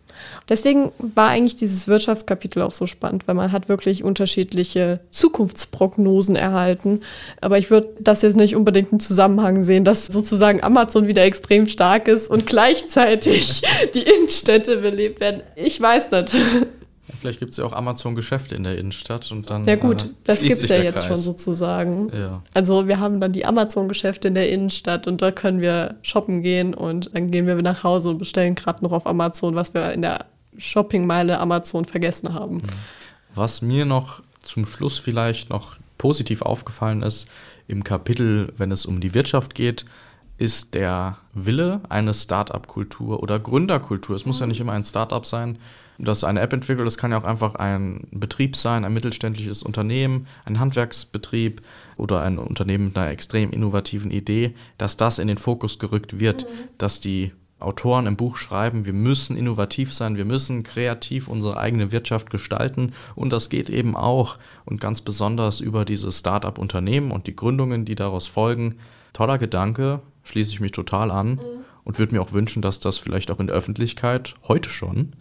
Deswegen 0.50 0.92
war 0.98 1.30
eigentlich 1.30 1.56
dieses 1.56 1.88
Wirtschaftskapitel 1.88 2.62
auch 2.62 2.74
so 2.74 2.88
spannend, 2.88 3.28
weil 3.28 3.36
man 3.36 3.52
hat 3.52 3.70
wirklich 3.70 4.04
unterschiedliche 4.04 5.00
Zukunftsprognosen 5.10 6.36
erhalten. 6.36 7.02
Aber 7.42 7.58
ich 7.58 7.70
würde 7.70 7.90
das 8.00 8.22
jetzt 8.22 8.36
nicht 8.36 8.56
unbedingt 8.56 8.92
im 8.92 9.00
Zusammenhang 9.00 9.64
sehen, 9.64 9.84
dass 9.84 10.06
sozusagen 10.06 10.64
Amazon 10.64 11.08
wieder 11.08 11.24
extrem 11.24 11.66
stark 11.66 12.08
ist 12.08 12.30
und 12.30 12.46
gleichzeitig 12.46 13.62
die 13.94 14.04
Innenstädte 14.04 14.78
belebt 14.78 15.20
werden. 15.20 15.44
Ich 15.56 15.80
weiß 15.80 16.12
nicht. 16.12 16.36
Vielleicht 17.20 17.40
gibt 17.40 17.52
es 17.52 17.58
ja 17.58 17.66
auch 17.66 17.74
Amazon-Geschäfte 17.74 18.56
in 18.56 18.64
der 18.64 18.78
Innenstadt 18.78 19.30
und 19.32 19.50
dann. 19.50 19.66
Ja, 19.66 19.76
gut, 19.76 20.04
äh, 20.04 20.08
das 20.24 20.40
gibt 20.40 20.54
es 20.54 20.70
ja 20.70 20.78
jetzt 20.78 21.00
Kreis. 21.00 21.08
schon 21.08 21.18
sozusagen. 21.18 22.10
Ja. 22.14 22.42
Also, 22.54 22.88
wir 22.88 23.00
haben 23.00 23.20
dann 23.20 23.34
die 23.34 23.46
Amazon-Geschäfte 23.46 24.30
in 24.30 24.36
der 24.36 24.50
Innenstadt 24.50 25.06
und 25.06 25.22
da 25.22 25.32
können 25.32 25.60
wir 25.60 25.96
shoppen 26.02 26.42
gehen 26.42 26.74
und 26.74 27.10
dann 27.14 27.30
gehen 27.30 27.46
wir 27.46 27.62
nach 27.62 27.84
Hause 27.84 28.10
und 28.10 28.20
bestellen 28.20 28.56
gerade 28.56 28.84
noch 28.84 28.94
auf 28.94 29.06
Amazon, 29.06 29.56
was 29.56 29.74
wir 29.74 29.92
in 29.92 30.02
der 30.02 30.26
Shoppingmeile 30.58 31.40
Amazon 31.40 31.84
vergessen 31.84 32.34
haben. 32.34 32.56
Mhm. 32.56 32.64
Was 33.36 33.62
mir 33.62 33.84
noch 33.84 34.22
zum 34.42 34.66
Schluss 34.66 34.98
vielleicht 34.98 35.50
noch 35.50 35.76
positiv 35.98 36.42
aufgefallen 36.42 37.02
ist, 37.02 37.28
im 37.68 37.84
Kapitel, 37.84 38.54
wenn 38.58 38.72
es 38.72 38.86
um 38.86 39.02
die 39.02 39.14
Wirtschaft 39.14 39.56
geht, 39.56 39.86
ist 40.44 40.74
der 40.74 41.20
Wille, 41.34 41.80
eine 41.88 42.14
Start-up-Kultur 42.14 43.24
oder 43.24 43.40
Gründerkultur, 43.40 44.14
es 44.14 44.26
muss 44.26 44.42
ja 44.42 44.46
nicht 44.46 44.60
immer 44.60 44.74
ein 44.74 44.84
Start-up 44.84 45.26
sein, 45.26 45.58
das 45.98 46.26
eine 46.26 46.42
App 46.42 46.52
entwickelt, 46.52 46.86
das 46.86 46.98
kann 46.98 47.12
ja 47.12 47.18
auch 47.22 47.24
einfach 47.24 47.56
ein 47.56 48.08
Betrieb 48.12 48.58
sein, 48.58 48.84
ein 48.84 48.94
mittelständisches 48.94 49.64
Unternehmen, 49.64 50.28
ein 50.44 50.60
Handwerksbetrieb 50.60 51.62
oder 51.96 52.24
ein 52.24 52.40
Unternehmen 52.40 52.88
mit 52.88 52.98
einer 52.98 53.12
extrem 53.12 53.52
innovativen 53.52 54.12
Idee, 54.12 54.54
dass 54.78 54.98
das 54.98 55.18
in 55.18 55.30
den 55.30 55.38
Fokus 55.38 55.80
gerückt 55.80 56.20
wird, 56.20 56.44
mhm. 56.44 56.68
dass 56.78 57.00
die 57.00 57.32
Autoren 57.60 58.06
im 58.06 58.18
Buch 58.18 58.36
schreiben, 58.36 58.84
wir 58.84 58.92
müssen 58.92 59.38
innovativ 59.38 59.94
sein, 59.94 60.18
wir 60.18 60.26
müssen 60.26 60.64
kreativ 60.64 61.30
unsere 61.30 61.56
eigene 61.56 61.94
Wirtschaft 61.94 62.30
gestalten. 62.30 62.92
Und 63.16 63.32
das 63.32 63.48
geht 63.48 63.70
eben 63.70 63.96
auch 63.96 64.38
und 64.66 64.82
ganz 64.82 65.00
besonders 65.00 65.62
über 65.62 65.86
diese 65.86 66.12
Start-up-Unternehmen 66.12 67.12
und 67.12 67.28
die 67.28 67.36
Gründungen, 67.38 67.86
die 67.86 67.96
daraus 67.96 68.28
folgen. 68.28 68.76
Toller 69.14 69.38
Gedanke, 69.38 70.02
schließe 70.24 70.52
ich 70.52 70.60
mich 70.60 70.72
total 70.72 71.12
an 71.12 71.32
mhm. 71.32 71.40
und 71.84 72.00
würde 72.00 72.16
mir 72.16 72.22
auch 72.22 72.32
wünschen, 72.32 72.62
dass 72.62 72.80
das 72.80 72.98
vielleicht 72.98 73.32
auch 73.32 73.40
in 73.40 73.48
der 73.48 73.56
Öffentlichkeit 73.56 74.36
heute 74.48 74.70
schon 74.70 75.14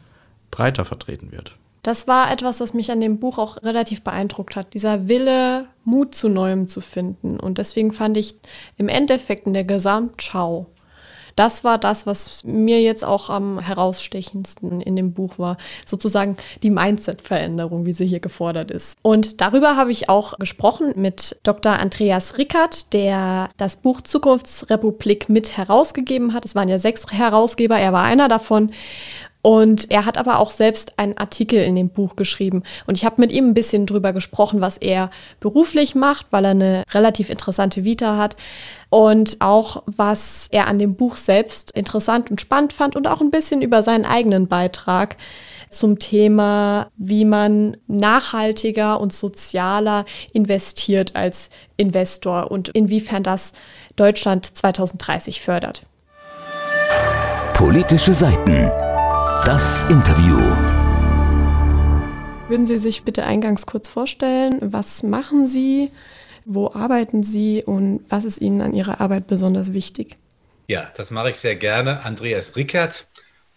breiter 0.50 0.84
vertreten 0.84 1.32
wird. 1.32 1.56
Das 1.82 2.06
war 2.06 2.30
etwas, 2.30 2.60
was 2.60 2.74
mich 2.74 2.92
an 2.92 3.00
dem 3.00 3.18
Buch 3.18 3.38
auch 3.38 3.60
relativ 3.62 4.02
beeindruckt 4.02 4.54
hat. 4.54 4.72
Dieser 4.72 5.08
Wille, 5.08 5.66
Mut 5.84 6.14
zu 6.14 6.28
Neuem 6.28 6.68
zu 6.68 6.80
finden. 6.80 7.40
Und 7.40 7.58
deswegen 7.58 7.90
fand 7.90 8.16
ich 8.16 8.36
im 8.78 8.88
Endeffekt 8.88 9.48
in 9.48 9.52
der 9.52 9.64
Gesamtschau 9.64 10.66
das 11.36 11.64
war 11.64 11.78
das, 11.78 12.06
was 12.06 12.44
mir 12.44 12.80
jetzt 12.80 13.04
auch 13.04 13.30
am 13.30 13.58
herausstechendsten 13.60 14.80
in 14.80 14.96
dem 14.96 15.12
Buch 15.12 15.38
war. 15.38 15.56
Sozusagen 15.86 16.36
die 16.62 16.70
Mindset-Veränderung, 16.70 17.86
wie 17.86 17.92
sie 17.92 18.06
hier 18.06 18.20
gefordert 18.20 18.70
ist. 18.70 18.96
Und 19.02 19.40
darüber 19.40 19.76
habe 19.76 19.92
ich 19.92 20.08
auch 20.08 20.38
gesprochen 20.38 20.92
mit 20.96 21.38
Dr. 21.42 21.72
Andreas 21.72 22.38
Rickert, 22.38 22.92
der 22.92 23.48
das 23.56 23.76
Buch 23.76 24.00
Zukunftsrepublik 24.00 25.28
mit 25.28 25.56
herausgegeben 25.56 26.32
hat. 26.34 26.44
Es 26.44 26.54
waren 26.54 26.68
ja 26.68 26.78
sechs 26.78 27.06
Herausgeber, 27.10 27.78
er 27.78 27.92
war 27.92 28.02
einer 28.02 28.28
davon. 28.28 28.70
Und 29.42 29.90
er 29.90 30.06
hat 30.06 30.18
aber 30.18 30.38
auch 30.38 30.52
selbst 30.52 31.00
einen 31.00 31.18
Artikel 31.18 31.58
in 31.58 31.74
dem 31.74 31.88
Buch 31.88 32.14
geschrieben. 32.14 32.62
Und 32.86 32.96
ich 32.96 33.04
habe 33.04 33.20
mit 33.20 33.32
ihm 33.32 33.48
ein 33.48 33.54
bisschen 33.54 33.86
drüber 33.86 34.12
gesprochen, 34.12 34.60
was 34.60 34.76
er 34.76 35.10
beruflich 35.40 35.96
macht, 35.96 36.28
weil 36.30 36.44
er 36.44 36.52
eine 36.52 36.84
relativ 36.92 37.28
interessante 37.28 37.84
Vita 37.84 38.16
hat. 38.16 38.36
Und 38.88 39.38
auch, 39.40 39.82
was 39.86 40.46
er 40.52 40.68
an 40.68 40.78
dem 40.78 40.94
Buch 40.94 41.16
selbst 41.16 41.72
interessant 41.72 42.30
und 42.30 42.40
spannend 42.40 42.72
fand 42.72 42.94
und 42.94 43.08
auch 43.08 43.20
ein 43.20 43.32
bisschen 43.32 43.62
über 43.62 43.82
seinen 43.82 44.04
eigenen 44.04 44.46
Beitrag 44.46 45.16
zum 45.70 45.98
Thema, 45.98 46.88
wie 46.96 47.24
man 47.24 47.78
nachhaltiger 47.88 49.00
und 49.00 49.12
sozialer 49.12 50.04
investiert 50.32 51.16
als 51.16 51.50
Investor 51.76 52.50
und 52.50 52.68
inwiefern 52.68 53.22
das 53.22 53.54
Deutschland 53.96 54.46
2030 54.46 55.40
fördert. 55.40 55.86
Politische 57.54 58.12
Seiten 58.12 58.70
das 59.44 59.82
Interview. 59.84 60.38
Würden 62.48 62.66
Sie 62.66 62.78
sich 62.78 63.02
bitte 63.02 63.24
eingangs 63.24 63.66
kurz 63.66 63.88
vorstellen, 63.88 64.58
was 64.60 65.02
machen 65.02 65.48
Sie, 65.48 65.90
wo 66.44 66.72
arbeiten 66.72 67.24
Sie 67.24 67.64
und 67.64 68.04
was 68.08 68.24
ist 68.24 68.40
Ihnen 68.40 68.62
an 68.62 68.72
Ihrer 68.72 69.00
Arbeit 69.00 69.26
besonders 69.26 69.72
wichtig? 69.72 70.14
Ja, 70.68 70.92
das 70.96 71.10
mache 71.10 71.30
ich 71.30 71.36
sehr 71.36 71.56
gerne. 71.56 72.04
Andreas 72.04 72.54
Rickert 72.54 73.08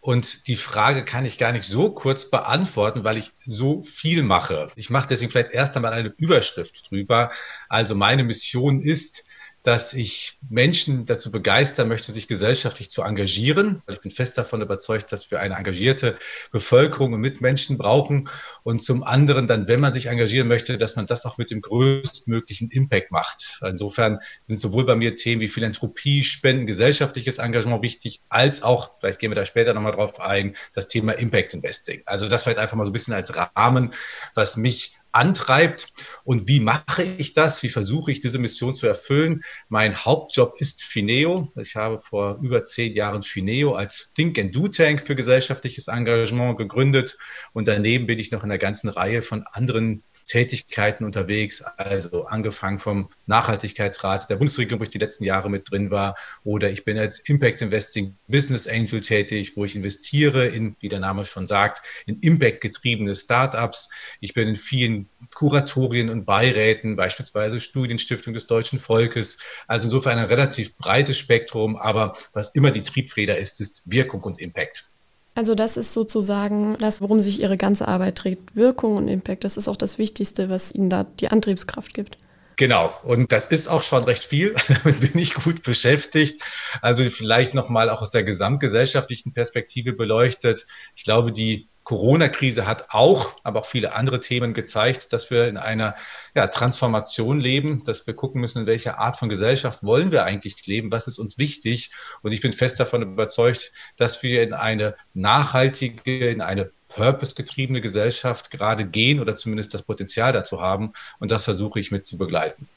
Und 0.06 0.48
die 0.48 0.56
Frage 0.56 1.04
kann 1.04 1.26
ich 1.26 1.40
gar 1.40 1.52
nicht 1.52 1.66
so 1.66 1.90
kurz 1.90 2.30
beantworten, 2.30 3.04
weil 3.04 3.18
ich 3.18 3.32
so 3.40 3.82
viel 3.82 4.22
mache. 4.22 4.72
Ich 4.76 4.92
mache 4.92 5.08
deswegen 5.10 5.32
vielleicht 5.32 5.52
erst 5.52 5.76
einmal 5.76 5.94
eine 5.94 6.14
Überschrift 6.18 6.92
drüber. 6.92 7.32
Also 7.70 7.96
meine 7.96 8.24
Mission 8.24 8.82
ist, 8.82 9.26
dass 9.66 9.96
ich 9.96 10.38
Menschen 10.48 11.08
dazu 11.08 11.32
begeistern 11.32 11.88
möchte, 11.88 12.12
sich 12.12 12.28
gesellschaftlich 12.28 12.92
zu 12.92 13.02
engagieren. 13.02 13.82
Ich 13.90 14.00
bin 14.00 14.12
fest 14.12 14.38
davon 14.38 14.62
überzeugt, 14.62 15.12
dass 15.12 15.32
wir 15.32 15.40
eine 15.40 15.56
engagierte 15.56 16.18
Bevölkerung 16.52 17.14
und 17.14 17.22
Mitmenschen 17.22 17.76
brauchen. 17.76 18.30
Und 18.62 18.84
zum 18.84 19.04
anderen 19.04 19.48
dann, 19.48 19.68
wenn 19.68 19.80
man 19.80 19.92
sich 19.92 20.06
engagieren 20.06 20.48
möchte, 20.48 20.78
dass 20.78 20.96
man 20.96 21.08
das 21.08 21.26
auch 21.26 21.40
mit 21.40 21.50
dem 21.50 21.62
größtmöglichen 21.62 22.70
Impact 22.70 23.10
macht. 23.10 23.60
Insofern 23.68 24.20
sind 24.44 24.60
sowohl 24.60 24.86
bei 24.86 24.96
mir 24.96 25.16
Themen 25.16 25.42
wie 25.42 25.48
Philanthropie, 25.48 26.24
Spenden, 26.24 26.68
gesellschaftliches 26.68 27.40
Engagement 27.40 27.82
wichtig, 27.82 28.22
als 28.30 28.62
auch, 28.62 29.00
vielleicht 29.00 29.18
gehen 29.18 29.32
wir 29.32 29.36
da 29.36 29.46
später 29.46 29.74
nochmal 29.74 29.94
drauf 29.94 30.20
ein, 30.20 30.56
das 30.74 30.90
Thema 30.90 31.14
Impact 31.14 31.56
Investing. 31.56 32.04
Also 32.06 32.30
das 32.30 32.44
vielleicht 32.44 32.60
einfach 32.60 32.78
mal 32.78 32.86
so 32.86 32.92
ein 32.92 32.94
bisschen 32.94 33.16
als 33.16 33.34
Rahmen, 33.36 33.96
was 34.36 34.58
mich 34.58 34.96
antreibt. 35.16 35.94
Und 36.24 36.48
wie 36.48 36.60
mache 36.60 37.04
ich 37.04 37.34
das? 37.34 37.64
Wie 37.64 37.70
versuche 37.70 38.12
ich 38.12 38.20
diese 38.20 38.40
Mission 38.40 38.76
zu 38.76 38.88
erfüllen? 38.88 39.42
Mein 39.70 40.06
Hauptjob 40.06 40.60
ist 40.60 40.84
Fineo. 40.84 41.52
Ich 41.60 41.76
habe 41.76 42.00
vor 42.00 42.40
über 42.42 42.64
zehn 42.64 42.94
Jahren 42.94 43.24
Fineo 43.24 43.76
als 43.76 44.12
Think 44.14 44.38
and 44.38 44.56
Do 44.56 44.68
Tank 44.68 45.02
für 45.02 45.16
gesellschaftliches 45.16 45.88
Engagement 45.88 46.58
gegründet. 46.58 47.18
Und 47.54 47.68
daneben 47.68 48.08
bin 48.08 48.20
ich 48.20 48.32
noch 48.32 48.44
in 48.44 48.52
einer 48.52 48.58
ganzen 48.58 48.90
Reihe 48.90 49.22
von 49.22 49.44
anderen 49.52 50.04
Tätigkeiten 50.28 51.06
unterwegs, 51.06 51.62
also 51.78 52.26
angefangen 52.26 52.80
vom 52.80 53.10
Nachhaltigkeitsrat 53.28 54.30
der 54.30 54.38
Bundesregierung, 54.38 54.80
wo 54.80 54.84
ich 54.84 54.90
die 54.90 54.98
letzten 54.98 55.24
Jahre 55.24 55.50
mit 55.50 55.70
drin 55.70 55.92
war, 55.92 56.16
oder 56.44 56.70
ich 56.70 56.84
bin 56.84 56.98
als 56.98 57.20
Impact 57.20 57.62
Investing 57.62 58.16
Business 58.28 58.68
Angel 58.68 59.02
tätig, 59.02 59.56
wo 59.56 59.66
ich 59.66 59.76
investiere 59.76 60.48
in, 60.48 60.76
wie 60.80 60.90
der 60.90 61.00
Name 61.00 61.26
schon 61.26 61.48
sagt, 61.48 61.82
in 62.06 62.20
Impact 62.20 62.62
getriebene 62.62 63.16
Startups. 63.16 63.90
Ich 64.20 64.34
bin 64.34 64.48
in 64.48 64.56
vielen 64.56 65.10
Kuratorien 65.34 66.10
und 66.10 66.26
Beiräten, 66.26 66.96
beispielsweise 66.96 67.60
Studienstiftung 67.60 68.34
des 68.34 68.48
deutschen 68.48 68.80
Volkes. 68.80 69.38
Also 69.68 69.86
insofern 69.86 70.18
ein 70.18 70.26
relativ 70.26 70.76
breites 70.78 71.18
Spektrum, 71.18 71.76
aber 71.76 72.16
was 72.34 72.50
immer 72.50 72.72
die 72.72 72.84
Triebfeder 72.84 73.38
ist, 73.38 73.62
ist 73.62 73.82
Wirkung 73.86 74.22
und 74.22 74.40
Impact. 74.40 74.90
Also 75.36 75.54
das 75.54 75.76
ist 75.76 75.92
sozusagen 75.92 76.78
das, 76.80 77.02
worum 77.02 77.20
sich 77.20 77.42
Ihre 77.42 77.58
ganze 77.58 77.88
Arbeit 77.90 78.16
trägt. 78.16 78.56
Wirkung 78.56 78.96
und 78.96 79.10
Impact, 79.10 79.44
das 79.44 79.58
ist 79.58 79.68
auch 79.68 79.76
das 79.76 79.98
Wichtigste, 79.98 80.50
was 80.50 80.74
Ihnen 80.74 80.90
da 80.90 81.04
die 81.04 81.28
Antriebskraft 81.28 81.94
gibt. 81.94 82.18
Genau, 82.56 82.94
und 83.04 83.34
das 83.34 83.50
ist 83.50 83.68
auch 83.68 83.84
schon 83.84 84.06
recht 84.06 84.24
viel. 84.24 84.56
Damit 84.84 85.02
bin 85.02 85.22
ich 85.22 85.34
gut 85.34 85.62
beschäftigt. 85.62 86.42
Also 86.82 87.04
vielleicht 87.10 87.54
nochmal 87.54 87.90
auch 87.90 88.02
aus 88.02 88.12
der 88.12 88.24
gesamtgesellschaftlichen 88.24 89.34
Perspektive 89.34 89.92
beleuchtet. 89.92 90.66
Ich 90.96 91.04
glaube, 91.04 91.34
die 91.34 91.68
Corona-Krise 91.86 92.68
hat 92.68 92.88
auch, 92.90 93.38
aber 93.44 93.62
auch 93.62 93.66
viele 93.66 93.94
andere 93.94 94.20
Themen 94.20 94.54
gezeigt, 94.54 95.14
dass 95.14 95.30
wir 95.30 95.48
in 95.48 95.56
einer 95.56 95.96
ja, 96.34 96.48
Transformation 96.48 97.40
leben, 97.40 97.84
dass 97.86 98.06
wir 98.08 98.16
gucken 98.16 98.42
müssen, 98.42 98.62
in 98.62 98.66
welcher 98.66 98.98
Art 99.00 99.18
von 99.18 99.30
Gesellschaft 99.30 99.84
wollen 99.84 100.12
wir 100.12 100.26
eigentlich 100.26 100.66
leben, 100.66 100.92
was 100.92 101.08
ist 101.08 101.20
uns 101.20 101.38
wichtig. 101.38 101.92
Und 102.24 102.34
ich 102.34 102.42
bin 102.42 102.54
fest 102.54 102.80
davon 102.80 103.04
überzeugt, 103.04 103.72
dass 103.98 104.24
wir 104.24 104.42
in 104.42 104.54
eine 104.54 104.96
nachhaltige, 105.14 106.30
in 106.30 106.42
eine 106.42 106.72
purpose-getriebene 106.90 107.82
Gesellschaft 107.82 108.50
gerade 108.50 108.86
gehen 108.86 109.20
oder 109.20 109.38
zumindest 109.38 109.74
das 109.74 109.84
Potenzial 109.84 110.32
dazu 110.32 110.62
haben. 110.62 110.92
Und 111.20 111.30
das 111.30 111.44
versuche 111.44 111.80
ich 111.80 111.92
mit 111.92 112.04
zu 112.04 112.18
begleiten. 112.18 112.68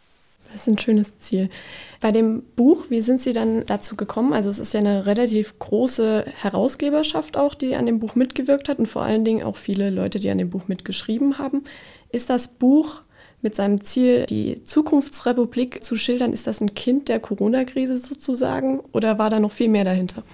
Das 0.53 0.63
ist 0.63 0.69
ein 0.69 0.79
schönes 0.79 1.19
Ziel. 1.19 1.51
Bei 2.01 2.11
dem 2.11 2.43
Buch, 2.57 2.87
wie 2.89 3.01
sind 3.01 3.21
Sie 3.21 3.33
dann 3.33 3.67
dazu 3.67 3.97
gekommen? 3.97 4.33
Also 4.33 4.49
es 4.49 4.59
ist 4.59 4.73
ja 4.73 4.81
eine 4.81 5.07
relativ 5.07 5.59
große 5.59 6.25
Herausgeberschaft 6.41 7.37
auch, 7.37 7.55
die 7.55 7.77
an 7.77 7.87
dem 7.87 7.99
Buch 7.99 8.15
mitgewirkt 8.15 8.69
hat 8.69 8.79
und 8.79 8.87
vor 8.87 9.03
allen 9.03 9.25
Dingen 9.25 9.43
auch 9.43 9.57
viele 9.57 9.91
Leute, 9.91 10.19
die 10.19 10.31
an 10.31 10.39
dem 10.39 10.51
Buch 10.51 10.69
mitgeschrieben 10.69 11.39
haben. 11.39 11.65
Ist 12.11 12.31
das 12.31 12.49
Buch 12.49 13.03
mit 13.43 13.55
seinem 13.55 13.83
Ziel, 13.83 14.27
die 14.27 14.63
Zukunftsrepublik 14.63 15.85
zu 15.85 15.97
schildern, 15.97 16.33
ist 16.33 16.47
das 16.47 16.61
ein 16.61 16.75
Kind 16.75 17.09
der 17.09 17.21
Corona-Krise 17.21 17.97
sozusagen 17.97 18.81
oder 18.93 19.19
war 19.19 19.31
da 19.31 19.39
noch 19.39 19.53
viel 19.53 19.69
mehr 19.69 19.85
dahinter? 19.85 20.25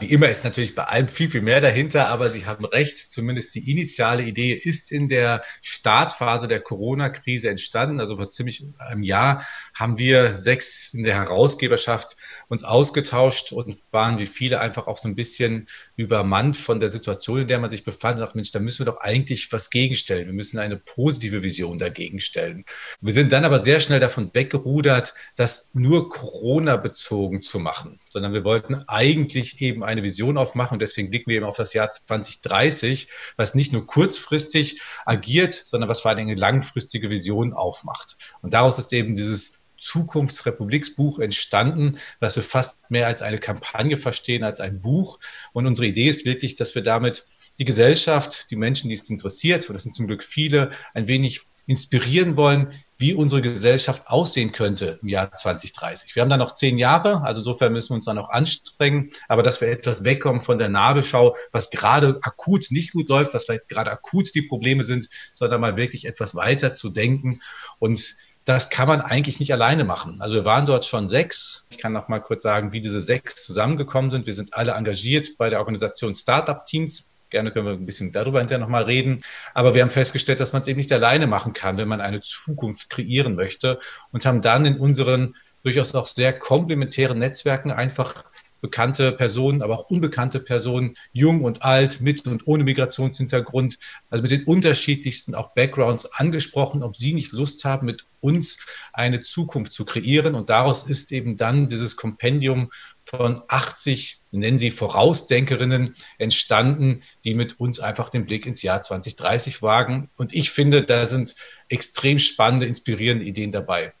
Wie 0.00 0.06
immer 0.06 0.28
ist 0.28 0.44
natürlich 0.44 0.74
bei 0.74 0.84
allem 0.84 1.08
viel, 1.08 1.30
viel 1.30 1.42
mehr 1.42 1.60
dahinter, 1.60 2.08
aber 2.08 2.30
Sie 2.30 2.46
haben 2.46 2.64
recht, 2.64 2.98
zumindest 2.98 3.54
die 3.54 3.70
initiale 3.70 4.22
Idee 4.22 4.52
ist 4.52 4.92
in 4.92 5.08
der 5.08 5.42
Startphase 5.62 6.48
der 6.48 6.60
Corona-Krise 6.60 7.50
entstanden. 7.50 8.00
Also 8.00 8.16
vor 8.16 8.28
ziemlich 8.28 8.64
einem 8.78 9.02
Jahr 9.02 9.44
haben 9.74 9.98
wir 9.98 10.32
sechs 10.32 10.92
in 10.94 11.02
der 11.02 11.14
Herausgeberschaft 11.14 12.16
uns 12.48 12.64
ausgetauscht 12.64 13.52
und 13.52 13.76
waren 13.90 14.18
wie 14.18 14.26
viele 14.26 14.60
einfach 14.60 14.86
auch 14.86 14.98
so 14.98 15.08
ein 15.08 15.14
bisschen 15.14 15.68
übermannt 15.96 16.56
von 16.56 16.80
der 16.80 16.90
Situation, 16.90 17.40
in 17.40 17.48
der 17.48 17.58
man 17.58 17.70
sich 17.70 17.84
befand. 17.84 18.16
Und 18.16 18.20
dachte, 18.22 18.36
Mensch, 18.36 18.52
da 18.52 18.60
müssen 18.60 18.80
wir 18.80 18.92
doch 18.92 19.00
eigentlich 19.00 19.52
was 19.52 19.70
gegenstellen. 19.70 20.26
Wir 20.26 20.34
müssen 20.34 20.58
eine 20.58 20.76
positive 20.76 21.42
Vision 21.42 21.78
dagegen 21.78 22.20
stellen. 22.20 22.64
Wir 23.00 23.12
sind 23.12 23.32
dann 23.32 23.44
aber 23.44 23.58
sehr 23.58 23.80
schnell 23.80 24.00
davon 24.00 24.30
weggerudert, 24.32 25.14
das 25.36 25.70
nur 25.72 26.08
Corona 26.08 26.76
bezogen 26.76 27.42
zu 27.42 27.58
machen, 27.58 28.00
sondern 28.14 28.32
wir 28.32 28.44
wollten 28.44 28.76
eigentlich 28.86 29.60
eben 29.60 29.82
eine 29.82 30.04
Vision 30.04 30.38
aufmachen. 30.38 30.76
Und 30.76 30.82
deswegen 30.82 31.10
blicken 31.10 31.30
wir 31.30 31.36
eben 31.36 31.46
auf 31.46 31.56
das 31.56 31.74
Jahr 31.74 31.90
2030, 31.90 33.08
was 33.36 33.56
nicht 33.56 33.72
nur 33.72 33.86
kurzfristig 33.86 34.80
agiert, 35.04 35.52
sondern 35.52 35.90
was 35.90 36.00
vor 36.00 36.12
allem 36.12 36.20
eine 36.20 36.36
langfristige 36.36 37.10
Vision 37.10 37.52
aufmacht. 37.52 38.16
Und 38.40 38.54
daraus 38.54 38.78
ist 38.78 38.92
eben 38.92 39.16
dieses 39.16 39.60
Zukunftsrepubliksbuch 39.78 41.18
entstanden, 41.18 41.98
was 42.20 42.36
wir 42.36 42.44
fast 42.44 42.88
mehr 42.88 43.08
als 43.08 43.20
eine 43.20 43.38
Kampagne 43.38 43.98
verstehen, 43.98 44.44
als 44.44 44.60
ein 44.60 44.80
Buch. 44.80 45.18
Und 45.52 45.66
unsere 45.66 45.88
Idee 45.88 46.08
ist 46.08 46.24
wirklich, 46.24 46.54
dass 46.54 46.76
wir 46.76 46.82
damit 46.82 47.26
die 47.58 47.64
Gesellschaft, 47.64 48.50
die 48.52 48.56
Menschen, 48.56 48.88
die 48.88 48.94
es 48.94 49.10
interessiert, 49.10 49.68
und 49.68 49.74
das 49.74 49.82
sind 49.82 49.96
zum 49.96 50.06
Glück 50.06 50.22
viele, 50.22 50.70
ein 50.94 51.08
wenig 51.08 51.42
inspirieren 51.66 52.36
wollen, 52.36 52.72
wie 52.96 53.14
unsere 53.14 53.42
Gesellschaft 53.42 54.08
aussehen 54.08 54.52
könnte 54.52 54.98
im 55.02 55.08
Jahr 55.08 55.32
2030. 55.32 56.14
Wir 56.14 56.22
haben 56.22 56.30
da 56.30 56.36
noch 56.36 56.54
zehn 56.54 56.78
Jahre, 56.78 57.22
also 57.22 57.40
insofern 57.40 57.72
müssen 57.72 57.90
wir 57.90 57.96
uns 57.96 58.04
da 58.04 58.14
noch 58.14 58.30
anstrengen, 58.30 59.10
aber 59.28 59.42
dass 59.42 59.60
wir 59.60 59.68
etwas 59.68 60.04
wegkommen 60.04 60.40
von 60.40 60.58
der 60.58 60.68
Nabelschau, 60.68 61.36
was 61.52 61.70
gerade 61.70 62.18
akut 62.22 62.66
nicht 62.70 62.92
gut 62.92 63.08
läuft, 63.08 63.34
was 63.34 63.44
vielleicht 63.44 63.68
gerade 63.68 63.90
akut 63.90 64.34
die 64.34 64.42
Probleme 64.42 64.84
sind, 64.84 65.08
sondern 65.32 65.60
mal 65.60 65.76
wirklich 65.76 66.06
etwas 66.06 66.34
weiter 66.34 66.72
zu 66.72 66.90
denken 66.90 67.40
und 67.78 68.16
das 68.44 68.68
kann 68.68 68.88
man 68.88 69.00
eigentlich 69.00 69.40
nicht 69.40 69.52
alleine 69.52 69.84
machen. 69.84 70.20
Also 70.20 70.34
wir 70.34 70.44
waren 70.44 70.66
dort 70.66 70.84
schon 70.84 71.08
sechs. 71.08 71.64
Ich 71.70 71.78
kann 71.78 71.94
noch 71.94 72.08
mal 72.08 72.20
kurz 72.20 72.42
sagen, 72.42 72.72
wie 72.72 72.80
diese 72.82 73.00
sechs 73.00 73.46
zusammengekommen 73.46 74.10
sind. 74.10 74.26
Wir 74.26 74.34
sind 74.34 74.52
alle 74.52 74.72
engagiert 74.72 75.38
bei 75.38 75.48
der 75.48 75.60
Organisation 75.60 76.12
Startup 76.12 76.64
Teams. 76.66 77.10
Gerne 77.34 77.50
können 77.50 77.66
wir 77.66 77.72
ein 77.72 77.84
bisschen 77.84 78.12
darüber 78.12 78.38
hinterher 78.38 78.60
nochmal 78.60 78.84
reden. 78.84 79.18
Aber 79.54 79.74
wir 79.74 79.82
haben 79.82 79.90
festgestellt, 79.90 80.38
dass 80.38 80.52
man 80.52 80.62
es 80.62 80.68
eben 80.68 80.78
nicht 80.78 80.92
alleine 80.92 81.26
machen 81.26 81.52
kann, 81.52 81.78
wenn 81.78 81.88
man 81.88 82.00
eine 82.00 82.20
Zukunft 82.20 82.90
kreieren 82.90 83.34
möchte 83.34 83.80
und 84.12 84.24
haben 84.24 84.40
dann 84.40 84.64
in 84.64 84.78
unseren 84.78 85.34
durchaus 85.64 85.96
auch 85.96 86.06
sehr 86.06 86.32
komplementären 86.32 87.18
Netzwerken 87.18 87.72
einfach 87.72 88.22
bekannte 88.60 89.10
Personen, 89.12 89.62
aber 89.62 89.80
auch 89.80 89.90
unbekannte 89.90 90.38
Personen, 90.38 90.94
jung 91.12 91.42
und 91.42 91.64
alt, 91.64 92.00
mit 92.00 92.26
und 92.26 92.46
ohne 92.46 92.62
Migrationshintergrund, 92.64 93.78
also 94.10 94.22
mit 94.22 94.30
den 94.30 94.44
unterschiedlichsten 94.44 95.34
auch 95.34 95.54
Backgrounds 95.54 96.06
angesprochen, 96.06 96.82
ob 96.82 96.96
sie 96.96 97.12
nicht 97.14 97.32
Lust 97.32 97.64
haben, 97.66 97.84
mit 97.84 98.06
uns 98.20 98.58
eine 98.94 99.20
Zukunft 99.20 99.72
zu 99.72 99.84
kreieren. 99.84 100.34
Und 100.34 100.48
daraus 100.48 100.84
ist 100.84 101.12
eben 101.12 101.36
dann 101.36 101.68
dieses 101.68 101.96
Kompendium 101.96 102.70
von 103.04 103.42
80, 103.48 104.20
nennen 104.30 104.58
sie 104.58 104.70
Vorausdenkerinnen, 104.70 105.94
entstanden, 106.18 107.02
die 107.24 107.34
mit 107.34 107.60
uns 107.60 107.80
einfach 107.80 108.08
den 108.08 108.24
Blick 108.24 108.46
ins 108.46 108.62
Jahr 108.62 108.82
2030 108.82 109.62
wagen. 109.62 110.10
Und 110.16 110.34
ich 110.34 110.50
finde, 110.50 110.82
da 110.82 111.06
sind 111.06 111.34
extrem 111.68 112.18
spannende, 112.18 112.66
inspirierende 112.66 113.24
Ideen 113.24 113.52
dabei. 113.52 113.92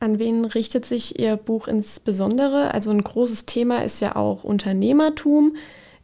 An 0.00 0.18
wen 0.18 0.44
richtet 0.44 0.86
sich 0.86 1.18
Ihr 1.18 1.36
Buch 1.36 1.68
insbesondere? 1.68 2.74
Also 2.74 2.90
ein 2.90 3.02
großes 3.02 3.46
Thema 3.46 3.84
ist 3.84 4.00
ja 4.00 4.16
auch 4.16 4.44
Unternehmertum. 4.44 5.56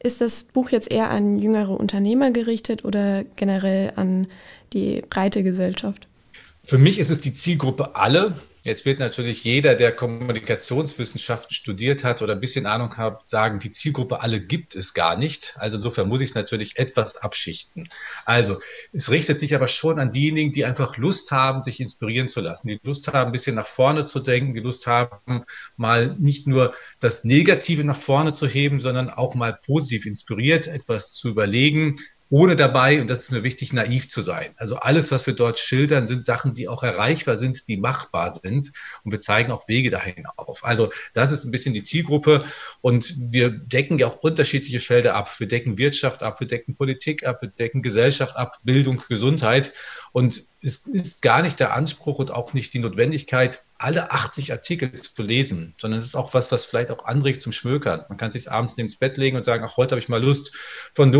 Ist 0.03 0.23
das 0.23 0.45
Buch 0.45 0.71
jetzt 0.71 0.91
eher 0.91 1.11
an 1.11 1.39
jüngere 1.39 1.79
Unternehmer 1.79 2.31
gerichtet 2.31 2.85
oder 2.85 3.25
generell 3.37 3.93
an 3.97 4.29
die 4.73 5.03
breite 5.11 5.43
Gesellschaft? 5.43 6.09
Für 6.63 6.79
mich 6.79 6.99
ist 6.99 7.11
es 7.11 7.21
die 7.21 7.33
Zielgruppe 7.33 7.97
alle. 7.97 8.35
Jetzt 8.63 8.85
wird 8.85 9.01
natürlich 9.01 9.45
jeder, 9.45 9.75
der 9.75 9.93
Kommunikationswissenschaften 9.93 11.55
studiert 11.55 12.05
hat 12.05 12.21
oder 12.21 12.35
ein 12.35 12.41
bisschen 12.41 12.67
Ahnung 12.67 12.97
hat, 12.99 13.27
sagen, 13.27 13.59
die 13.59 13.71
Zielgruppe 13.71 14.21
alle 14.21 14.41
gibt 14.41 14.75
es 14.75 14.93
gar 14.93 15.17
nicht. 15.17 15.55
Also 15.57 15.79
insofern 15.79 16.09
muss 16.09 16.21
ich 16.21 16.31
es 16.31 16.35
natürlich 16.35 16.79
etwas 16.79 17.17
abschichten. 17.17 17.89
Also 18.27 18.59
es 18.93 19.11
richtet 19.11 19.41
sich 19.41 19.55
aber 19.55 19.69
schon 19.69 19.99
an 19.99 20.11
diejenigen, 20.11 20.53
die 20.53 20.67
einfach 20.67 20.99
Lust 20.99 21.31
haben, 21.31 21.63
sich 21.63 21.81
inspirieren 21.81 22.29
zu 22.29 22.41
lassen, 22.41 22.69
die 22.69 22.81
Lust 22.83 23.09
haben, 23.09 23.29
ein 23.29 23.33
bisschen 23.33 23.57
nach 23.57 23.67
vorne 23.67 24.05
zu 24.05 24.21
denken, 24.21 24.53
die 24.53 24.61
Lust 24.61 24.87
haben, 24.87 25.45
mal 25.77 26.15
nicht 26.19 26.47
nur 26.47 26.75
das 27.01 27.25
Negative 27.25 27.85
nach 27.85 27.97
vorne 27.97 28.35
zu 28.35 28.47
heben, 28.47 28.81
sondern 28.81 29.09
auch 29.09 29.35
mal 29.35 29.55
positiv 29.55 30.05
inspiriert, 30.05 30.67
etwas 30.67 31.15
zu 31.15 31.31
überlegen, 31.31 31.95
ohne 32.31 32.55
dabei, 32.55 33.01
und 33.01 33.11
das 33.11 33.25
ist 33.25 33.33
mir 33.33 33.43
wichtig, 33.43 33.73
naiv 33.73 34.09
zu 34.09 34.23
sein. 34.23 34.51
Also 34.57 34.77
alles, 34.77 35.11
was 35.11 35.27
wir 35.27 35.35
dort 35.35 35.59
schildern, 35.59 36.07
sind 36.07 36.25
Sachen, 36.25 36.55
die 36.55 36.69
auch 36.69 36.85
erreichbar 36.85 37.37
sind, 37.37 37.67
die 37.67 37.77
machbar 37.77 38.33
sind. 38.33 38.71
Und 39.03 39.11
wir 39.11 39.19
zeigen 39.19 39.51
auch 39.51 39.67
Wege 39.67 39.91
dahin 39.91 40.25
auf. 40.37 40.65
Also 40.65 40.93
das 41.13 41.33
ist 41.33 41.45
ein 41.45 41.51
bisschen 41.51 41.75
die 41.75 41.83
Zielgruppe. 41.83 42.45
Und 42.81 43.17
wir 43.19 43.51
decken 43.51 43.99
ja 43.99 44.07
auch 44.07 44.19
unterschiedliche 44.19 44.79
Felder 44.79 45.17
ab. 45.17 45.41
Wir 45.41 45.49
decken 45.49 45.77
Wirtschaft 45.77 46.23
ab, 46.23 46.39
wir 46.39 46.47
decken 46.47 46.77
Politik 46.77 47.27
ab, 47.27 47.43
wir 47.43 47.49
decken 47.49 47.83
Gesellschaft 47.83 48.37
ab, 48.37 48.59
Bildung, 48.63 49.03
Gesundheit. 49.09 49.73
Und 50.13 50.50
es 50.63 50.87
ist 50.87 51.23
gar 51.23 51.43
nicht 51.43 51.59
der 51.59 51.75
Anspruch 51.75 52.19
und 52.19 52.31
auch 52.31 52.53
nicht 52.53 52.75
die 52.75 52.79
Notwendigkeit, 52.79 53.65
alle 53.79 54.11
80 54.11 54.53
Artikel 54.53 54.93
zu 54.93 55.23
lesen, 55.23 55.75
sondern 55.81 56.01
es 56.01 56.09
ist 56.09 56.15
auch 56.15 56.35
was, 56.35 56.53
was 56.53 56.67
vielleicht 56.67 56.91
auch 56.91 57.07
anregt 57.07 57.41
zum 57.41 57.51
Schmökern. 57.51 58.05
Man 58.11 58.19
kann 58.19 58.31
sich 58.31 58.51
abends 58.51 58.77
neben 58.77 58.91
das 58.91 58.99
Bett 58.99 59.17
legen 59.17 59.39
und 59.39 59.43
sagen, 59.43 59.65
ach, 59.67 59.79
heute 59.79 59.93
habe 59.93 60.01
ich 60.01 60.11
mal 60.11 60.23
Lust, 60.23 60.55
von 60.93 61.13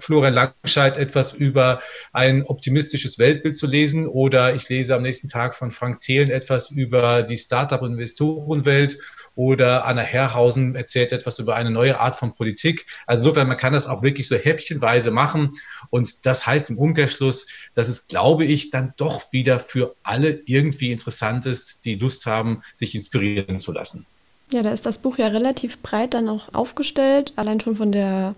Florian 0.00 0.32
Langscheid 0.32 0.96
etwas 0.96 1.34
über 1.34 1.80
ein 2.14 2.42
optimistisches 2.44 3.18
Weltbild 3.18 3.58
zu 3.58 3.66
lesen 3.66 4.06
oder 4.06 4.54
ich 4.54 4.66
lese 4.70 4.94
am 4.94 5.02
nächsten 5.02 5.28
Tag 5.28 5.54
von 5.54 5.70
Frank 5.70 5.98
Thelen 5.98 6.30
etwas 6.30 6.70
über 6.70 7.22
die 7.22 7.36
Startup- 7.36 7.82
und 7.82 7.92
Investorenwelt 7.92 8.98
oder 9.34 9.84
Anna 9.84 10.00
Herrhausen 10.00 10.74
erzählt 10.74 11.12
etwas 11.12 11.38
über 11.38 11.54
eine 11.54 11.70
neue 11.70 12.00
Art 12.00 12.16
von 12.16 12.34
Politik. 12.34 12.86
Also 13.06 13.24
insofern, 13.24 13.48
man 13.48 13.58
kann 13.58 13.74
das 13.74 13.86
auch 13.86 14.02
wirklich 14.02 14.26
so 14.26 14.36
häppchenweise 14.36 15.10
machen. 15.10 15.50
Und 15.90 16.24
das 16.24 16.46
heißt 16.46 16.70
im 16.70 16.78
Umkehrschluss, 16.78 17.46
dass 17.74 17.88
es, 17.88 18.06
glaube 18.06 18.46
ich, 18.46 18.70
dann 18.70 18.85
doch 18.96 19.32
wieder 19.32 19.58
für 19.58 19.94
alle 20.02 20.42
irgendwie 20.46 20.92
interessant 20.92 21.46
ist, 21.46 21.84
die 21.84 21.96
Lust 21.96 22.26
haben, 22.26 22.62
sich 22.76 22.94
inspirieren 22.94 23.60
zu 23.60 23.72
lassen. 23.72 24.06
Ja, 24.52 24.62
da 24.62 24.72
ist 24.72 24.86
das 24.86 24.98
Buch 24.98 25.18
ja 25.18 25.28
relativ 25.28 25.78
breit 25.78 26.14
dann 26.14 26.28
auch 26.28 26.54
aufgestellt, 26.54 27.32
allein 27.36 27.60
schon 27.60 27.76
von 27.76 27.90
der 27.90 28.34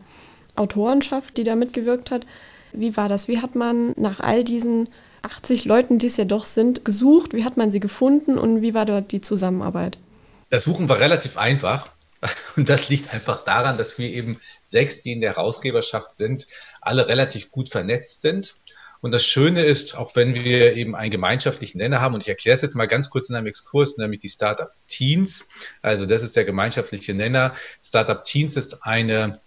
Autorenschaft, 0.57 1.36
die 1.36 1.44
da 1.44 1.55
mitgewirkt 1.55 2.11
hat. 2.11 2.26
Wie 2.72 2.96
war 2.96 3.09
das? 3.09 3.28
Wie 3.28 3.40
hat 3.40 3.55
man 3.55 3.92
nach 3.96 4.20
all 4.20 4.44
diesen 4.44 4.88
80 5.22 5.64
Leuten, 5.64 5.99
die 5.99 6.07
es 6.07 6.16
ja 6.16 6.24
doch 6.24 6.44
sind, 6.44 6.84
gesucht? 6.84 7.34
Wie 7.34 7.44
hat 7.44 7.57
man 7.57 7.70
sie 7.70 7.80
gefunden 7.80 8.38
und 8.38 8.62
wie 8.62 8.74
war 8.74 8.86
dort 8.86 9.12
die 9.12 9.20
Zusammenarbeit? 9.20 9.99
Das 10.51 10.64
Suchen 10.64 10.88
war 10.88 10.99
relativ 10.99 11.36
einfach. 11.36 11.90
Und 12.57 12.68
das 12.68 12.88
liegt 12.88 13.14
einfach 13.14 13.44
daran, 13.44 13.76
dass 13.76 13.99
wir 13.99 14.09
eben 14.09 14.40
sechs, 14.64 15.03
die 15.03 15.12
in 15.12 15.20
der 15.20 15.36
Herausgeberschaft 15.36 16.11
sind, 16.11 16.49
alle 16.80 17.07
relativ 17.07 17.53
gut 17.53 17.68
vernetzt 17.70 18.22
sind. 18.22 18.57
Und 19.01 19.12
das 19.12 19.24
Schöne 19.24 19.62
ist, 19.62 19.96
auch 19.96 20.16
wenn 20.16 20.34
wir 20.34 20.74
eben 20.74 20.94
einen 20.94 21.11
gemeinschaftlichen 21.11 21.78
Nenner 21.78 22.01
haben, 22.01 22.14
und 22.14 22.22
ich 22.22 22.28
erkläre 22.28 22.55
es 22.55 22.62
jetzt 22.62 22.74
mal 22.74 22.88
ganz 22.88 23.11
kurz 23.11 23.28
in 23.28 23.36
einem 23.36 23.46
Exkurs, 23.46 23.96
nämlich 23.99 24.20
die 24.20 24.28
Startup 24.28 24.70
Teens. 24.86 25.49
Also 25.82 26.07
das 26.07 26.22
ist 26.22 26.36
der 26.36 26.44
gemeinschaftliche 26.44 27.14
Nenner. 27.14 27.55
Startup 27.82 28.22
Teens 28.24 28.57
ist 28.57 28.84
eine 28.84 29.40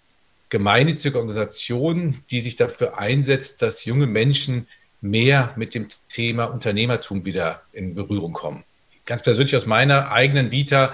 gemeinnützige 0.49 1.17
Organisation, 1.17 2.23
die 2.29 2.41
sich 2.41 2.55
dafür 2.55 2.97
einsetzt, 2.97 3.61
dass 3.61 3.85
junge 3.85 4.07
Menschen 4.07 4.67
mehr 5.01 5.53
mit 5.55 5.73
dem 5.73 5.87
Thema 6.09 6.45
Unternehmertum 6.45 7.25
wieder 7.25 7.61
in 7.73 7.95
Berührung 7.95 8.33
kommen 8.33 8.63
ganz 9.05 9.23
persönlich 9.23 9.55
aus 9.55 9.65
meiner 9.65 10.11
eigenen 10.11 10.51
Vita. 10.51 10.93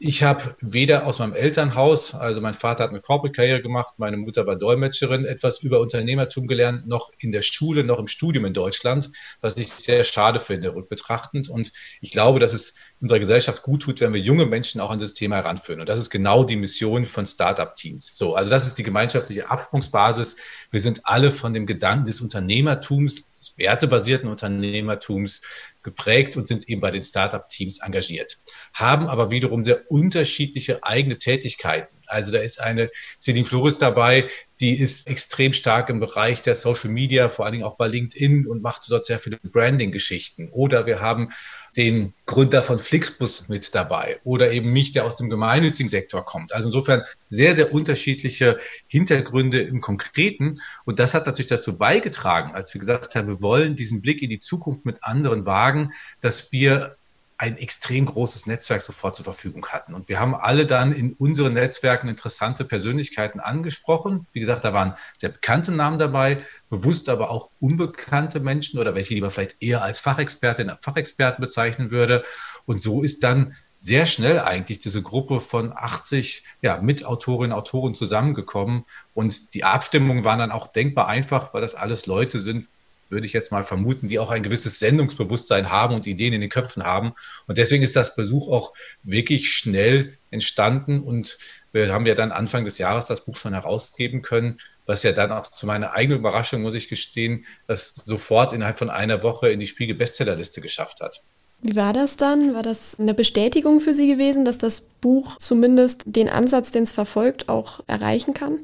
Ich 0.00 0.22
habe 0.22 0.54
weder 0.60 1.06
aus 1.06 1.18
meinem 1.18 1.32
Elternhaus, 1.32 2.14
also 2.14 2.40
mein 2.40 2.54
Vater 2.54 2.84
hat 2.84 2.90
eine 2.90 3.00
Corporate 3.00 3.34
Karriere 3.34 3.60
gemacht, 3.60 3.94
meine 3.96 4.16
Mutter 4.16 4.46
war 4.46 4.54
Dolmetscherin, 4.54 5.24
etwas 5.24 5.58
über 5.58 5.80
Unternehmertum 5.80 6.46
gelernt, 6.46 6.86
noch 6.86 7.10
in 7.18 7.32
der 7.32 7.42
Schule, 7.42 7.82
noch 7.82 7.98
im 7.98 8.06
Studium 8.06 8.44
in 8.44 8.52
Deutschland, 8.54 9.10
was 9.40 9.56
ich 9.56 9.66
sehr 9.66 10.04
schade 10.04 10.38
finde, 10.38 10.72
rückbetrachtend. 10.72 11.48
Und 11.48 11.72
ich 12.00 12.12
glaube, 12.12 12.38
dass 12.38 12.52
es 12.52 12.74
unserer 13.00 13.18
Gesellschaft 13.18 13.64
gut 13.64 13.82
tut, 13.82 14.00
wenn 14.00 14.14
wir 14.14 14.20
junge 14.20 14.46
Menschen 14.46 14.80
auch 14.80 14.90
an 14.90 15.00
das 15.00 15.14
Thema 15.14 15.34
heranführen. 15.34 15.80
Und 15.80 15.88
das 15.88 15.98
ist 15.98 16.10
genau 16.10 16.44
die 16.44 16.54
Mission 16.54 17.04
von 17.04 17.26
Startup-Teams. 17.26 18.16
So, 18.16 18.36
also 18.36 18.50
das 18.50 18.68
ist 18.68 18.78
die 18.78 18.84
gemeinschaftliche 18.84 19.50
Absprungsbasis. 19.50 20.36
Wir 20.70 20.80
sind 20.80 21.00
alle 21.06 21.32
von 21.32 21.52
dem 21.52 21.66
Gedanken 21.66 22.06
des 22.06 22.20
Unternehmertums 22.20 23.24
des 23.38 23.56
wertebasierten 23.56 24.28
Unternehmertums 24.28 25.42
geprägt 25.82 26.36
und 26.36 26.46
sind 26.46 26.68
eben 26.68 26.80
bei 26.80 26.90
den 26.90 27.02
Startup-Teams 27.02 27.80
engagiert, 27.80 28.38
haben 28.74 29.06
aber 29.08 29.30
wiederum 29.30 29.64
sehr 29.64 29.90
unterschiedliche 29.90 30.82
eigene 30.82 31.18
Tätigkeiten. 31.18 31.98
Also 32.08 32.32
da 32.32 32.38
ist 32.38 32.60
eine 32.60 32.90
Celine 33.18 33.44
Flores 33.44 33.78
dabei, 33.78 34.28
die 34.60 34.78
ist 34.78 35.06
extrem 35.06 35.52
stark 35.52 35.88
im 35.88 36.00
Bereich 36.00 36.42
der 36.42 36.54
Social 36.54 36.90
Media, 36.90 37.28
vor 37.28 37.44
allen 37.44 37.52
Dingen 37.52 37.64
auch 37.64 37.76
bei 37.76 37.86
LinkedIn 37.86 38.46
und 38.46 38.62
macht 38.62 38.90
dort 38.90 39.04
sehr 39.04 39.18
viele 39.18 39.36
Branding-Geschichten. 39.36 40.48
Oder 40.50 40.86
wir 40.86 41.00
haben 41.00 41.30
den 41.78 42.12
Gründer 42.26 42.64
von 42.64 42.80
Flixbus 42.80 43.48
mit 43.48 43.72
dabei 43.72 44.18
oder 44.24 44.50
eben 44.50 44.72
mich, 44.72 44.90
der 44.90 45.04
aus 45.04 45.14
dem 45.14 45.30
gemeinnützigen 45.30 45.88
Sektor 45.88 46.24
kommt. 46.24 46.52
Also 46.52 46.68
insofern 46.68 47.04
sehr, 47.28 47.54
sehr 47.54 47.72
unterschiedliche 47.72 48.58
Hintergründe 48.88 49.60
im 49.62 49.80
Konkreten. 49.80 50.58
Und 50.84 50.98
das 50.98 51.14
hat 51.14 51.26
natürlich 51.26 51.46
dazu 51.46 51.78
beigetragen, 51.78 52.52
als 52.52 52.74
wir 52.74 52.80
gesagt 52.80 53.14
haben, 53.14 53.28
wir 53.28 53.42
wollen 53.42 53.76
diesen 53.76 54.02
Blick 54.02 54.22
in 54.22 54.28
die 54.28 54.40
Zukunft 54.40 54.86
mit 54.86 55.04
anderen 55.04 55.46
wagen, 55.46 55.92
dass 56.20 56.50
wir 56.50 56.96
ein 57.38 57.56
extrem 57.56 58.04
großes 58.04 58.46
Netzwerk 58.46 58.82
sofort 58.82 59.14
zur 59.14 59.24
Verfügung 59.24 59.66
hatten. 59.68 59.94
Und 59.94 60.08
wir 60.08 60.18
haben 60.18 60.34
alle 60.34 60.66
dann 60.66 60.92
in 60.92 61.12
unseren 61.12 61.52
Netzwerken 61.52 62.08
interessante 62.08 62.64
Persönlichkeiten 62.64 63.38
angesprochen. 63.38 64.26
Wie 64.32 64.40
gesagt, 64.40 64.64
da 64.64 64.74
waren 64.74 64.94
sehr 65.16 65.28
bekannte 65.28 65.70
Namen 65.70 66.00
dabei, 66.00 66.42
bewusst 66.68 67.08
aber 67.08 67.30
auch 67.30 67.50
unbekannte 67.60 68.40
Menschen 68.40 68.80
oder 68.80 68.96
welche, 68.96 69.14
die 69.14 69.20
man 69.20 69.30
vielleicht 69.30 69.56
eher 69.60 69.82
als 69.82 70.00
Fachexpertin, 70.00 70.72
Fachexperten 70.80 71.40
bezeichnen 71.40 71.92
würde. 71.92 72.24
Und 72.66 72.82
so 72.82 73.04
ist 73.04 73.22
dann 73.22 73.54
sehr 73.76 74.06
schnell 74.06 74.40
eigentlich 74.40 74.80
diese 74.80 75.02
Gruppe 75.02 75.40
von 75.40 75.72
80 75.72 76.42
ja, 76.60 76.82
Mitautorinnen 76.82 77.52
und 77.52 77.58
Autoren 77.58 77.94
zusammengekommen. 77.94 78.84
Und 79.14 79.54
die 79.54 79.62
Abstimmungen 79.62 80.24
waren 80.24 80.40
dann 80.40 80.50
auch 80.50 80.66
denkbar 80.66 81.06
einfach, 81.06 81.54
weil 81.54 81.60
das 81.60 81.76
alles 81.76 82.06
Leute 82.06 82.40
sind, 82.40 82.68
würde 83.08 83.26
ich 83.26 83.32
jetzt 83.32 83.52
mal 83.52 83.64
vermuten, 83.64 84.08
die 84.08 84.18
auch 84.18 84.30
ein 84.30 84.42
gewisses 84.42 84.78
Sendungsbewusstsein 84.78 85.70
haben 85.70 85.94
und 85.94 86.06
Ideen 86.06 86.34
in 86.34 86.40
den 86.40 86.50
Köpfen 86.50 86.84
haben. 86.84 87.12
Und 87.46 87.58
deswegen 87.58 87.82
ist 87.82 87.96
das 87.96 88.14
Besuch 88.14 88.48
auch 88.48 88.72
wirklich 89.02 89.50
schnell 89.50 90.18
entstanden 90.30 91.00
und 91.00 91.38
wir 91.72 91.92
haben 91.92 92.06
ja 92.06 92.14
dann 92.14 92.32
Anfang 92.32 92.64
des 92.64 92.78
Jahres 92.78 93.06
das 93.06 93.24
Buch 93.24 93.36
schon 93.36 93.52
herausgeben 93.52 94.22
können, 94.22 94.58
was 94.86 95.02
ja 95.02 95.12
dann 95.12 95.32
auch 95.32 95.50
zu 95.50 95.66
meiner 95.66 95.92
eigenen 95.92 96.20
Überraschung, 96.20 96.62
muss 96.62 96.74
ich 96.74 96.88
gestehen, 96.88 97.44
das 97.66 97.94
sofort 98.06 98.52
innerhalb 98.52 98.78
von 98.78 98.90
einer 98.90 99.22
Woche 99.22 99.50
in 99.50 99.60
die 99.60 99.66
Spiegel-Bestsellerliste 99.66 100.60
geschafft 100.60 101.00
hat. 101.00 101.22
Wie 101.60 101.76
war 101.76 101.92
das 101.92 102.16
dann? 102.16 102.54
War 102.54 102.62
das 102.62 102.98
eine 102.98 103.14
Bestätigung 103.14 103.80
für 103.80 103.92
Sie 103.92 104.06
gewesen, 104.06 104.44
dass 104.44 104.58
das 104.58 104.80
Buch 104.80 105.36
zumindest 105.38 106.04
den 106.06 106.28
Ansatz, 106.28 106.70
den 106.70 106.84
es 106.84 106.92
verfolgt, 106.92 107.48
auch 107.48 107.80
erreichen 107.86 108.32
kann? 108.32 108.60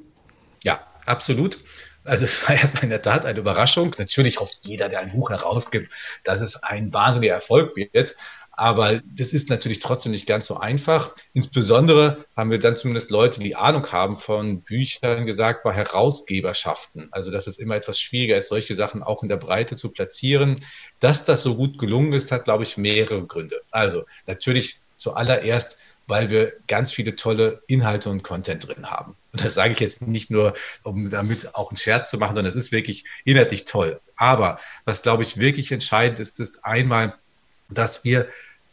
Ja, 0.62 0.86
absolut. 1.04 1.58
Also 2.04 2.24
es 2.24 2.46
war 2.46 2.54
erstmal 2.56 2.84
in 2.84 2.90
der 2.90 3.02
Tat 3.02 3.24
eine 3.24 3.38
Überraschung. 3.38 3.94
Natürlich 3.98 4.38
hofft 4.38 4.58
jeder, 4.62 4.88
der 4.88 5.00
ein 5.00 5.12
Buch 5.12 5.30
herausgibt, 5.30 5.90
dass 6.22 6.40
es 6.40 6.62
ein 6.62 6.92
wahnsinniger 6.92 7.34
Erfolg 7.34 7.76
wird. 7.76 8.16
Aber 8.56 9.00
das 9.04 9.32
ist 9.32 9.50
natürlich 9.50 9.80
trotzdem 9.80 10.12
nicht 10.12 10.26
ganz 10.26 10.46
so 10.46 10.56
einfach. 10.56 11.16
Insbesondere 11.32 12.24
haben 12.36 12.50
wir 12.50 12.60
dann 12.60 12.76
zumindest 12.76 13.10
Leute, 13.10 13.40
die 13.40 13.56
Ahnung 13.56 13.90
haben 13.90 14.16
von 14.16 14.60
Büchern, 14.62 15.26
gesagt, 15.26 15.64
bei 15.64 15.72
Herausgeberschaften. 15.72 17.08
Also, 17.10 17.32
dass 17.32 17.48
es 17.48 17.58
immer 17.58 17.74
etwas 17.74 17.98
schwieriger 17.98 18.36
ist, 18.36 18.48
solche 18.48 18.76
Sachen 18.76 19.02
auch 19.02 19.22
in 19.22 19.28
der 19.28 19.38
Breite 19.38 19.74
zu 19.74 19.90
platzieren. 19.90 20.60
Dass 21.00 21.24
das 21.24 21.42
so 21.42 21.56
gut 21.56 21.78
gelungen 21.78 22.12
ist, 22.12 22.30
hat, 22.30 22.44
glaube 22.44 22.62
ich, 22.62 22.76
mehrere 22.76 23.26
Gründe. 23.26 23.60
Also, 23.72 24.04
natürlich 24.26 24.80
zuallererst 24.96 25.78
weil 26.06 26.30
wir 26.30 26.52
ganz 26.66 26.92
viele 26.92 27.16
tolle 27.16 27.62
Inhalte 27.66 28.10
und 28.10 28.22
Content 28.22 28.66
drin 28.66 28.90
haben. 28.90 29.16
Und 29.32 29.44
das 29.44 29.54
sage 29.54 29.72
ich 29.72 29.80
jetzt 29.80 30.02
nicht 30.02 30.30
nur, 30.30 30.54
um 30.82 31.10
damit 31.10 31.54
auch 31.54 31.70
einen 31.70 31.76
Scherz 31.76 32.10
zu 32.10 32.18
machen, 32.18 32.36
sondern 32.36 32.50
es 32.50 32.54
ist 32.54 32.72
wirklich 32.72 33.04
inhaltlich 33.24 33.64
toll. 33.64 34.00
Aber 34.16 34.58
was, 34.84 35.02
glaube 35.02 35.22
ich, 35.22 35.40
wirklich 35.40 35.72
entscheidend 35.72 36.20
ist, 36.20 36.38
ist 36.40 36.64
einmal, 36.64 37.14
dass 37.68 38.04
wir 38.04 38.28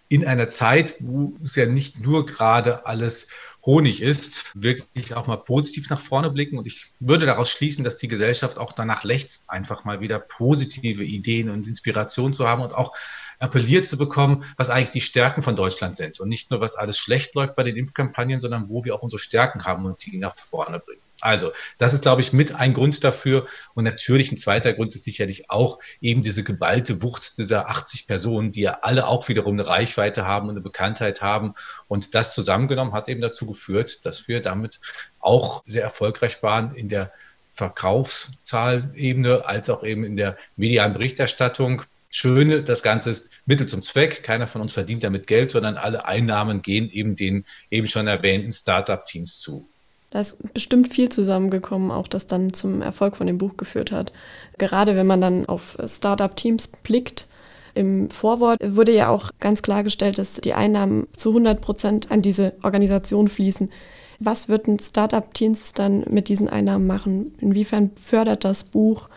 in 0.08 0.28
einer 0.28 0.50
Zeit, 0.50 0.96
wo 1.00 1.34
es 1.44 1.56
ja 1.56 1.66
nicht 1.66 2.02
nur 2.02 2.26
gerade 2.26 2.86
alles 2.86 3.30
Honig 3.64 4.02
ist, 4.02 4.46
wirklich 4.56 5.14
auch 5.14 5.28
mal 5.28 5.38
positiv 5.38 5.90
nach 5.90 6.00
vorne 6.00 6.32
blicken. 6.32 6.58
Und 6.58 6.66
ich 6.66 6.92
würde 7.00 7.26
daraus 7.26 7.52
schließen, 7.52 7.84
dass 7.84 7.96
die 7.96 8.08
Gesellschaft 8.08 8.58
auch 8.58 8.74
danach 8.74 9.04
lechzt, 9.04 9.50
einfach 9.50 9.84
mal 9.84 10.02
wieder 10.02 10.20
positive 10.20 11.04
Ideen 11.04 11.50
und 11.50 11.68
Inspiration 11.68 12.34
zu 12.34 12.48
haben 12.48 12.62
und 12.64 12.74
auch 12.74 12.96
appelliert 13.40 13.88
zu 13.88 13.98
bekommen, 13.98 14.44
was 14.58 14.70
eigentlich 14.70 14.92
die 14.92 15.02
Stärken 15.02 15.44
von 15.44 15.56
Deutschland 15.56 15.96
sind. 15.96 16.20
Und 16.20 16.30
nicht 16.30 16.50
nur, 16.50 16.60
was 16.60 16.76
alles 16.76 16.98
schlecht 16.98 17.36
läuft 17.36 17.56
bei 17.56 17.64
den 17.64 17.78
Impfkampagnen, 17.78 18.40
sondern 18.40 18.68
wo 18.68 18.84
wir 18.84 18.96
auch 18.96 19.04
unsere 19.04 19.20
Stärken 19.20 19.64
haben 19.64 19.86
und 19.86 20.06
die 20.06 20.18
nach 20.18 20.38
vorne 20.38 20.80
bringen. 20.80 21.02
Also, 21.22 21.52
das 21.78 21.94
ist, 21.94 22.02
glaube 22.02 22.22
ich, 22.22 22.34
mit 22.34 22.56
ein 22.56 22.74
Grund 22.74 23.04
dafür. 23.04 23.46
Und 23.76 23.84
natürlich 23.84 24.32
ein 24.32 24.38
zweiter 24.38 24.74
Grund 24.74 24.96
ist 24.96 25.04
sicherlich 25.04 25.50
auch 25.50 25.80
eben 26.02 26.24
diese 26.24 26.44
geballte 26.44 27.02
Wucht 27.02 27.38
dieser 27.38 27.70
80 27.70 28.08
Personen, 28.08 28.52
die 28.52 28.62
ja 28.62 28.80
alle 28.82 29.08
auch 29.08 29.28
wiederum 29.30 29.54
eine 29.54 29.68
Reichweite 29.68 30.26
haben 30.26 30.48
und 30.50 30.56
eine 30.56 30.62
Bekanntheit 30.62 31.22
haben. 31.22 31.54
Und 31.88 32.16
das 32.16 32.34
zusammengenommen 32.34 32.94
hat 32.94 33.08
eben 33.08 33.22
dazu 33.22 33.46
geführt, 33.46 34.06
dass 34.06 34.28
wir 34.28 34.42
damit 34.42 34.80
auch 35.20 35.64
sehr 35.66 35.84
erfolgreich 35.84 36.42
waren 36.44 36.76
in 36.76 36.90
der 36.90 37.12
Verkaufszahlebene 37.52 39.46
als 39.46 39.70
auch 39.70 39.84
eben 39.84 40.04
in 40.04 40.18
der 40.18 40.38
medialen 40.56 40.94
Berichterstattung. 40.94 41.84
Schöne, 42.10 42.64
das 42.64 42.82
Ganze 42.84 43.10
ist 43.10 43.32
Mittel 43.46 43.68
zum 43.68 43.82
Zweck. 43.82 44.24
Keiner 44.24 44.48
von 44.48 44.62
uns 44.62 44.74
verdient 44.74 45.04
damit 45.04 45.28
Geld, 45.28 45.52
sondern 45.52 45.78
alle 45.78 46.06
Einnahmen 46.06 46.62
gehen 46.62 46.90
eben 46.90 47.16
den 47.16 47.46
eben 47.70 47.88
schon 47.88 48.08
erwähnten 48.08 48.52
Startup-Teams 48.52 49.40
zu. 49.40 49.70
Da 50.12 50.20
ist 50.20 50.54
bestimmt 50.54 50.94
viel 50.94 51.10
zusammengekommen, 51.10 51.90
auch 51.90 52.08
das 52.08 52.28
dann 52.28 52.54
zum 52.54 52.82
Erfolg 52.82 53.16
von 53.16 53.28
dem 53.28 53.38
Buch 53.38 53.56
geführt 53.58 53.92
hat. 53.92 54.12
Gerade 54.58 54.96
wenn 54.96 55.08
man 55.08 55.22
dann 55.22 55.46
auf 55.46 55.78
Startup-Teams 55.84 56.68
blickt, 56.84 57.28
im 57.74 58.10
Vorwort 58.10 58.60
wurde 58.62 58.94
ja 58.94 59.10
auch 59.10 59.32
ganz 59.40 59.62
klargestellt, 59.62 60.18
dass 60.18 60.34
die 60.34 60.54
Einnahmen 60.54 61.08
zu 61.16 61.30
100 61.30 61.62
Prozent 61.62 62.12
an 62.12 62.22
diese 62.22 62.54
Organisation 62.62 63.30
fließen. 63.30 63.72
Was 64.20 64.50
wird 64.50 64.68
ein 64.68 64.80
Startup-Teams 64.80 65.74
dann 65.74 66.04
mit 66.10 66.28
diesen 66.28 66.50
Einnahmen 66.50 66.86
machen? 66.86 67.34
Inwiefern 67.40 67.92
fördert 67.96 68.44
das 68.44 68.66
Buch 68.66 69.10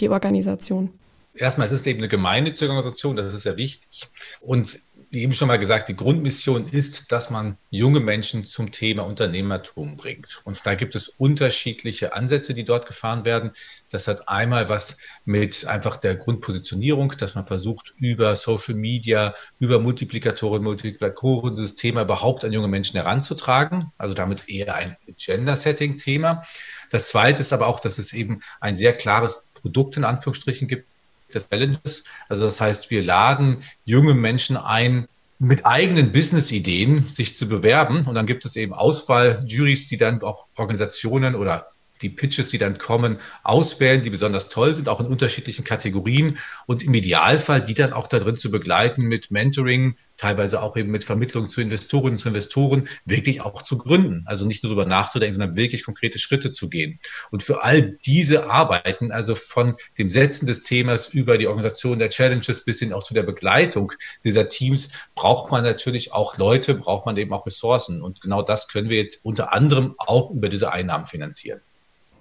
die 0.00 0.10
Organisation? 0.10 0.90
Erstmal, 1.34 1.66
es 1.66 1.72
ist 1.72 1.86
eben 1.86 2.00
eine 2.00 2.08
gemeinnützige 2.08 2.70
Organisation, 2.70 3.16
das 3.16 3.32
ist 3.32 3.44
sehr 3.44 3.56
wichtig. 3.56 4.10
Und 4.42 4.80
wie 5.12 5.20
eben 5.20 5.34
schon 5.34 5.48
mal 5.48 5.58
gesagt, 5.58 5.90
die 5.90 5.94
Grundmission 5.94 6.66
ist, 6.66 7.12
dass 7.12 7.28
man 7.28 7.58
junge 7.68 8.00
Menschen 8.00 8.46
zum 8.46 8.72
Thema 8.72 9.02
Unternehmertum 9.02 9.98
bringt. 9.98 10.40
Und 10.44 10.64
da 10.64 10.74
gibt 10.74 10.96
es 10.96 11.08
unterschiedliche 11.10 12.14
Ansätze, 12.14 12.54
die 12.54 12.64
dort 12.64 12.86
gefahren 12.86 13.26
werden. 13.26 13.50
Das 13.90 14.08
hat 14.08 14.30
einmal 14.30 14.70
was 14.70 14.96
mit 15.26 15.66
einfach 15.66 15.98
der 15.98 16.16
Grundpositionierung, 16.16 17.12
dass 17.18 17.34
man 17.34 17.46
versucht, 17.46 17.92
über 17.98 18.34
Social 18.36 18.74
Media, 18.74 19.34
über 19.58 19.80
Multiplikatoren, 19.80 20.62
Multiplikatoren 20.62 21.56
dieses 21.56 21.74
Thema 21.74 22.02
überhaupt 22.02 22.42
an 22.46 22.52
junge 22.54 22.68
Menschen 22.68 22.96
heranzutragen. 22.96 23.92
Also 23.98 24.14
damit 24.14 24.48
eher 24.48 24.74
ein 24.74 24.96
Gender-Setting-Thema. 25.18 26.42
Das 26.90 27.10
zweite 27.10 27.42
ist 27.42 27.52
aber 27.52 27.66
auch, 27.66 27.80
dass 27.80 27.98
es 27.98 28.14
eben 28.14 28.40
ein 28.62 28.76
sehr 28.76 28.94
klares 28.94 29.44
Produkt 29.52 29.98
in 29.98 30.04
Anführungsstrichen 30.04 30.68
gibt, 30.68 30.88
des 31.34 31.48
Challenges. 31.48 32.04
Also 32.28 32.44
das 32.44 32.60
heißt, 32.60 32.90
wir 32.90 33.02
laden 33.02 33.58
junge 33.84 34.14
Menschen 34.14 34.56
ein, 34.56 35.06
mit 35.38 35.66
eigenen 35.66 36.12
Business-Ideen 36.12 37.08
sich 37.08 37.34
zu 37.34 37.48
bewerben. 37.48 38.06
Und 38.06 38.14
dann 38.14 38.26
gibt 38.26 38.44
es 38.44 38.54
eben 38.54 38.72
Auswahljuries, 38.72 39.88
die 39.88 39.96
dann 39.96 40.22
auch 40.22 40.46
Organisationen 40.56 41.34
oder 41.34 41.71
die 42.02 42.10
Pitches, 42.10 42.50
die 42.50 42.58
dann 42.58 42.78
kommen, 42.78 43.18
auswählen, 43.42 44.02
die 44.02 44.10
besonders 44.10 44.48
toll 44.48 44.76
sind, 44.76 44.88
auch 44.88 45.00
in 45.00 45.06
unterschiedlichen 45.06 45.64
Kategorien 45.64 46.38
und 46.66 46.82
im 46.82 46.94
Idealfall 46.94 47.62
die 47.62 47.74
dann 47.74 47.92
auch 47.92 48.06
da 48.06 48.18
drin 48.18 48.36
zu 48.36 48.50
begleiten 48.50 49.04
mit 49.04 49.30
Mentoring, 49.30 49.96
teilweise 50.16 50.62
auch 50.62 50.76
eben 50.76 50.90
mit 50.90 51.04
Vermittlung 51.04 51.48
zu 51.48 51.60
Investorinnen, 51.60 52.18
zu 52.18 52.28
Investoren, 52.28 52.88
wirklich 53.04 53.40
auch 53.40 53.62
zu 53.62 53.78
gründen. 53.78 54.22
Also 54.26 54.46
nicht 54.46 54.62
nur 54.62 54.70
darüber 54.70 54.86
nachzudenken, 54.86 55.34
sondern 55.34 55.56
wirklich 55.56 55.84
konkrete 55.84 56.18
Schritte 56.18 56.52
zu 56.52 56.68
gehen. 56.68 56.98
Und 57.30 57.42
für 57.42 57.62
all 57.64 57.82
diese 58.04 58.48
Arbeiten, 58.48 59.10
also 59.10 59.34
von 59.34 59.76
dem 59.98 60.08
Setzen 60.10 60.46
des 60.46 60.62
Themas 60.62 61.08
über 61.08 61.38
die 61.38 61.48
Organisation 61.48 61.98
der 61.98 62.10
Challenges 62.10 62.64
bis 62.64 62.78
hin 62.78 62.92
auch 62.92 63.02
zu 63.02 63.14
der 63.14 63.24
Begleitung 63.24 63.92
dieser 64.24 64.48
Teams, 64.48 64.90
braucht 65.14 65.50
man 65.50 65.64
natürlich 65.64 66.12
auch 66.12 66.38
Leute, 66.38 66.74
braucht 66.74 67.06
man 67.06 67.16
eben 67.16 67.32
auch 67.32 67.46
Ressourcen. 67.46 68.00
Und 68.00 68.20
genau 68.20 68.42
das 68.42 68.68
können 68.68 68.88
wir 68.88 68.98
jetzt 68.98 69.24
unter 69.24 69.52
anderem 69.52 69.94
auch 69.98 70.30
über 70.30 70.48
diese 70.48 70.72
Einnahmen 70.72 71.04
finanzieren. 71.04 71.60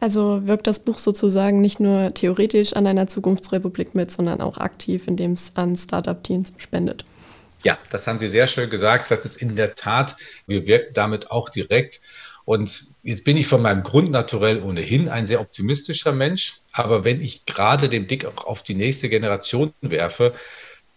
Also 0.01 0.47
wirkt 0.47 0.65
das 0.65 0.79
Buch 0.79 0.97
sozusagen 0.97 1.61
nicht 1.61 1.79
nur 1.79 2.11
theoretisch 2.13 2.73
an 2.73 2.87
einer 2.87 3.07
Zukunftsrepublik 3.07 3.93
mit, 3.93 4.11
sondern 4.11 4.41
auch 4.41 4.57
aktiv, 4.57 5.07
indem 5.07 5.33
es 5.33 5.51
an 5.55 5.77
Startup-Teams 5.77 6.53
spendet. 6.57 7.05
Ja, 7.63 7.77
das 7.91 8.07
haben 8.07 8.17
Sie 8.17 8.27
sehr 8.27 8.47
schön 8.47 8.71
gesagt. 8.71 9.11
Das 9.11 9.25
ist 9.25 9.37
in 9.37 9.55
der 9.55 9.75
Tat, 9.75 10.17
wir 10.47 10.65
wirken 10.65 10.93
damit 10.95 11.29
auch 11.29 11.49
direkt. 11.49 12.01
Und 12.45 12.87
jetzt 13.03 13.23
bin 13.23 13.37
ich 13.37 13.45
von 13.45 13.61
meinem 13.61 13.83
Grund 13.83 14.09
naturell 14.09 14.63
ohnehin 14.63 15.07
ein 15.07 15.27
sehr 15.27 15.39
optimistischer 15.39 16.11
Mensch. 16.11 16.61
Aber 16.73 17.05
wenn 17.05 17.21
ich 17.21 17.45
gerade 17.45 17.87
den 17.87 18.07
Blick 18.07 18.25
auch 18.25 18.45
auf 18.45 18.63
die 18.63 18.73
nächste 18.73 19.07
Generation 19.07 19.71
werfe, 19.81 20.33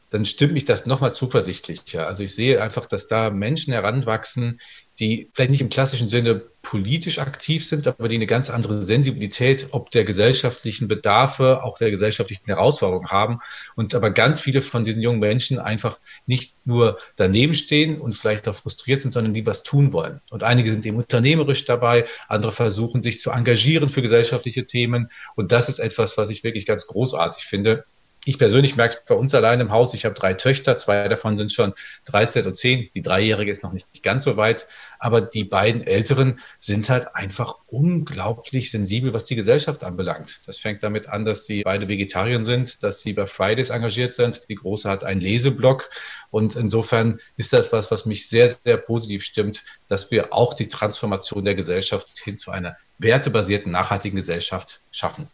dann 0.08 0.24
stimmt 0.24 0.54
mich 0.54 0.64
das 0.64 0.86
nochmal 0.86 1.12
zuversichtlicher. 1.12 2.06
Also 2.06 2.22
ich 2.22 2.34
sehe 2.34 2.62
einfach, 2.62 2.86
dass 2.86 3.08
da 3.08 3.30
Menschen 3.30 3.74
heranwachsen, 3.74 4.60
die 4.98 5.30
vielleicht 5.34 5.50
nicht 5.50 5.60
im 5.60 5.70
klassischen 5.70 6.08
Sinne 6.08 6.42
politisch 6.62 7.18
aktiv 7.18 7.66
sind, 7.66 7.86
aber 7.86 8.08
die 8.08 8.16
eine 8.16 8.26
ganz 8.26 8.50
andere 8.50 8.82
Sensibilität 8.82 9.68
ob 9.70 9.90
der 9.90 10.04
gesellschaftlichen 10.04 10.88
Bedarfe, 10.88 11.62
auch 11.62 11.78
der 11.78 11.90
gesellschaftlichen 11.90 12.46
Herausforderungen 12.46 13.08
haben. 13.08 13.38
Und 13.76 13.94
aber 13.94 14.10
ganz 14.10 14.40
viele 14.40 14.62
von 14.62 14.82
diesen 14.82 15.02
jungen 15.02 15.20
Menschen 15.20 15.58
einfach 15.58 16.00
nicht 16.26 16.56
nur 16.64 16.98
daneben 17.16 17.54
stehen 17.54 18.00
und 18.00 18.14
vielleicht 18.14 18.48
auch 18.48 18.54
frustriert 18.54 19.02
sind, 19.02 19.12
sondern 19.12 19.34
die 19.34 19.46
was 19.46 19.62
tun 19.62 19.92
wollen. 19.92 20.20
Und 20.30 20.42
einige 20.42 20.70
sind 20.70 20.86
eben 20.86 20.96
unternehmerisch 20.96 21.64
dabei, 21.64 22.06
andere 22.28 22.52
versuchen 22.52 23.02
sich 23.02 23.20
zu 23.20 23.30
engagieren 23.30 23.88
für 23.88 24.02
gesellschaftliche 24.02 24.64
Themen. 24.64 25.10
Und 25.36 25.52
das 25.52 25.68
ist 25.68 25.78
etwas, 25.78 26.16
was 26.16 26.30
ich 26.30 26.44
wirklich 26.44 26.66
ganz 26.66 26.86
großartig 26.86 27.44
finde 27.44 27.84
ich 28.24 28.38
persönlich 28.38 28.76
merke 28.76 28.96
es 28.96 29.04
bei 29.04 29.14
uns 29.14 29.34
allein 29.34 29.60
im 29.60 29.70
Haus. 29.70 29.94
Ich 29.94 30.04
habe 30.04 30.14
drei 30.14 30.34
Töchter, 30.34 30.76
zwei 30.76 31.08
davon 31.08 31.36
sind 31.36 31.52
schon 31.52 31.74
13 32.06 32.46
und 32.46 32.56
10. 32.56 32.90
Die 32.94 33.02
Dreijährige 33.02 33.50
ist 33.50 33.62
noch 33.62 33.72
nicht 33.72 34.02
ganz 34.02 34.24
so 34.24 34.36
weit. 34.36 34.66
Aber 34.98 35.20
die 35.20 35.44
beiden 35.44 35.82
Älteren 35.82 36.40
sind 36.58 36.88
halt 36.88 37.14
einfach 37.14 37.56
unglaublich 37.66 38.70
sensibel, 38.70 39.12
was 39.12 39.26
die 39.26 39.36
Gesellschaft 39.36 39.84
anbelangt. 39.84 40.40
Das 40.46 40.58
fängt 40.58 40.82
damit 40.82 41.08
an, 41.08 41.24
dass 41.24 41.46
sie 41.46 41.62
beide 41.62 41.88
Vegetarier 41.88 42.42
sind, 42.44 42.82
dass 42.82 43.02
sie 43.02 43.12
bei 43.12 43.26
Fridays 43.26 43.70
engagiert 43.70 44.14
sind. 44.14 44.48
Die 44.48 44.54
Große 44.54 44.88
hat 44.88 45.04
einen 45.04 45.20
Leseblock. 45.20 45.90
Und 46.30 46.56
insofern 46.56 47.20
ist 47.36 47.52
das 47.52 47.72
was, 47.72 47.90
was 47.90 48.06
mich 48.06 48.28
sehr, 48.28 48.54
sehr 48.64 48.76
positiv 48.78 49.22
stimmt, 49.22 49.64
dass 49.88 50.10
wir 50.10 50.32
auch 50.32 50.54
die 50.54 50.68
Transformation 50.68 51.44
der 51.44 51.54
Gesellschaft 51.54 52.18
hin 52.18 52.36
zu 52.36 52.50
einer 52.50 52.76
wertebasierten, 52.98 53.70
nachhaltigen 53.70 54.16
Gesellschaft 54.16 54.80
schaffen. 54.90 55.28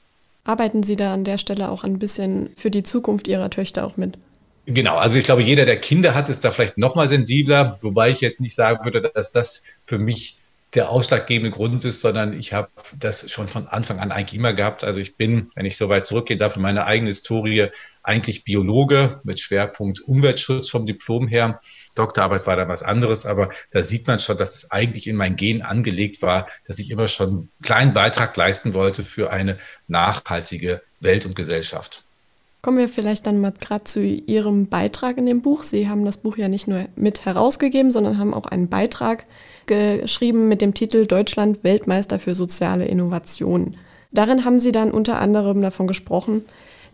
Arbeiten 0.51 0.83
Sie 0.83 0.97
da 0.97 1.15
an 1.15 1.23
der 1.23 1.39
Stelle 1.39 1.71
auch 1.71 1.85
ein 1.85 2.01
bisschen 2.01 2.51
für 2.57 2.73
die 2.73 2.83
Zukunft 2.83 3.29
Ihrer 3.29 3.51
Töchter 3.51 3.87
auch 3.87 3.97
mit? 3.97 4.19
Genau, 4.67 4.97
also 4.97 5.17
ich 5.17 5.25
glaube, 5.25 5.43
jeder, 5.43 5.65
der 5.65 5.77
Kinder 5.77 6.13
hat, 6.13 6.29
ist 6.29 6.45
da 6.45 6.51
vielleicht 6.51 6.77
noch 6.77 6.97
mal 6.97 7.09
sensibler, 7.09 7.79
wobei 7.83 8.11
ich 8.11 8.21
jetzt 8.21 8.41
nicht 8.41 8.57
sagen 8.57 8.85
würde, 8.85 9.01
dass 9.15 9.31
das 9.31 9.63
für 9.87 10.01
mich 10.01 10.41
der 10.75 10.91
ausschlaggebende 10.91 11.53
Grund 11.53 11.85
ist, 11.85 12.01
sondern 12.01 12.37
ich 12.37 12.53
habe 12.53 12.69
das 12.99 13.31
schon 13.31 13.47
von 13.47 13.69
Anfang 13.69 14.01
an 14.01 14.11
eigentlich 14.11 14.39
immer 14.39 14.53
gehabt. 14.53 14.83
Also 14.83 14.99
ich 14.99 15.15
bin, 15.15 15.51
wenn 15.55 15.67
ich 15.67 15.77
so 15.77 15.89
weit 15.89 16.05
zurückgehen 16.05 16.41
darf, 16.41 16.57
in 16.57 16.63
meine 16.63 16.85
eigene 16.85 17.11
Historie 17.11 17.69
eigentlich 18.03 18.43
Biologe 18.43 19.21
mit 19.23 19.39
Schwerpunkt 19.39 20.01
Umweltschutz 20.01 20.69
vom 20.69 20.85
Diplom 20.85 21.29
her. 21.29 21.61
Doktorarbeit 22.01 22.47
war 22.47 22.57
da 22.57 22.67
was 22.69 22.83
anderes, 22.83 23.27
aber 23.27 23.51
da 23.71 23.83
sieht 23.83 24.07
man 24.07 24.19
schon, 24.19 24.39
dass 24.39 24.55
es 24.55 24.71
eigentlich 24.71 25.07
in 25.07 25.17
mein 25.17 25.37
Gen 25.37 25.63
angelegt 25.63 26.23
war, 26.23 26.47
dass 26.67 26.79
ich 26.79 26.91
immer 26.91 27.09
schon 27.09 27.29
einen 27.29 27.51
kleinen 27.63 27.93
Beitrag 27.93 28.37
leisten 28.37 28.73
wollte 28.73 29.05
für 29.05 29.31
eine 29.31 29.59
nachhaltige 29.87 30.83
Welt 31.01 31.27
und 31.27 31.37
Gesellschaft. 31.37 32.05
Kommen 32.63 32.79
wir 32.79 32.89
vielleicht 32.89 33.27
dann 33.27 33.41
mal 33.41 33.53
gerade 33.53 33.85
zu 33.85 34.03
Ihrem 34.03 34.67
Beitrag 34.67 35.17
in 35.17 35.27
dem 35.27 35.41
Buch. 35.41 35.63
Sie 35.63 35.89
haben 35.89 36.05
das 36.05 36.19
Buch 36.19 36.37
ja 36.37 36.49
nicht 36.49 36.69
nur 36.69 36.87
mit 36.97 37.25
herausgegeben, 37.25 37.91
sondern 37.91 38.19
haben 38.19 38.35
auch 38.35 38.47
einen 38.47 38.69
Beitrag 38.69 39.25
geschrieben 39.67 40.49
mit 40.49 40.61
dem 40.61 40.75
Titel 40.75 41.07
Deutschland 41.07 41.65
Weltmeister 41.65 42.19
für 42.19 42.35
soziale 42.35 42.87
Innovation. 42.87 43.77
Darin 44.13 44.45
haben 44.45 44.61
Sie 44.61 44.73
dann 44.73 44.91
unter 44.91 45.19
anderem 45.21 45.63
davon 45.63 45.87
gesprochen, 45.87 46.45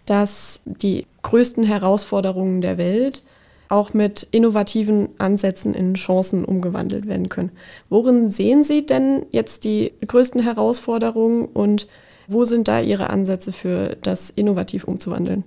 dass 0.05 0.61
die 0.65 1.07
größten 1.23 1.65
Herausforderungen 1.65 2.61
der 2.61 2.79
Welt 2.79 3.23
auch 3.69 3.95
mit 3.95 4.27
innovativen 4.31 5.09
Ansätzen 5.19 5.75
in 5.75 5.95
Chancen 5.95 6.45
umgewandelt 6.45 7.07
werden 7.07 7.29
können. 7.29 7.51
Worin 7.89 8.29
sehen 8.29 8.65
Sie 8.65 8.87
denn 8.87 9.27
jetzt 9.31 9.65
die 9.65 9.93
größten 10.07 10.43
Herausforderungen 10.43 11.47
und 11.47 11.89
wo 12.29 12.45
sind 12.45 12.69
da 12.69 12.81
Ihre 12.81 13.11
Ansätze 13.11 13.53
für 13.53 13.97
das 14.03 14.31
innovativ 14.31 14.85
umzuwandeln? 14.85 15.45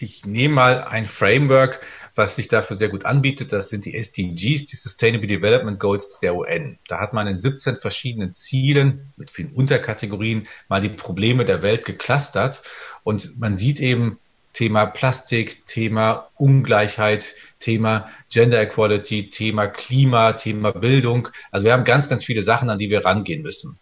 Ich 0.00 0.24
nehme 0.26 0.54
mal 0.54 0.84
ein 0.84 1.04
Framework, 1.04 1.84
was 2.14 2.36
sich 2.36 2.46
dafür 2.46 2.76
sehr 2.76 2.88
gut 2.88 3.04
anbietet. 3.04 3.52
Das 3.52 3.68
sind 3.68 3.84
die 3.84 3.94
SDGs, 3.94 4.66
die 4.66 4.76
Sustainable 4.76 5.26
Development 5.26 5.80
Goals 5.80 6.20
der 6.20 6.36
UN. 6.36 6.78
Da 6.86 7.00
hat 7.00 7.12
man 7.12 7.26
in 7.26 7.36
17 7.36 7.74
verschiedenen 7.74 8.30
Zielen 8.30 9.12
mit 9.16 9.30
vielen 9.30 9.50
Unterkategorien 9.50 10.46
mal 10.68 10.80
die 10.80 10.88
Probleme 10.88 11.44
der 11.44 11.62
Welt 11.62 11.84
geclustert. 11.84 12.62
Und 13.02 13.40
man 13.40 13.56
sieht 13.56 13.80
eben 13.80 14.20
Thema 14.52 14.86
Plastik, 14.86 15.66
Thema 15.66 16.30
Ungleichheit, 16.34 17.34
Thema 17.58 18.08
Gender 18.28 18.60
Equality, 18.60 19.28
Thema 19.28 19.68
Klima, 19.68 20.32
Thema 20.32 20.72
Bildung. 20.72 21.28
Also 21.50 21.64
wir 21.64 21.72
haben 21.72 21.84
ganz, 21.84 22.08
ganz 22.08 22.24
viele 22.24 22.42
Sachen, 22.42 22.70
an 22.70 22.78
die 22.78 22.90
wir 22.90 23.04
rangehen 23.04 23.42
müssen. 23.42 23.78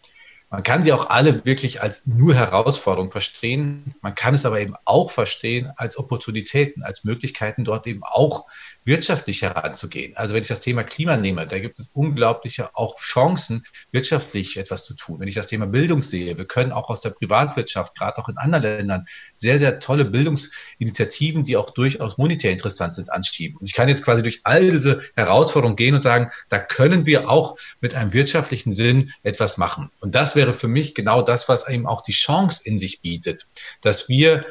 Man 0.49 0.63
kann 0.63 0.83
sie 0.83 0.93
auch 0.93 1.11
alle 1.11 1.45
wirklich 1.45 1.83
als 1.83 2.07
nur 2.07 2.35
Herausforderung 2.35 3.11
verstehen. 3.11 3.95
Man 4.01 4.15
kann 4.15 4.35
es 4.35 4.47
aber 4.47 4.61
eben 4.61 4.75
auch 4.85 5.11
verstehen 5.11 5.73
als 5.77 5.99
Opportunitäten, 5.99 6.85
als 6.85 7.03
Möglichkeiten, 7.03 7.65
dort 7.65 7.87
eben 7.87 8.03
auch 8.05 8.47
wirtschaftlich 8.87 9.43
heranzugehen. 9.43 10.17
Also 10.17 10.35
wenn 10.35 10.43
ich 10.43 10.49
das 10.49 10.61
Thema 10.61 10.85
Klima 10.85 11.17
nehme, 11.17 11.47
da 11.47 11.59
gibt 11.59 11.79
es 11.79 11.91
unglaubliche 11.93 12.75
auch 12.75 12.99
Chancen, 12.99 13.65
wirtschaftlich 13.91 14.57
etwas 14.57 14.85
zu 14.85 14.95
tun. 14.95 15.21
Wenn 15.21 15.29
ich 15.29 15.35
das 15.35 15.49
Thema 15.49 15.67
Bildung 15.67 16.03
sehe, 16.03 16.39
wir 16.39 16.47
können 16.47 16.73
auch 16.73 16.89
aus 16.89 17.01
der 17.01 17.11
Privatwirtschaft, 17.11 17.97
gerade 17.99 18.19
auch 18.19 18.29
in 18.29 18.39
anderen 18.39 18.63
Ländern, 18.63 19.05
sehr, 19.35 19.59
sehr 19.59 19.81
tolle 19.81 20.05
Bildungsinitiativen, 20.05 21.45
die 21.45 21.57
auch 21.57 21.71
durchaus 21.71 22.17
monetär 22.17 22.53
interessant 22.53 22.95
sind, 22.95 23.13
anschieben. 23.13 23.59
Und 23.59 23.67
ich 23.67 23.75
kann 23.75 23.89
jetzt 23.89 24.05
quasi 24.05 24.23
durch 24.23 24.41
all 24.45 24.71
diese 24.71 25.01
Herausforderungen 25.17 25.77
gehen 25.77 25.95
und 25.95 26.03
sagen, 26.03 26.31
da 26.49 26.59
können 26.59 27.07
wir 27.07 27.29
auch 27.29 27.57
mit 27.81 27.95
einem 27.95 28.13
wirtschaftlichen 28.13 28.73
Sinn 28.73 29.11
etwas 29.25 29.57
machen. 29.57 29.91
Und 30.01 30.15
das 30.15 30.37
wäre 30.37 30.53
für 30.53 30.69
mich 30.69 30.95
genau 30.95 31.23
das, 31.23 31.49
was 31.49 31.69
eben 31.69 31.87
auch 31.87 32.03
die 32.03 32.13
Chance 32.13 32.63
in 32.65 32.79
sich 32.79 33.01
bietet, 33.01 33.49
dass 33.81 34.09
wir 34.09 34.47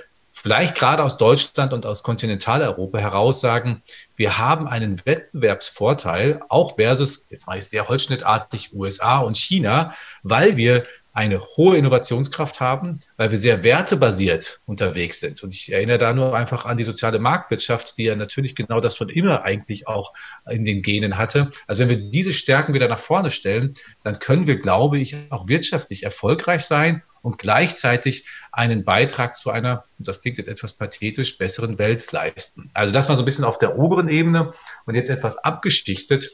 vielleicht 0.46 0.76
gerade 0.76 1.02
aus 1.02 1.18
Deutschland 1.18 1.74
und 1.74 1.88
aus 1.88 2.04
Kontinentaleuropa 2.04 3.00
heraus 3.00 3.42
sagen, 3.42 3.82
wir 4.16 4.38
haben 4.38 4.68
einen 4.68 5.04
Wettbewerbsvorteil, 5.04 6.40
auch 6.50 6.76
versus, 6.76 7.26
jetzt 7.32 7.48
mache 7.48 7.58
ich 7.58 7.66
sehr 7.66 7.88
holzschnittartig, 7.90 8.72
USA 8.72 9.18
und 9.18 9.38
China, 9.38 9.96
weil 10.22 10.56
wir 10.56 10.86
eine 11.16 11.40
hohe 11.40 11.78
Innovationskraft 11.78 12.60
haben, 12.60 13.00
weil 13.16 13.32
wir 13.32 13.38
sehr 13.38 13.64
wertebasiert 13.64 14.60
unterwegs 14.66 15.22
sind. 15.22 15.42
Und 15.44 15.54
ich 15.54 15.72
erinnere 15.72 15.98
da 15.98 16.14
nur 16.14 16.36
einfach 16.36 16.66
an 16.66 16.76
die 16.76 16.84
soziale 16.84 17.20
Marktwirtschaft, 17.20 17.98
die 17.98 18.04
ja 18.04 18.18
natürlich 18.18 18.54
genau 18.54 18.82
das 18.82 18.98
schon 18.98 19.08
immer 19.08 19.46
eigentlich 19.46 19.88
auch 19.88 20.14
in 20.50 20.66
den 20.66 20.82
Genen 20.82 21.18
hatte. 21.18 21.52
Also 21.68 21.82
wenn 21.82 21.90
wir 21.90 22.10
diese 22.10 22.34
Stärken 22.34 22.74
wieder 22.74 22.90
nach 22.90 23.00
vorne 23.00 23.32
stellen, 23.32 23.72
dann 24.04 24.20
können 24.20 24.46
wir, 24.46 24.60
glaube 24.60 25.00
ich, 25.00 25.16
auch 25.30 25.48
wirtschaftlich 25.48 26.04
erfolgreich 26.04 26.66
sein 26.66 27.02
und 27.22 27.38
gleichzeitig 27.38 28.26
einen 28.52 28.84
Beitrag 28.84 29.38
zu 29.38 29.52
einer, 29.52 29.86
das 29.98 30.20
klingt 30.20 30.38
jetzt 30.38 30.50
etwas 30.50 30.74
pathetisch, 30.74 31.38
besseren 31.38 31.80
Welt 31.80 32.12
leisten. 32.12 32.68
Also 32.74 32.94
das 32.94 33.08
mal 33.08 33.16
so 33.16 33.24
ein 33.24 33.26
bisschen 33.26 33.46
auf 33.46 33.58
der 33.58 33.80
oberen 33.80 34.10
Ebene 34.10 34.52
und 34.86 34.96
jetzt 34.96 35.10
etwas 35.10 35.38
abgestichtet. 35.38 36.30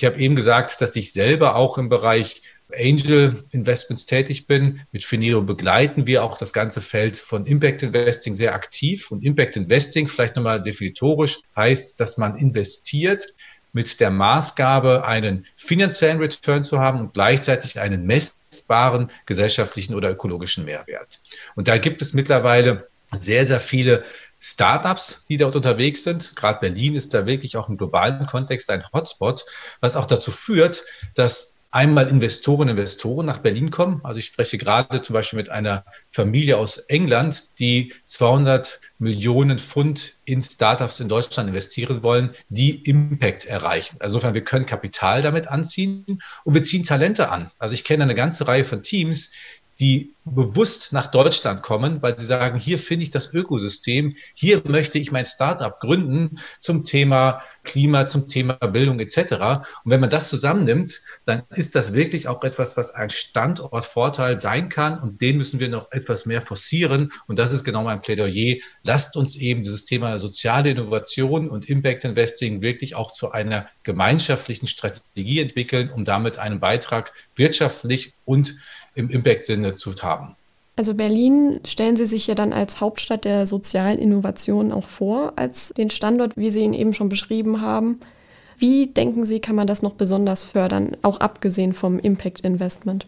Ich 0.00 0.06
habe 0.06 0.18
eben 0.18 0.34
gesagt, 0.34 0.80
dass 0.80 0.96
ich 0.96 1.12
selber 1.12 1.56
auch 1.56 1.76
im 1.76 1.90
Bereich 1.90 2.40
Angel 2.74 3.44
Investments 3.50 4.06
tätig 4.06 4.46
bin. 4.46 4.80
Mit 4.92 5.04
Finero 5.04 5.42
begleiten 5.42 6.06
wir 6.06 6.24
auch 6.24 6.38
das 6.38 6.54
ganze 6.54 6.80
Feld 6.80 7.18
von 7.18 7.44
Impact 7.44 7.82
Investing 7.82 8.32
sehr 8.32 8.54
aktiv. 8.54 9.10
Und 9.10 9.22
Impact 9.22 9.58
Investing, 9.58 10.08
vielleicht 10.08 10.36
nochmal 10.36 10.62
definitorisch, 10.62 11.40
heißt, 11.54 12.00
dass 12.00 12.16
man 12.16 12.36
investiert 12.36 13.34
mit 13.74 14.00
der 14.00 14.10
Maßgabe, 14.10 15.04
einen 15.04 15.44
finanziellen 15.54 16.16
Return 16.16 16.64
zu 16.64 16.80
haben 16.80 17.00
und 17.00 17.12
gleichzeitig 17.12 17.78
einen 17.78 18.06
messbaren 18.06 19.10
gesellschaftlichen 19.26 19.94
oder 19.94 20.10
ökologischen 20.10 20.64
Mehrwert. 20.64 21.20
Und 21.56 21.68
da 21.68 21.76
gibt 21.76 22.00
es 22.00 22.14
mittlerweile 22.14 22.88
sehr, 23.12 23.44
sehr 23.44 23.60
viele 23.60 24.02
Startups, 24.40 25.24
die 25.28 25.36
dort 25.36 25.54
unterwegs 25.54 26.02
sind. 26.02 26.34
Gerade 26.34 26.60
Berlin 26.60 26.96
ist 26.96 27.14
da 27.14 27.26
wirklich 27.26 27.56
auch 27.56 27.68
im 27.68 27.76
globalen 27.76 28.26
Kontext 28.26 28.70
ein 28.70 28.84
Hotspot, 28.92 29.44
was 29.80 29.96
auch 29.96 30.06
dazu 30.06 30.32
führt, 30.32 30.82
dass 31.14 31.54
einmal 31.70 32.08
Investoren 32.08 32.68
Investoren 32.68 33.26
nach 33.26 33.38
Berlin 33.38 33.70
kommen. 33.70 34.00
Also 34.02 34.18
ich 34.18 34.26
spreche 34.26 34.58
gerade 34.58 35.02
zum 35.02 35.14
Beispiel 35.14 35.36
mit 35.36 35.50
einer 35.50 35.84
Familie 36.10 36.56
aus 36.56 36.78
England, 36.78 37.58
die 37.60 37.92
200 38.06 38.80
Millionen 38.98 39.58
Pfund 39.58 40.16
in 40.24 40.42
Startups 40.42 41.00
in 41.00 41.08
Deutschland 41.08 41.48
investieren 41.48 42.02
wollen, 42.02 42.30
die 42.48 42.82
Impact 42.82 43.44
erreichen. 43.44 43.96
Also 44.00 44.16
insofern, 44.16 44.34
wir 44.34 44.44
können 44.44 44.66
Kapital 44.66 45.22
damit 45.22 45.46
anziehen 45.46 46.20
und 46.44 46.54
wir 46.54 46.62
ziehen 46.62 46.82
Talente 46.82 47.30
an. 47.30 47.50
Also 47.58 47.74
ich 47.74 47.84
kenne 47.84 48.02
eine 48.02 48.14
ganze 48.14 48.48
Reihe 48.48 48.64
von 48.64 48.82
Teams, 48.82 49.30
die 49.80 50.14
bewusst 50.26 50.92
nach 50.92 51.06
Deutschland 51.06 51.62
kommen, 51.62 52.02
weil 52.02 52.18
sie 52.18 52.26
sagen, 52.26 52.58
hier 52.58 52.78
finde 52.78 53.04
ich 53.04 53.10
das 53.10 53.32
Ökosystem, 53.32 54.14
hier 54.34 54.62
möchte 54.66 54.98
ich 54.98 55.10
mein 55.10 55.24
Startup 55.26 55.80
gründen 55.80 56.38
zum 56.60 56.84
Thema 56.84 57.40
Klima, 57.64 58.06
zum 58.06 58.28
Thema 58.28 58.52
Bildung 58.54 59.00
etc. 59.00 59.16
Und 59.82 59.90
wenn 59.90 60.00
man 60.00 60.10
das 60.10 60.28
zusammennimmt, 60.28 61.02
dann 61.24 61.42
ist 61.54 61.74
das 61.74 61.94
wirklich 61.94 62.28
auch 62.28 62.44
etwas, 62.44 62.76
was 62.76 62.92
ein 62.92 63.10
Standortvorteil 63.10 64.38
sein 64.38 64.68
kann 64.68 65.00
und 65.00 65.20
den 65.22 65.38
müssen 65.38 65.58
wir 65.58 65.68
noch 65.68 65.90
etwas 65.90 66.26
mehr 66.26 66.42
forcieren 66.42 67.10
und 67.26 67.38
das 67.38 67.52
ist 67.52 67.64
genau 67.64 67.82
mein 67.82 68.02
Plädoyer. 68.02 68.58
Lasst 68.84 69.16
uns 69.16 69.36
eben 69.36 69.62
dieses 69.62 69.86
Thema 69.86 70.18
soziale 70.18 70.70
Innovation 70.70 71.48
und 71.48 71.68
Impact 71.68 72.04
Investing 72.04 72.60
wirklich 72.60 72.94
auch 72.94 73.10
zu 73.10 73.32
einer 73.32 73.68
gemeinschaftlichen 73.82 74.66
Strategie 74.66 75.40
entwickeln, 75.40 75.90
um 75.90 76.04
damit 76.04 76.38
einen 76.38 76.60
Beitrag 76.60 77.12
wirtschaftlich 77.34 78.14
und 78.24 78.54
im 78.94 79.08
Impact-Sinne 79.10 79.76
zu 79.76 79.92
haben. 80.02 80.36
Also 80.76 80.94
Berlin 80.94 81.60
stellen 81.66 81.96
Sie 81.96 82.06
sich 82.06 82.26
ja 82.26 82.34
dann 82.34 82.52
als 82.52 82.80
Hauptstadt 82.80 83.24
der 83.24 83.46
sozialen 83.46 83.98
Innovation 83.98 84.72
auch 84.72 84.86
vor, 84.86 85.34
als 85.36 85.74
den 85.76 85.90
Standort, 85.90 86.36
wie 86.36 86.50
Sie 86.50 86.60
ihn 86.60 86.72
eben 86.72 86.94
schon 86.94 87.08
beschrieben 87.08 87.60
haben. 87.60 88.00
Wie 88.56 88.86
denken 88.86 89.24
Sie, 89.24 89.40
kann 89.40 89.56
man 89.56 89.66
das 89.66 89.82
noch 89.82 89.92
besonders 89.92 90.44
fördern, 90.44 90.96
auch 91.02 91.20
abgesehen 91.20 91.72
vom 91.72 91.98
Impact 91.98 92.42
Investment? 92.42 93.06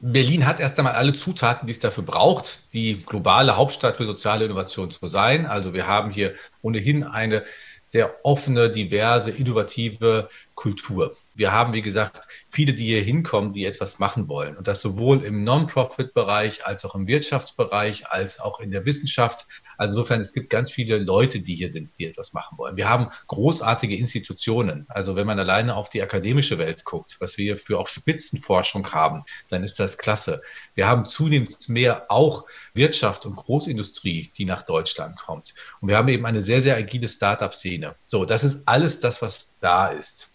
Berlin 0.00 0.46
hat 0.46 0.58
erst 0.58 0.80
einmal 0.80 0.94
alle 0.94 1.12
Zutaten, 1.12 1.66
die 1.66 1.70
es 1.70 1.78
dafür 1.78 2.02
braucht, 2.02 2.72
die 2.74 3.02
globale 3.02 3.56
Hauptstadt 3.56 3.96
für 3.96 4.04
soziale 4.04 4.44
Innovation 4.46 4.90
zu 4.90 5.06
sein. 5.06 5.46
Also 5.46 5.74
wir 5.74 5.86
haben 5.86 6.10
hier 6.10 6.34
ohnehin 6.60 7.04
eine 7.04 7.44
sehr 7.84 8.12
offene, 8.24 8.68
diverse, 8.68 9.30
innovative 9.30 10.28
Kultur 10.56 11.16
wir 11.34 11.52
haben, 11.52 11.72
wie 11.72 11.82
gesagt, 11.82 12.26
viele, 12.48 12.74
die 12.74 12.84
hier 12.84 13.02
hinkommen, 13.02 13.52
die 13.52 13.64
etwas 13.64 13.98
machen 13.98 14.28
wollen. 14.28 14.56
Und 14.56 14.68
das 14.68 14.80
sowohl 14.80 15.24
im 15.24 15.44
Non-Profit-Bereich 15.44 16.66
als 16.66 16.84
auch 16.84 16.94
im 16.94 17.06
Wirtschaftsbereich, 17.06 18.10
als 18.10 18.40
auch 18.40 18.60
in 18.60 18.70
der 18.70 18.84
Wissenschaft. 18.84 19.46
Also 19.78 19.92
insofern, 19.92 20.20
es 20.20 20.32
gibt 20.32 20.50
ganz 20.50 20.70
viele 20.70 20.98
Leute, 20.98 21.40
die 21.40 21.54
hier 21.54 21.70
sind, 21.70 21.98
die 21.98 22.06
etwas 22.06 22.32
machen 22.32 22.58
wollen. 22.58 22.76
Wir 22.76 22.88
haben 22.88 23.08
großartige 23.28 23.96
Institutionen. 23.96 24.86
Also 24.88 25.16
wenn 25.16 25.26
man 25.26 25.38
alleine 25.38 25.76
auf 25.76 25.88
die 25.88 26.02
akademische 26.02 26.58
Welt 26.58 26.84
guckt, 26.84 27.16
was 27.20 27.38
wir 27.38 27.56
für 27.56 27.78
auch 27.78 27.88
Spitzenforschung 27.88 28.92
haben, 28.92 29.24
dann 29.48 29.64
ist 29.64 29.78
das 29.78 29.98
klasse. 29.98 30.42
Wir 30.74 30.86
haben 30.86 31.06
zunehmend 31.06 31.68
mehr 31.68 32.10
auch 32.10 32.46
Wirtschaft 32.74 33.24
und 33.26 33.36
Großindustrie, 33.36 34.30
die 34.36 34.44
nach 34.44 34.62
Deutschland 34.62 35.16
kommt. 35.16 35.54
Und 35.80 35.88
wir 35.88 35.96
haben 35.96 36.08
eben 36.08 36.26
eine 36.26 36.42
sehr, 36.42 36.60
sehr 36.60 36.76
agile 36.76 37.08
Start-up-Szene. 37.08 37.96
So, 38.04 38.24
das 38.24 38.44
ist 38.44 38.66
alles 38.66 39.00
das, 39.00 39.22
was 39.22 39.50
da 39.60 39.88
ist. 39.88 40.31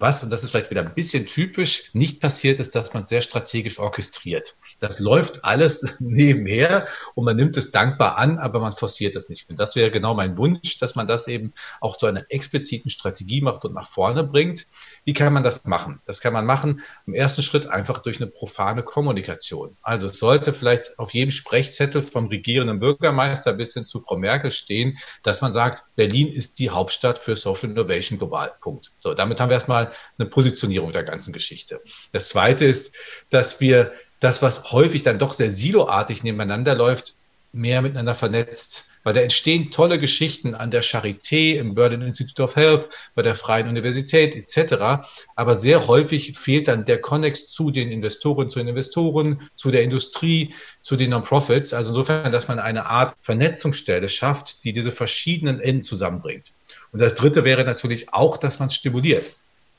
Was, 0.00 0.22
und 0.22 0.30
das 0.30 0.42
ist 0.42 0.50
vielleicht 0.50 0.70
wieder 0.70 0.80
ein 0.80 0.94
bisschen 0.94 1.26
typisch, 1.26 1.90
nicht 1.92 2.20
passiert 2.20 2.58
ist, 2.58 2.74
dass 2.74 2.94
man 2.94 3.04
sehr 3.04 3.20
strategisch 3.20 3.78
orchestriert. 3.78 4.56
Das 4.80 4.98
läuft 4.98 5.44
alles 5.44 5.96
nebenher 6.00 6.86
und 7.14 7.26
man 7.26 7.36
nimmt 7.36 7.58
es 7.58 7.70
dankbar 7.70 8.16
an, 8.16 8.38
aber 8.38 8.60
man 8.60 8.72
forciert 8.72 9.14
es 9.14 9.28
nicht. 9.28 9.50
Und 9.50 9.60
das 9.60 9.76
wäre 9.76 9.90
genau 9.90 10.14
mein 10.14 10.38
Wunsch, 10.38 10.78
dass 10.78 10.94
man 10.94 11.06
das 11.06 11.28
eben 11.28 11.52
auch 11.82 11.98
zu 11.98 12.06
einer 12.06 12.24
expliziten 12.30 12.90
Strategie 12.90 13.42
macht 13.42 13.66
und 13.66 13.74
nach 13.74 13.86
vorne 13.86 14.24
bringt. 14.24 14.66
Wie 15.04 15.12
kann 15.12 15.34
man 15.34 15.42
das 15.42 15.66
machen? 15.66 16.00
Das 16.06 16.22
kann 16.22 16.32
man 16.32 16.46
machen 16.46 16.80
im 17.06 17.12
ersten 17.12 17.42
Schritt 17.42 17.66
einfach 17.66 17.98
durch 17.98 18.22
eine 18.22 18.30
profane 18.30 18.82
Kommunikation. 18.82 19.76
Also 19.82 20.06
es 20.06 20.18
sollte 20.18 20.54
vielleicht 20.54 20.98
auf 20.98 21.12
jedem 21.12 21.30
Sprechzettel 21.30 22.00
vom 22.00 22.28
regierenden 22.28 22.80
Bürgermeister 22.80 23.52
bis 23.52 23.74
hin 23.74 23.84
zu 23.84 24.00
Frau 24.00 24.16
Merkel 24.16 24.50
stehen, 24.50 24.96
dass 25.22 25.42
man 25.42 25.52
sagt, 25.52 25.84
Berlin 25.94 26.28
ist 26.28 26.58
die 26.58 26.70
Hauptstadt 26.70 27.18
für 27.18 27.36
Social 27.36 27.68
Innovation 27.68 28.18
global. 28.18 28.50
Punkt. 28.62 28.92
So, 29.00 29.12
damit 29.12 29.38
haben 29.40 29.50
wir 29.50 29.56
erstmal 29.56 29.89
eine 30.18 30.28
Positionierung 30.28 30.92
der 30.92 31.04
ganzen 31.04 31.32
Geschichte. 31.32 31.80
Das 32.12 32.28
Zweite 32.28 32.64
ist, 32.64 32.94
dass 33.30 33.60
wir 33.60 33.92
das, 34.20 34.42
was 34.42 34.72
häufig 34.72 35.02
dann 35.02 35.18
doch 35.18 35.32
sehr 35.32 35.50
siloartig 35.50 36.22
nebeneinander 36.22 36.74
läuft, 36.74 37.14
mehr 37.52 37.82
miteinander 37.82 38.14
vernetzt. 38.14 38.86
Weil 39.02 39.14
da 39.14 39.20
entstehen 39.20 39.70
tolle 39.70 39.98
Geschichten 39.98 40.54
an 40.54 40.70
der 40.70 40.82
Charité, 40.82 41.56
im 41.56 41.74
Berlin 41.74 42.02
Institute 42.02 42.42
of 42.42 42.54
Health, 42.54 42.90
bei 43.14 43.22
der 43.22 43.34
Freien 43.34 43.66
Universität 43.66 44.36
etc. 44.36 45.06
Aber 45.34 45.58
sehr 45.58 45.86
häufig 45.86 46.38
fehlt 46.38 46.68
dann 46.68 46.84
der 46.84 47.00
Konnex 47.00 47.48
zu 47.48 47.70
den 47.70 47.90
Investoren, 47.90 48.50
zu 48.50 48.58
den 48.58 48.68
Investoren, 48.68 49.40
zu 49.56 49.70
der 49.70 49.84
Industrie, 49.84 50.54
zu 50.82 50.96
den 50.96 51.10
Non-Profits. 51.10 51.72
Also 51.72 51.90
insofern, 51.90 52.30
dass 52.30 52.48
man 52.48 52.58
eine 52.58 52.86
Art 52.86 53.16
Vernetzungsstelle 53.22 54.10
schafft, 54.10 54.64
die 54.64 54.74
diese 54.74 54.92
verschiedenen 54.92 55.60
Enden 55.60 55.82
zusammenbringt. 55.82 56.52
Und 56.92 57.00
das 57.00 57.14
Dritte 57.14 57.44
wäre 57.44 57.64
natürlich 57.64 58.12
auch, 58.12 58.36
dass 58.36 58.58
man 58.58 58.68
stimuliert. 58.68 59.30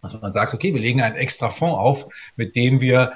Also 0.02 0.20
man 0.20 0.34
sagt, 0.34 0.54
okay, 0.54 0.74
wir 0.74 0.82
legen 0.82 1.02
einen 1.02 1.16
extra 1.16 1.50
Fonds 1.50 1.78
auf, 1.78 2.08
mit 2.36 2.56
dem 2.56 2.82
wir 2.82 3.14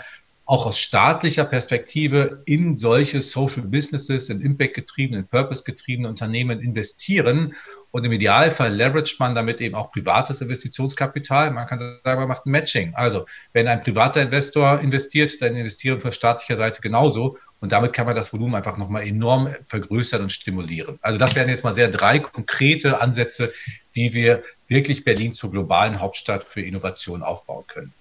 auch 0.47 0.67
aus 0.67 0.77
staatlicher 0.77 1.43
Perspektive 1.43 2.43
in 2.45 2.75
solche 2.75 3.23
Social 3.23 3.63
Businesses, 3.63 4.29
in 4.29 4.41
Impact-getriebene, 4.41 5.21
in 5.21 5.27
Purpose-getriebene 5.27 6.07
Unternehmen 6.07 6.59
investieren. 6.61 7.55
Und 7.89 8.05
im 8.05 8.11
Idealfall 8.11 8.71
leveragt 8.71 9.15
man 9.19 9.33
damit 9.33 9.59
eben 9.59 9.73
auch 9.73 9.91
privates 9.91 10.41
Investitionskapital. 10.41 11.49
Man 11.49 11.65
kann 11.65 11.79
sagen, 11.79 12.19
man 12.19 12.27
macht 12.27 12.45
ein 12.45 12.51
Matching. 12.51 12.93
Also 12.93 13.25
wenn 13.53 13.67
ein 13.67 13.81
privater 13.81 14.21
Investor 14.21 14.79
investiert, 14.81 15.41
dann 15.41 15.55
investieren 15.55 15.99
von 15.99 16.11
staatlicher 16.11 16.57
Seite 16.57 16.79
genauso. 16.79 17.37
Und 17.59 17.71
damit 17.71 17.93
kann 17.93 18.05
man 18.05 18.15
das 18.15 18.31
Volumen 18.31 18.53
einfach 18.53 18.77
nochmal 18.77 19.07
enorm 19.07 19.49
vergrößern 19.67 20.21
und 20.21 20.31
stimulieren. 20.31 20.99
Also 21.01 21.17
das 21.17 21.35
wären 21.35 21.49
jetzt 21.49 21.63
mal 21.63 21.73
sehr 21.73 21.87
drei 21.87 22.19
konkrete 22.19 23.01
Ansätze, 23.01 23.51
wie 23.95 24.13
wir 24.13 24.43
wirklich 24.67 25.03
Berlin 25.03 25.33
zur 25.33 25.49
globalen 25.49 25.99
Hauptstadt 25.99 26.43
für 26.43 26.61
Innovation 26.61 27.23
aufbauen 27.23 27.65
können. 27.67 27.93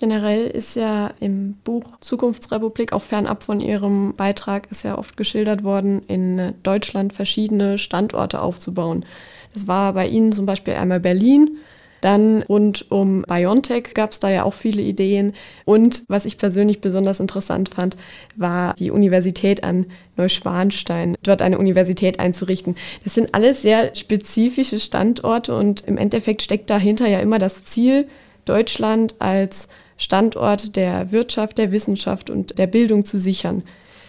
Generell 0.00 0.48
ist 0.48 0.74
ja 0.74 1.12
im 1.20 1.54
Buch 1.64 1.84
Zukunftsrepublik, 2.00 2.92
auch 2.92 3.02
fernab 3.02 3.44
von 3.44 3.60
Ihrem 3.60 4.14
Beitrag, 4.16 4.70
ist 4.70 4.82
ja 4.82 4.98
oft 4.98 5.16
geschildert 5.16 5.62
worden, 5.62 6.02
in 6.08 6.54
Deutschland 6.64 7.12
verschiedene 7.12 7.78
Standorte 7.78 8.42
aufzubauen. 8.42 9.06
Das 9.52 9.68
war 9.68 9.92
bei 9.92 10.08
Ihnen 10.08 10.32
zum 10.32 10.46
Beispiel 10.46 10.74
einmal 10.74 10.98
Berlin, 10.98 11.58
dann 12.04 12.42
rund 12.42 12.90
um 12.90 13.22
BioNTech 13.26 13.94
gab 13.94 14.12
es 14.12 14.20
da 14.20 14.28
ja 14.28 14.44
auch 14.44 14.52
viele 14.52 14.82
Ideen. 14.82 15.32
Und 15.64 16.04
was 16.08 16.26
ich 16.26 16.36
persönlich 16.36 16.80
besonders 16.80 17.18
interessant 17.18 17.70
fand, 17.70 17.96
war 18.36 18.74
die 18.74 18.90
Universität 18.90 19.64
an 19.64 19.86
Neuschwanstein, 20.16 21.16
dort 21.22 21.40
eine 21.40 21.58
Universität 21.58 22.20
einzurichten. 22.20 22.76
Das 23.04 23.14
sind 23.14 23.34
alles 23.34 23.62
sehr 23.62 23.94
spezifische 23.94 24.78
Standorte 24.78 25.56
und 25.56 25.84
im 25.84 25.96
Endeffekt 25.96 26.42
steckt 26.42 26.68
dahinter 26.68 27.08
ja 27.08 27.20
immer 27.20 27.38
das 27.38 27.64
Ziel, 27.64 28.06
Deutschland 28.44 29.14
als 29.18 29.68
Standort 29.96 30.76
der 30.76 31.10
Wirtschaft, 31.10 31.56
der 31.56 31.72
Wissenschaft 31.72 32.28
und 32.28 32.58
der 32.58 32.66
Bildung 32.66 33.06
zu 33.06 33.18
sichern. 33.18 33.62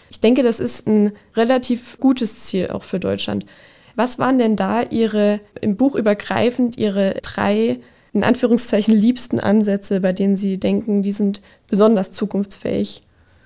Ich 0.09 0.19
denke, 0.19 0.43
das 0.43 0.59
ist 0.59 0.85
ein 0.87 1.13
relativ 1.35 1.97
gutes 1.99 2.41
Ziel 2.41 2.67
auch 2.67 2.83
für 2.83 2.99
Deutschland. 2.99 3.45
Was 3.95 4.19
waren 4.19 4.37
denn 4.37 4.55
da 4.55 4.81
Ihre, 4.81 5.39
im 5.61 5.77
Buch 5.77 5.95
übergreifend, 5.95 6.77
Ihre 6.77 7.15
drei, 7.21 7.79
in 8.13 8.23
Anführungszeichen, 8.23 8.93
liebsten 8.93 9.39
Ansätze, 9.39 10.01
bei 10.01 10.13
denen 10.13 10.35
Sie 10.35 10.57
denken, 10.57 11.01
die 11.01 11.11
sind 11.11 11.41
besonders 11.67 12.11
zukunftsfähig? 12.11 13.03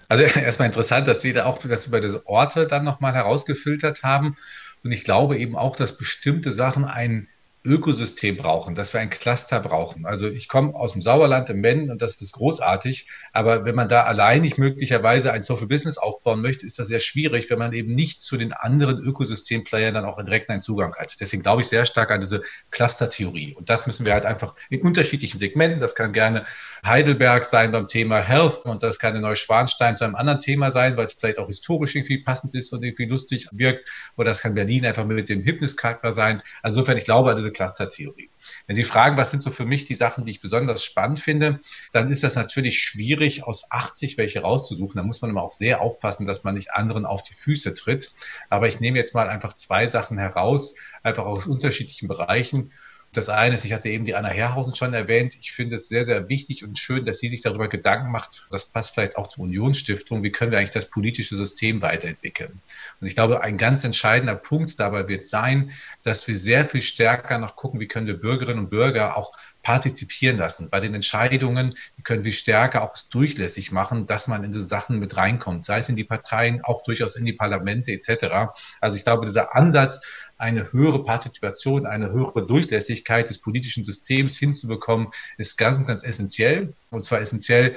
Also 0.08 0.24
erstmal 0.39 0.68
interessant, 0.68 1.08
dass 1.08 1.22
Sie 1.22 1.34
da 1.34 1.45
auch 1.45 1.60
das 1.60 1.88
über 1.88 2.02
diese 2.02 2.28
Orte 2.28 2.68
dann 2.68 2.84
nochmal 2.84 3.14
herausgefiltert 3.14 4.04
haben. 4.04 4.36
Und 4.84 4.91
ich 4.91 5.04
glaube 5.04 5.38
eben 5.38 5.56
auch, 5.56 5.76
dass 5.76 5.97
bestimmte 5.97 6.52
Sachen 6.52 6.86
einen 6.86 7.28
Ökosystem 7.64 8.38
brauchen, 8.38 8.74
dass 8.74 8.93
wir 8.93 9.01
ein 9.01 9.10
Cluster 9.10 9.60
brauchen. 9.60 10.05
Also 10.05 10.28
ich 10.28 10.47
komme 10.47 10.74
aus 10.74 10.93
dem 10.93 11.01
Sauerland 11.01 11.49
im 11.49 11.60
Menden 11.60 11.91
und 11.91 12.01
das 12.01 12.22
ist 12.22 12.32
großartig, 12.34 13.07
aber 13.34 13.66
wenn 13.66 13.76
man 13.76 13.88
da 13.89 14.03
allein 14.03 14.41
nicht 14.41 14.57
möglicherweise 14.57 15.32
ein 15.34 15.41
Social 15.41 15.68
Business 15.68 15.97
aufbauen 15.97 16.41
möchte, 16.41 16.66
ist 16.66 16.80
das 16.80 16.88
sehr 16.88 16.99
schwierig, 16.99 17.49
wenn 17.49 17.60
man 17.60 17.74
eben 17.74 17.93
nicht 17.93 18.22
zu 18.22 18.38
den 18.38 18.53
anderen 18.53 18.99
Ökosystemplayern 18.99 19.93
dann 19.93 20.05
auch 20.05 20.22
direkt 20.24 20.49
einen 20.49 20.62
Zugang 20.62 20.95
hat. 20.95 21.16
Deswegen 21.20 21.43
glaube 21.43 21.62
ich 21.62 21.68
sehr 21.68 21.86
stark 21.86 22.12
an 22.12 22.22
diese 22.22 22.41
Cluster-Theorie 22.72 23.55
und 23.55 23.70
das 23.70 23.88
müssen 23.88 24.05
wir 24.05 24.14
halt 24.14 24.26
einfach 24.26 24.55
in 24.70 24.82
unterschiedlichen 24.82 25.38
Segmenten, 25.38 25.80
das 25.80 25.95
kann 25.95 26.14
gerne 26.14 26.45
Heidelberg 26.86 27.45
sein 27.45 27.72
beim 27.72 27.88
Thema 27.88 28.20
Health 28.22 28.66
und 28.66 28.84
das 28.84 28.99
kann 28.99 29.16
in 29.16 29.22
Neuschwanstein 29.22 29.97
zu 29.97 30.05
einem 30.05 30.16
anderen 30.16 30.39
Thema 30.39 30.72
sein, 30.72 30.97
weil 30.97 31.05
es 31.05 31.14
vielleicht 31.14 31.39
auch 31.39 31.47
historisch 31.47 31.95
irgendwie 31.95 32.20
passend 32.20 32.55
ist 32.55 32.74
und 32.74 32.84
irgendwie 32.84 33.05
lustig 33.05 33.47
wirkt 33.51 33.89
oder 34.16 34.30
das 34.30 34.41
kann 34.41 34.53
Berlin 34.53 34.86
einfach 34.86 35.05
mit 35.05 35.30
dem 35.30 35.43
Hypnischarakter 35.43 36.14
sein. 36.14 36.41
Also 36.64 36.80
insofern, 36.80 36.97
ich 36.97 37.03
glaube 37.03 37.30
an 37.30 37.36
diese 37.36 37.49
Cluster-Theorie. 37.52 38.30
Wenn 38.68 38.76
Sie 38.76 38.84
fragen, 38.84 39.18
was 39.18 39.32
sind 39.32 39.43
so 39.43 39.52
für 39.52 39.66
mich 39.66 39.86
die 39.86 39.95
Sachen, 39.95 40.26
die 40.26 40.32
ich 40.32 40.41
besonders 40.41 40.84
spannend 40.84 41.20
finde, 41.20 41.60
dann 41.91 42.10
ist 42.10 42.24
das 42.24 42.36
natürlich 42.36 42.82
schwierig, 42.82 43.43
aus 43.43 43.70
80 43.70 44.18
welche 44.18 44.41
rauszusuchen. 44.41 44.97
Da 44.97 45.04
muss 45.04 45.22
man 45.22 45.32
immer 45.32 45.43
auch 45.43 45.52
sehr 45.52 45.82
aufpassen, 45.82 46.26
dass 46.26 46.43
man 46.43 46.56
nicht 46.56 46.74
anderen 46.74 47.06
auf 47.06 47.24
die 47.24 47.34
Füße 47.34 47.74
tritt. 47.74 48.14
Aber 48.50 48.68
ich 48.68 48.80
nehme 48.80 48.97
jetzt 48.97 49.14
mal 49.14 49.30
einfach 49.30 49.54
zwei 49.54 49.88
Sachen 49.88 50.18
heraus, 50.18 50.76
einfach 51.04 51.26
aus 51.26 51.47
unterschiedlichen 51.47 52.08
Bereichen. 52.08 52.72
Das 53.12 53.28
eine 53.28 53.55
ist, 53.55 53.66
ich 53.66 53.74
hatte 53.74 53.89
eben 53.89 54.05
die 54.05 54.14
Anna 54.14 54.30
Herrhausen 54.30 54.76
schon 54.76 54.93
erwähnt. 54.93 55.36
Ich 55.41 55.51
finde 55.51 55.78
es 55.78 55.88
sehr, 55.88 56.05
sehr 56.05 56.30
wichtig 56.30 56.64
und 56.64 56.78
schön, 56.78 57.05
dass 57.05 57.18
sie 57.18 57.30
sich 57.30 57.41
darüber 57.41 57.68
Gedanken 57.68 58.12
macht. 58.12 58.47
Das 58.51 58.66
passt 58.66 58.93
vielleicht 58.93 59.18
auch 59.18 59.26
zur 59.26 59.45
Unionsstiftung. 59.45 60.22
Wie 60.22 60.32
können 60.32 60.51
wir 60.51 60.60
eigentlich 60.60 60.70
das 60.70 60.86
politische 60.86 61.36
System 61.36 61.82
weiterentwickeln? 61.82 62.62
Und 63.01 63.07
ich 63.07 63.16
glaube, 63.16 63.41
ein 63.41 63.57
ganz 63.57 63.84
entscheidender 63.84 64.36
Punkt 64.36 64.80
dabei 64.80 65.07
wird 65.07 65.26
sein, 65.26 65.72
dass 66.03 66.28
wir 66.28 66.38
sehr 66.38 66.66
viel 66.66 66.84
stärker 66.84 67.39
noch 67.39 67.55
gucken, 67.55 67.80
wie 67.80 67.88
können 67.88 68.05
wir 68.05 68.20
Bürgerinnen 68.20 68.60
und 68.60 68.70
Bürger 68.70 69.18
auch 69.18 69.34
partizipieren 69.64 70.38
lassen. 70.38 70.70
Bei 70.70 70.80
den 70.80 70.95
Entscheidungen 70.95 71.76
wie 71.95 72.03
können 72.03 72.24
wir 72.24 72.32
stärker 72.32 72.84
auch 72.84 72.95
durchlässig 73.10 73.72
machen, 73.72 74.05
dass 74.05 74.28
man 74.28 74.43
in 74.43 74.51
diese 74.51 74.66
Sachen 74.66 74.99
mit 74.99 75.18
reinkommt, 75.18 75.66
sei 75.66 75.80
es 75.80 75.89
in 75.89 75.95
die 75.95 76.03
Parteien, 76.03 76.64
auch 76.64 76.84
durchaus 76.84 77.16
in 77.16 77.26
die 77.26 77.34
Parlamente 77.34 77.91
etc. 77.91 78.51
Also 78.80 78.95
ich 78.95 79.03
glaube, 79.03 79.26
dieser 79.26 79.55
Ansatz, 79.55 80.01
eine 80.40 80.72
höhere 80.72 81.04
Partizipation, 81.04 81.86
eine 81.86 82.12
höhere 82.12 82.48
Durchlässigkeit 82.48 83.30
des 83.30 83.40
politischen 83.40 83.84
Systems 83.84 84.40
hinzubekommen, 84.40 85.10
ist 85.38 85.58
ganz, 85.58 85.86
ganz 85.86 86.02
essentiell. 86.02 86.74
Und 86.90 87.04
zwar 87.04 87.20
essentiell, 87.20 87.76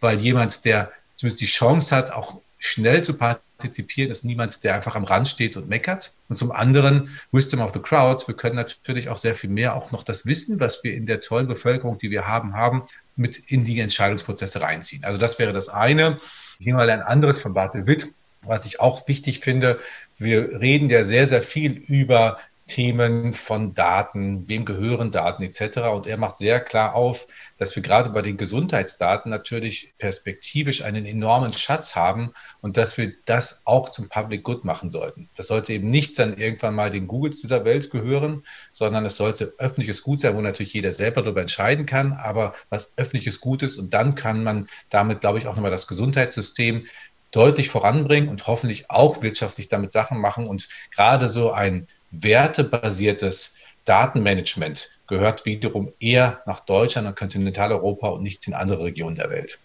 weil 0.00 0.18
jemand, 0.18 0.64
der 0.64 0.90
zumindest 1.16 1.40
die 1.40 1.46
Chance 1.46 1.94
hat, 1.94 2.10
auch 2.10 2.40
schnell 2.58 3.02
zu 3.02 3.14
partizipieren, 3.14 4.10
ist 4.10 4.24
niemand, 4.24 4.64
der 4.64 4.74
einfach 4.74 4.96
am 4.96 5.04
Rand 5.04 5.28
steht 5.28 5.56
und 5.56 5.68
meckert. 5.68 6.12
Und 6.28 6.36
zum 6.36 6.50
anderen 6.50 7.16
Wisdom 7.30 7.60
of 7.60 7.72
the 7.72 7.78
Crowd. 7.78 8.26
Wir 8.26 8.34
können 8.34 8.56
natürlich 8.56 9.08
auch 9.08 9.16
sehr 9.16 9.34
viel 9.34 9.50
mehr 9.50 9.76
auch 9.76 9.92
noch 9.92 10.02
das 10.02 10.26
Wissen, 10.26 10.58
was 10.58 10.82
wir 10.82 10.94
in 10.94 11.06
der 11.06 11.20
tollen 11.20 11.46
Bevölkerung, 11.46 11.98
die 11.98 12.10
wir 12.10 12.26
haben, 12.26 12.54
haben, 12.54 12.82
mit 13.14 13.38
in 13.50 13.64
die 13.64 13.78
Entscheidungsprozesse 13.78 14.60
reinziehen. 14.60 15.04
Also 15.04 15.18
das 15.18 15.38
wäre 15.38 15.52
das 15.52 15.68
eine. 15.68 16.18
Ich 16.58 16.66
nehme 16.66 16.78
mal 16.78 16.90
ein 16.90 17.02
anderes 17.02 17.40
von 17.40 17.54
Barte 17.54 17.86
Witt, 17.86 18.12
was 18.42 18.66
ich 18.66 18.80
auch 18.80 19.06
wichtig 19.08 19.40
finde. 19.40 19.78
Wir 20.16 20.60
reden 20.60 20.90
ja 20.90 21.04
sehr, 21.04 21.28
sehr 21.28 21.42
viel 21.42 21.72
über 21.72 22.38
Themen 22.70 23.32
von 23.32 23.74
Daten, 23.74 24.48
wem 24.48 24.64
gehören 24.64 25.10
Daten 25.10 25.42
etc. 25.42 25.78
Und 25.92 26.06
er 26.06 26.16
macht 26.16 26.36
sehr 26.36 26.60
klar 26.60 26.94
auf, 26.94 27.26
dass 27.56 27.74
wir 27.74 27.82
gerade 27.82 28.10
bei 28.10 28.22
den 28.22 28.36
Gesundheitsdaten 28.36 29.28
natürlich 29.28 29.92
perspektivisch 29.98 30.84
einen 30.84 31.04
enormen 31.04 31.52
Schatz 31.52 31.96
haben 31.96 32.32
und 32.60 32.76
dass 32.76 32.96
wir 32.96 33.12
das 33.24 33.62
auch 33.64 33.88
zum 33.88 34.08
Public 34.08 34.44
Good 34.44 34.64
machen 34.64 34.90
sollten. 34.90 35.28
Das 35.34 35.48
sollte 35.48 35.72
eben 35.72 35.90
nicht 35.90 36.16
dann 36.20 36.38
irgendwann 36.38 36.76
mal 36.76 36.90
den 36.90 37.08
Googles 37.08 37.40
dieser 37.40 37.64
Welt 37.64 37.90
gehören, 37.90 38.44
sondern 38.70 39.04
es 39.04 39.16
sollte 39.16 39.52
öffentliches 39.58 40.02
Gut 40.02 40.20
sein, 40.20 40.36
wo 40.36 40.40
natürlich 40.40 40.72
jeder 40.72 40.92
selber 40.92 41.22
darüber 41.22 41.40
entscheiden 41.40 41.86
kann, 41.86 42.12
aber 42.12 42.52
was 42.68 42.92
öffentliches 42.96 43.40
Gut 43.40 43.64
ist. 43.64 43.78
Und 43.78 43.92
dann 43.94 44.14
kann 44.14 44.44
man 44.44 44.68
damit, 44.90 45.22
glaube 45.22 45.38
ich, 45.38 45.48
auch 45.48 45.56
nochmal 45.56 45.72
das 45.72 45.88
Gesundheitssystem 45.88 46.86
deutlich 47.30 47.68
voranbringen 47.68 48.28
und 48.28 48.46
hoffentlich 48.46 48.90
auch 48.90 49.22
wirtschaftlich 49.22 49.68
damit 49.68 49.92
Sachen 49.92 50.18
machen. 50.18 50.46
Und 50.46 50.68
gerade 50.94 51.28
so 51.28 51.52
ein 51.52 51.86
wertebasiertes 52.10 53.54
Datenmanagement 53.84 54.90
gehört 55.06 55.46
wiederum 55.46 55.92
eher 56.00 56.40
nach 56.46 56.60
Deutschland 56.60 57.06
und 57.06 57.16
Kontinentaleuropa 57.16 58.08
und 58.08 58.22
nicht 58.22 58.46
in 58.46 58.54
andere 58.54 58.84
Regionen 58.84 59.16
der 59.16 59.30
Welt. 59.30 59.58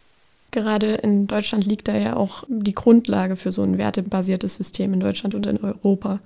Gerade 0.51 0.95
in 0.95 1.27
Deutschland 1.27 1.65
liegt 1.65 1.87
da 1.87 1.97
ja 1.97 2.15
auch 2.15 2.43
die 2.47 2.73
Grundlage 2.73 3.35
für 3.35 3.51
so 3.51 3.63
ein 3.63 3.77
wertebasiertes 3.77 4.55
System 4.55 4.93
in 4.93 5.01
Deutschland 5.01 5.35
und 5.35 5.45
in 5.45 5.61
Europa. 5.61 6.19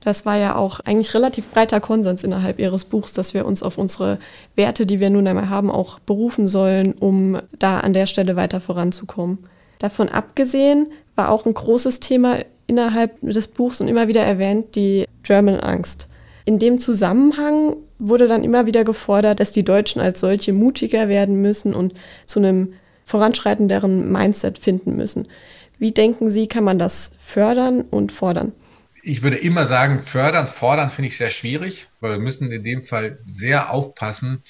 Das 0.00 0.26
war 0.26 0.36
ja 0.36 0.54
auch 0.54 0.80
eigentlich 0.80 1.14
relativ 1.14 1.48
breiter 1.48 1.80
Konsens 1.80 2.24
innerhalb 2.24 2.58
Ihres 2.58 2.84
Buchs, 2.84 3.14
dass 3.14 3.34
wir 3.34 3.46
uns 3.46 3.62
auf 3.62 3.78
unsere 3.78 4.18
Werte, 4.54 4.86
die 4.86 5.00
wir 5.00 5.10
nun 5.10 5.26
einmal 5.26 5.48
haben, 5.48 5.70
auch 5.70 5.98
berufen 5.98 6.46
sollen, 6.46 6.92
um 6.92 7.40
da 7.58 7.80
an 7.80 7.94
der 7.94 8.06
Stelle 8.06 8.36
weiter 8.36 8.60
voranzukommen. 8.60 9.46
Davon 9.78 10.08
abgesehen 10.08 10.88
war 11.16 11.30
auch 11.30 11.46
ein 11.46 11.54
großes 11.54 12.00
Thema 12.00 12.38
innerhalb 12.66 13.20
des 13.20 13.46
Buchs 13.48 13.80
und 13.80 13.88
immer 13.88 14.08
wieder 14.08 14.22
erwähnt, 14.22 14.74
die 14.74 15.04
German 15.22 15.60
Angst. 15.60 16.08
In 16.44 16.58
dem 16.58 16.78
Zusammenhang 16.78 17.76
wurde 17.98 18.26
dann 18.26 18.44
immer 18.44 18.66
wieder 18.66 18.84
gefordert, 18.84 19.40
dass 19.40 19.52
die 19.52 19.64
Deutschen 19.64 20.00
als 20.00 20.20
solche 20.20 20.52
mutiger 20.52 21.08
werden 21.08 21.40
müssen 21.40 21.74
und 21.74 21.94
zu 22.26 22.38
einem 22.38 22.74
voranschreitenderen 23.04 24.10
Mindset 24.10 24.58
finden 24.58 24.96
müssen. 24.96 25.28
Wie 25.78 25.92
denken 25.92 26.30
Sie, 26.30 26.46
kann 26.46 26.64
man 26.64 26.78
das 26.78 27.12
fördern 27.18 27.82
und 27.82 28.12
fordern? 28.12 28.52
Ich 29.02 29.22
würde 29.22 29.36
immer 29.36 29.66
sagen, 29.66 30.00
fördern, 30.00 30.46
fordern 30.46 30.88
finde 30.88 31.08
ich 31.08 31.16
sehr 31.16 31.30
schwierig, 31.30 31.88
weil 32.00 32.12
wir 32.12 32.18
müssen 32.18 32.50
in 32.50 32.62
dem 32.62 32.82
Fall 32.82 33.18
sehr 33.26 33.70
aufpassen, 33.72 34.42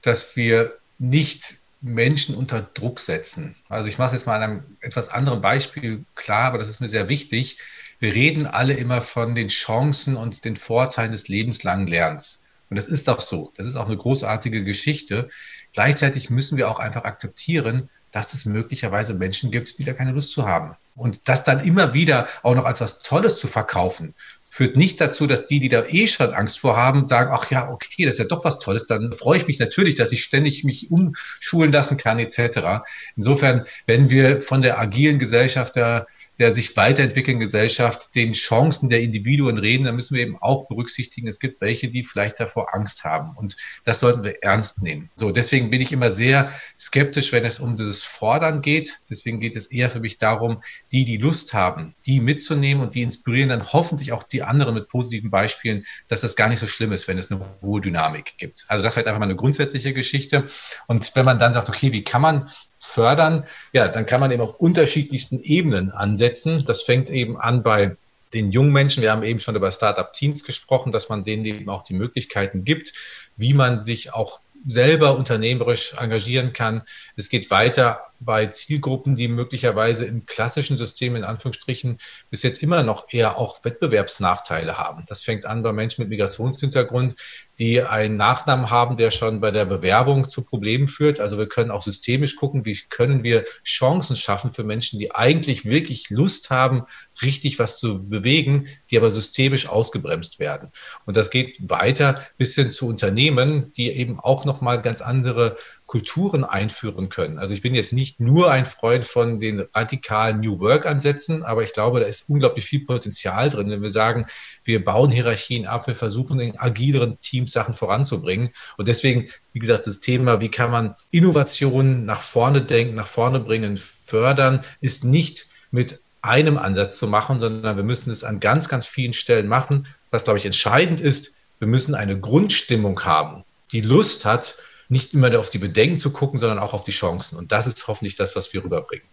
dass 0.00 0.36
wir 0.36 0.72
nicht 0.98 1.57
Menschen 1.80 2.34
unter 2.34 2.60
Druck 2.62 2.98
setzen. 2.98 3.54
Also 3.68 3.88
ich 3.88 3.98
mache 3.98 4.08
es 4.08 4.14
jetzt 4.14 4.26
mal 4.26 4.36
an 4.36 4.42
einem 4.42 4.62
etwas 4.80 5.08
anderen 5.08 5.40
Beispiel 5.40 6.04
klar, 6.14 6.44
aber 6.44 6.58
das 6.58 6.68
ist 6.68 6.80
mir 6.80 6.88
sehr 6.88 7.08
wichtig. 7.08 7.58
Wir 8.00 8.14
reden 8.14 8.46
alle 8.46 8.74
immer 8.74 9.00
von 9.00 9.34
den 9.34 9.48
Chancen 9.48 10.16
und 10.16 10.44
den 10.44 10.56
Vorteilen 10.56 11.12
des 11.12 11.28
lebenslangen 11.28 11.86
Lernens. 11.86 12.42
Und 12.70 12.76
das 12.76 12.86
ist 12.86 13.08
auch 13.08 13.20
so. 13.20 13.52
Das 13.56 13.66
ist 13.66 13.76
auch 13.76 13.86
eine 13.86 13.96
großartige 13.96 14.64
Geschichte. 14.64 15.28
Gleichzeitig 15.72 16.30
müssen 16.30 16.58
wir 16.58 16.68
auch 16.68 16.78
einfach 16.78 17.04
akzeptieren, 17.04 17.88
dass 18.12 18.34
es 18.34 18.44
möglicherweise 18.46 19.14
Menschen 19.14 19.50
gibt, 19.50 19.78
die 19.78 19.84
da 19.84 19.92
keine 19.92 20.12
Lust 20.12 20.32
zu 20.32 20.46
haben. 20.46 20.76
Und 20.96 21.28
das 21.28 21.44
dann 21.44 21.60
immer 21.60 21.94
wieder 21.94 22.26
auch 22.42 22.54
noch 22.54 22.64
als 22.64 22.80
was 22.80 23.00
Tolles 23.00 23.38
zu 23.38 23.46
verkaufen, 23.46 24.14
führt 24.50 24.76
nicht 24.76 25.00
dazu, 25.00 25.26
dass 25.26 25.46
die, 25.46 25.60
die 25.60 25.68
da 25.68 25.84
eh 25.86 26.06
schon 26.06 26.32
Angst 26.32 26.58
vor 26.58 26.76
haben, 26.76 27.06
sagen, 27.06 27.30
ach 27.32 27.50
ja, 27.50 27.68
okay, 27.70 28.04
das 28.04 28.14
ist 28.14 28.18
ja 28.18 28.24
doch 28.24 28.44
was 28.44 28.58
Tolles, 28.58 28.86
dann 28.86 29.12
freue 29.12 29.38
ich 29.38 29.46
mich 29.46 29.58
natürlich, 29.58 29.94
dass 29.94 30.12
ich 30.12 30.22
ständig 30.22 30.64
mich 30.64 30.90
umschulen 30.90 31.72
lassen 31.72 31.96
kann, 31.96 32.18
etc. 32.18 32.82
Insofern, 33.16 33.66
wenn 33.86 34.10
wir 34.10 34.40
von 34.40 34.62
der 34.62 34.78
agilen 34.78 35.18
Gesellschaft 35.18 35.76
da 35.76 36.06
der 36.38 36.54
sich 36.54 36.76
weiterentwickelnden 36.76 37.46
Gesellschaft 37.46 38.14
den 38.14 38.32
Chancen 38.32 38.88
der 38.88 39.00
Individuen 39.00 39.58
reden, 39.58 39.84
dann 39.84 39.96
müssen 39.96 40.14
wir 40.14 40.22
eben 40.22 40.38
auch 40.40 40.68
berücksichtigen, 40.68 41.26
es 41.26 41.40
gibt 41.40 41.60
welche, 41.60 41.88
die 41.88 42.04
vielleicht 42.04 42.38
davor 42.40 42.74
Angst 42.74 43.04
haben. 43.04 43.36
Und 43.36 43.56
das 43.84 44.00
sollten 44.00 44.22
wir 44.24 44.42
ernst 44.42 44.82
nehmen. 44.82 45.10
So, 45.16 45.30
deswegen 45.30 45.70
bin 45.70 45.80
ich 45.80 45.92
immer 45.92 46.12
sehr 46.12 46.52
skeptisch, 46.78 47.32
wenn 47.32 47.44
es 47.44 47.58
um 47.58 47.76
dieses 47.76 48.04
Fordern 48.04 48.62
geht. 48.62 49.00
Deswegen 49.10 49.40
geht 49.40 49.56
es 49.56 49.66
eher 49.66 49.90
für 49.90 50.00
mich 50.00 50.18
darum, 50.18 50.62
die, 50.92 51.04
die 51.04 51.16
Lust 51.16 51.54
haben, 51.54 51.94
die 52.06 52.20
mitzunehmen 52.20 52.82
und 52.82 52.94
die 52.94 53.02
inspirieren 53.02 53.48
dann 53.48 53.72
hoffentlich 53.72 54.12
auch 54.12 54.22
die 54.22 54.42
anderen 54.42 54.74
mit 54.74 54.88
positiven 54.88 55.30
Beispielen, 55.30 55.84
dass 56.08 56.20
das 56.20 56.36
gar 56.36 56.48
nicht 56.48 56.60
so 56.60 56.66
schlimm 56.66 56.92
ist, 56.92 57.08
wenn 57.08 57.18
es 57.18 57.30
eine 57.30 57.40
hohe 57.62 57.80
Dynamik 57.80 58.34
gibt. 58.38 58.64
Also 58.68 58.82
das 58.82 58.92
ist 58.92 58.96
halt 58.98 59.06
einfach 59.06 59.18
mal 59.18 59.24
eine 59.24 59.36
grundsätzliche 59.36 59.92
Geschichte. 59.92 60.46
Und 60.86 61.14
wenn 61.16 61.24
man 61.24 61.38
dann 61.38 61.52
sagt, 61.52 61.68
okay, 61.68 61.92
wie 61.92 62.04
kann 62.04 62.22
man 62.22 62.48
fördern, 62.78 63.44
ja, 63.72 63.88
dann 63.88 64.06
kann 64.06 64.20
man 64.20 64.30
eben 64.30 64.42
auf 64.42 64.60
unterschiedlichsten 64.60 65.40
Ebenen 65.40 65.90
ansetzen. 65.90 66.64
Das 66.64 66.82
fängt 66.82 67.10
eben 67.10 67.38
an 67.38 67.62
bei 67.62 67.96
den 68.34 68.52
jungen 68.52 68.72
Menschen. 68.72 69.02
Wir 69.02 69.12
haben 69.12 69.22
eben 69.22 69.40
schon 69.40 69.56
über 69.56 69.72
Startup-Teams 69.72 70.44
gesprochen, 70.44 70.92
dass 70.92 71.08
man 71.08 71.24
denen 71.24 71.44
eben 71.44 71.68
auch 71.68 71.82
die 71.82 71.94
Möglichkeiten 71.94 72.64
gibt, 72.64 72.92
wie 73.36 73.54
man 73.54 73.84
sich 73.84 74.12
auch 74.12 74.40
selber 74.66 75.16
unternehmerisch 75.16 75.94
engagieren 75.98 76.52
kann. 76.52 76.82
Es 77.16 77.28
geht 77.28 77.50
weiter 77.50 78.02
bei 78.20 78.46
Zielgruppen, 78.46 79.16
die 79.16 79.28
möglicherweise 79.28 80.04
im 80.04 80.26
klassischen 80.26 80.76
System 80.76 81.16
in 81.16 81.24
Anführungsstrichen 81.24 81.98
bis 82.30 82.42
jetzt 82.42 82.62
immer 82.62 82.82
noch 82.82 83.06
eher 83.10 83.38
auch 83.38 83.64
Wettbewerbsnachteile 83.64 84.78
haben. 84.78 85.04
Das 85.06 85.22
fängt 85.22 85.46
an 85.46 85.62
bei 85.62 85.72
Menschen 85.72 86.02
mit 86.02 86.10
Migrationshintergrund, 86.10 87.14
die 87.58 87.82
einen 87.82 88.16
Nachnamen 88.16 88.70
haben, 88.70 88.96
der 88.96 89.10
schon 89.10 89.40
bei 89.40 89.50
der 89.50 89.64
Bewerbung 89.64 90.28
zu 90.28 90.42
Problemen 90.42 90.88
führt. 90.88 91.20
Also 91.20 91.38
wir 91.38 91.48
können 91.48 91.70
auch 91.70 91.82
systemisch 91.82 92.36
gucken, 92.36 92.64
wie 92.64 92.78
können 92.88 93.22
wir 93.22 93.44
Chancen 93.64 94.16
schaffen 94.16 94.52
für 94.52 94.64
Menschen, 94.64 94.98
die 94.98 95.12
eigentlich 95.12 95.64
wirklich 95.64 96.10
Lust 96.10 96.50
haben, 96.50 96.84
richtig 97.22 97.58
was 97.58 97.78
zu 97.78 98.08
bewegen, 98.08 98.68
die 98.90 98.98
aber 98.98 99.10
systemisch 99.10 99.68
ausgebremst 99.68 100.38
werden. 100.38 100.70
Und 101.06 101.16
das 101.16 101.30
geht 101.30 101.58
weiter 101.68 102.22
bis 102.36 102.54
hin 102.54 102.70
zu 102.70 102.86
Unternehmen, 102.86 103.72
die 103.76 103.90
eben 103.90 104.20
auch 104.20 104.44
nochmal 104.44 104.82
ganz 104.82 105.00
andere 105.00 105.56
Kulturen 105.88 106.44
einführen 106.44 107.08
können. 107.08 107.38
Also 107.38 107.54
ich 107.54 107.62
bin 107.62 107.74
jetzt 107.74 107.94
nicht 107.94 108.20
nur 108.20 108.50
ein 108.50 108.66
Freund 108.66 109.06
von 109.06 109.40
den 109.40 109.66
radikalen 109.74 110.40
New 110.40 110.60
Work-Ansätzen, 110.60 111.42
aber 111.42 111.64
ich 111.64 111.72
glaube, 111.72 112.00
da 112.00 112.06
ist 112.06 112.28
unglaublich 112.28 112.66
viel 112.66 112.84
Potenzial 112.84 113.48
drin, 113.48 113.70
wenn 113.70 113.80
wir 113.80 113.90
sagen, 113.90 114.26
wir 114.64 114.84
bauen 114.84 115.10
Hierarchien 115.10 115.66
ab, 115.66 115.86
wir 115.86 115.94
versuchen 115.94 116.40
in 116.40 116.58
agileren 116.58 117.18
Teams 117.22 117.52
Sachen 117.52 117.72
voranzubringen. 117.72 118.50
Und 118.76 118.86
deswegen, 118.86 119.30
wie 119.54 119.60
gesagt, 119.60 119.86
das 119.86 120.00
Thema, 120.00 120.42
wie 120.42 120.50
kann 120.50 120.70
man 120.70 120.94
Innovationen 121.10 122.04
nach 122.04 122.20
vorne 122.20 122.60
denken, 122.60 122.94
nach 122.94 123.06
vorne 123.06 123.40
bringen, 123.40 123.78
fördern, 123.78 124.60
ist 124.82 125.04
nicht 125.04 125.48
mit 125.70 126.00
einem 126.20 126.58
Ansatz 126.58 126.98
zu 126.98 127.06
machen, 127.06 127.40
sondern 127.40 127.78
wir 127.78 127.84
müssen 127.84 128.10
es 128.10 128.24
an 128.24 128.40
ganz, 128.40 128.68
ganz 128.68 128.86
vielen 128.86 129.14
Stellen 129.14 129.48
machen. 129.48 129.86
Was, 130.10 130.24
glaube 130.24 130.38
ich, 130.38 130.44
entscheidend 130.44 131.00
ist, 131.00 131.32
wir 131.60 131.68
müssen 131.68 131.94
eine 131.94 132.20
Grundstimmung 132.20 133.06
haben, 133.06 133.44
die 133.72 133.80
Lust 133.80 134.26
hat, 134.26 134.58
nicht 134.88 135.14
immer 135.14 135.38
auf 135.38 135.50
die 135.50 135.58
Bedenken 135.58 135.98
zu 135.98 136.10
gucken, 136.10 136.38
sondern 136.38 136.58
auch 136.58 136.72
auf 136.72 136.84
die 136.84 136.92
Chancen. 136.92 137.38
Und 137.38 137.52
das 137.52 137.66
ist 137.66 137.86
hoffentlich 137.88 138.16
das, 138.16 138.34
was 138.36 138.52
wir 138.52 138.64
rüberbringen. 138.64 139.04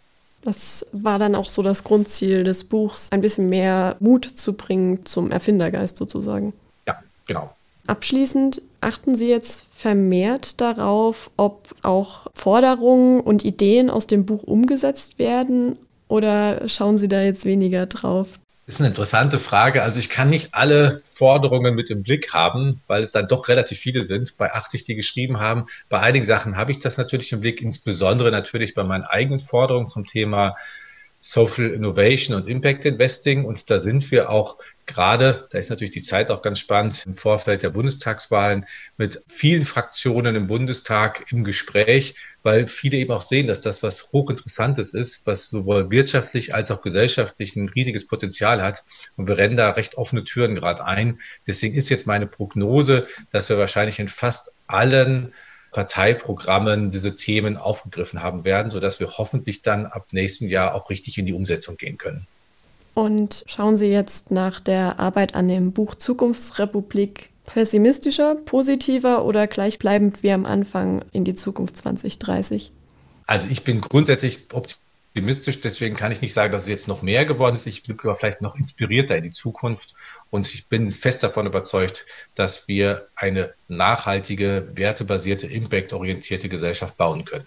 Das 0.42 0.86
war 0.92 1.18
dann 1.18 1.36
auch 1.36 1.50
so 1.50 1.64
das 1.64 1.84
Grundziel 1.84 2.44
des 2.44 2.64
Buchs, 2.64 3.10
ein 3.12 3.22
bisschen 3.22 3.50
mehr 3.50 3.96
Mut 4.00 4.26
zu 4.26 4.54
bringen 4.54 5.06
zum 5.06 5.32
Erfindergeist 5.32 5.98
sozusagen. 5.98 6.54
Ja, 6.88 7.00
genau. 7.28 7.56
Abschließend 7.88 8.62
achten 8.80 9.16
Sie 9.16 9.28
jetzt 9.28 9.66
vermehrt 9.72 10.62
darauf, 10.62 11.32
ob 11.38 11.76
auch 11.82 12.28
Forderungen 12.36 13.22
und 13.22 13.44
Ideen 13.44 13.90
aus 13.90 14.08
dem 14.08 14.26
Buch 14.26 14.44
umgesetzt 14.44 15.20
werden 15.20 15.78
oder 16.08 16.68
schauen 16.70 16.98
Sie 16.98 17.08
da 17.08 17.22
jetzt 17.22 17.46
weniger 17.46 17.88
drauf? 17.88 18.40
Das 18.66 18.76
ist 18.76 18.82
eine 18.82 18.88
interessante 18.88 19.38
Frage. 19.38 19.84
Also 19.84 20.00
ich 20.00 20.10
kann 20.10 20.30
nicht 20.30 20.56
alle 20.56 21.00
Forderungen 21.04 21.76
mit 21.76 21.92
im 21.92 22.02
Blick 22.02 22.34
haben, 22.34 22.82
weil 22.88 23.04
es 23.04 23.12
dann 23.12 23.28
doch 23.28 23.48
relativ 23.48 23.78
viele 23.78 24.02
sind. 24.02 24.38
Bei 24.38 24.54
80, 24.54 24.84
die 24.84 24.96
geschrieben 24.96 25.40
haben. 25.40 25.68
Bei 25.88 26.00
einigen 26.00 26.26
Sachen 26.26 26.58
habe 26.58 26.72
ich 26.72 26.80
das 26.80 26.98
natürlich 26.98 27.32
im 27.32 27.42
Blick, 27.42 27.62
insbesondere 27.62 28.32
natürlich 28.32 28.74
bei 28.74 28.84
meinen 28.84 29.04
eigenen 29.04 29.40
Forderungen 29.40 29.88
zum 29.88 30.08
Thema 30.08 30.56
Social 31.28 31.72
Innovation 31.72 32.36
und 32.36 32.48
Impact 32.48 32.86
Investing. 32.86 33.46
Und 33.46 33.72
da 33.72 33.80
sind 33.80 34.12
wir 34.12 34.30
auch 34.30 34.60
gerade, 34.86 35.48
da 35.50 35.58
ist 35.58 35.72
natürlich 35.72 35.96
die 35.96 36.04
Zeit 36.04 36.30
auch 36.30 36.44
ganz 36.44 36.60
spannend, 36.60 37.04
im 37.08 37.14
Vorfeld 37.14 37.64
der 37.64 37.72
Bundestagswahlen 37.72 38.66
mit 38.98 39.24
vielen 39.26 39.64
Fraktionen 39.64 40.36
im 40.36 40.46
Bundestag 40.46 41.32
im 41.32 41.44
Gespräch, 41.44 42.14
weil 42.44 42.68
viele 42.68 42.98
eben 42.98 43.12
auch 43.12 43.24
sehen, 43.24 43.48
dass 43.48 43.62
das 43.62 43.82
was 43.82 44.12
hochinteressantes 44.12 44.94
ist, 44.94 45.26
was 45.26 45.50
sowohl 45.50 45.90
wirtschaftlich 45.90 46.54
als 46.54 46.70
auch 46.70 46.84
gesellschaftlich 46.84 47.56
ein 47.56 47.70
riesiges 47.70 48.06
Potenzial 48.06 48.62
hat. 48.62 48.84
Und 49.16 49.28
wir 49.28 49.40
rennen 49.40 49.58
da 49.58 49.72
recht 49.72 49.96
offene 49.96 50.26
Türen 50.26 50.54
gerade 50.54 50.86
ein. 50.86 51.20
Deswegen 51.48 51.76
ist 51.76 51.90
jetzt 51.90 52.06
meine 52.06 52.28
Prognose, 52.28 53.08
dass 53.32 53.50
wir 53.50 53.58
wahrscheinlich 53.58 53.98
in 53.98 54.10
fast 54.10 54.52
allen 54.68 55.34
Parteiprogrammen 55.76 56.90
diese 56.90 57.16
Themen 57.16 57.58
aufgegriffen 57.58 58.24
haben 58.24 58.46
werden, 58.46 58.72
sodass 58.72 59.02
wir 59.02 59.18
hoffentlich 59.18 59.62
dann 59.62 59.86
ab 59.86 60.08
nächstem 60.14 60.48
Jahr 60.48 60.74
auch 60.74 60.90
richtig 60.90 61.18
in 61.18 61.26
die 61.26 61.34
Umsetzung 61.34 61.76
gehen 61.76 61.98
können. 61.98 62.28
Und 62.94 63.44
schauen 63.46 63.76
Sie 63.76 63.88
jetzt 63.88 64.32
nach 64.32 64.62
der 64.62 65.02
Arbeit 65.02 65.36
an 65.36 65.50
dem 65.50 65.74
Buch 65.74 65.96
Zukunftsrepublik 65.96 67.30
pessimistischer, 67.46 68.36
positiver 68.36 69.26
oder 69.26 69.48
gleichbleibend 69.48 70.24
wie 70.24 70.32
am 70.32 70.46
Anfang 70.46 71.04
in 71.12 71.26
die 71.26 71.36
Zukunft 71.36 71.76
2030? 71.76 72.72
Also 73.28 73.50
ich 73.50 73.66
bin 73.66 73.82
grundsätzlich 73.82 74.48
optimistisch 74.54 74.85
optimistisch. 75.16 75.62
Deswegen 75.62 75.96
kann 75.96 76.12
ich 76.12 76.22
nicht 76.22 76.34
sagen, 76.34 76.52
dass 76.52 76.64
es 76.64 76.68
jetzt 76.68 76.90
noch 76.90 77.02
mehr 77.02 77.26
geworden 77.26 77.56
ist. 77.56 77.66
Ich 77.68 77.84
bin 77.84 77.98
aber 78.02 78.16
vielleicht 78.16 78.42
noch 78.42 78.56
inspirierter 78.56 79.16
in 79.16 79.24
die 79.24 79.32
Zukunft. 79.32 79.96
Und 80.30 80.54
ich 80.54 80.68
bin 80.68 80.90
fest 80.90 81.24
davon 81.24 81.46
überzeugt, 81.46 82.06
dass 82.36 82.68
wir 82.68 83.08
eine 83.16 83.54
nachhaltige, 83.70 84.68
wertebasierte, 84.76 85.48
impactorientierte 85.48 86.50
Gesellschaft 86.50 86.98
bauen 86.98 87.24
können. 87.24 87.46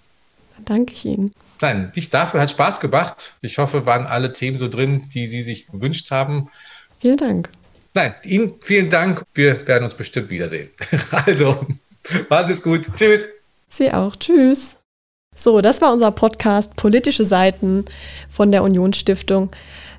Danke 0.64 0.94
ich 0.94 1.04
Ihnen. 1.04 1.32
Nein, 1.60 1.92
dich 1.94 2.08
dafür 2.08 2.40
hat 2.40 2.50
Spaß 2.50 2.80
gemacht. 2.80 3.34
Ich 3.42 3.58
hoffe, 3.58 3.84
waren 3.84 4.06
alle 4.06 4.32
Themen 4.32 4.58
so 4.58 4.68
drin, 4.68 5.08
die 5.12 5.26
Sie 5.26 5.42
sich 5.42 5.66
gewünscht 5.66 6.10
haben. 6.10 6.48
Vielen 7.00 7.18
Dank. 7.18 7.50
Nein, 7.94 8.14
Ihnen 8.24 8.54
vielen 8.62 8.88
Dank. 8.88 9.24
Wir 9.34 9.66
werden 9.66 9.84
uns 9.84 9.94
bestimmt 9.94 10.30
wiedersehen. 10.30 10.70
Also, 11.10 11.66
macht 12.30 12.48
es 12.48 12.62
gut. 12.62 12.88
Tschüss. 12.96 13.28
Sie 13.68 13.92
auch. 13.92 14.16
Tschüss. 14.16 14.77
So, 15.38 15.60
das 15.60 15.80
war 15.80 15.92
unser 15.92 16.10
Podcast 16.10 16.74
Politische 16.74 17.24
Seiten 17.24 17.84
von 18.28 18.50
der 18.50 18.64
Unionsstiftung. 18.64 19.50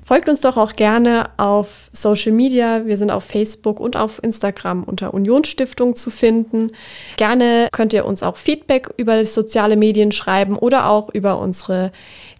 Folgt 0.04 0.28
uns 0.28 0.42
doch 0.42 0.58
auch 0.58 0.74
gerne 0.74 1.30
auf 1.38 1.88
Social 1.94 2.32
Media. 2.32 2.84
Wir 2.84 2.98
sind 2.98 3.10
auf 3.10 3.24
Facebook 3.24 3.80
und 3.80 3.96
auf 3.96 4.22
Instagram 4.22 4.84
unter 4.84 5.14
Unionsstiftung 5.14 5.94
zu 5.94 6.10
finden. 6.10 6.72
Gerne 7.16 7.68
könnt 7.72 7.94
ihr 7.94 8.04
uns 8.04 8.22
auch 8.22 8.36
Feedback 8.36 8.90
über 8.98 9.24
soziale 9.24 9.78
Medien 9.78 10.12
schreiben 10.12 10.56
oder 10.56 10.90
auch 10.90 11.08
über 11.14 11.38
unsere 11.38 11.90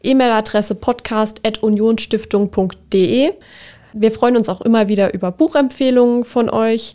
E-Mail-Adresse 0.02 0.74
podcast.unionstiftung.de. 0.74 3.32
Wir 3.92 4.12
freuen 4.12 4.36
uns 4.36 4.48
auch 4.50 4.60
immer 4.60 4.88
wieder 4.88 5.14
über 5.14 5.32
Buchempfehlungen 5.32 6.24
von 6.24 6.50
euch 6.50 6.94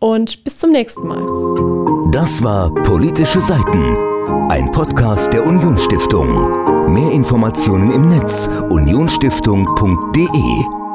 und 0.00 0.44
bis 0.44 0.58
zum 0.58 0.72
nächsten 0.72 1.06
Mal. 1.06 1.22
Das 2.12 2.42
war 2.42 2.74
Politische 2.74 3.40
Seiten 3.40 4.15
ein 4.48 4.72
Podcast 4.72 5.32
der 5.32 5.46
Unionsstiftung. 5.46 6.92
Mehr 6.92 7.12
Informationen 7.12 7.92
im 7.92 8.08
Netz 8.08 8.48
unionsstiftung.de 8.70 10.85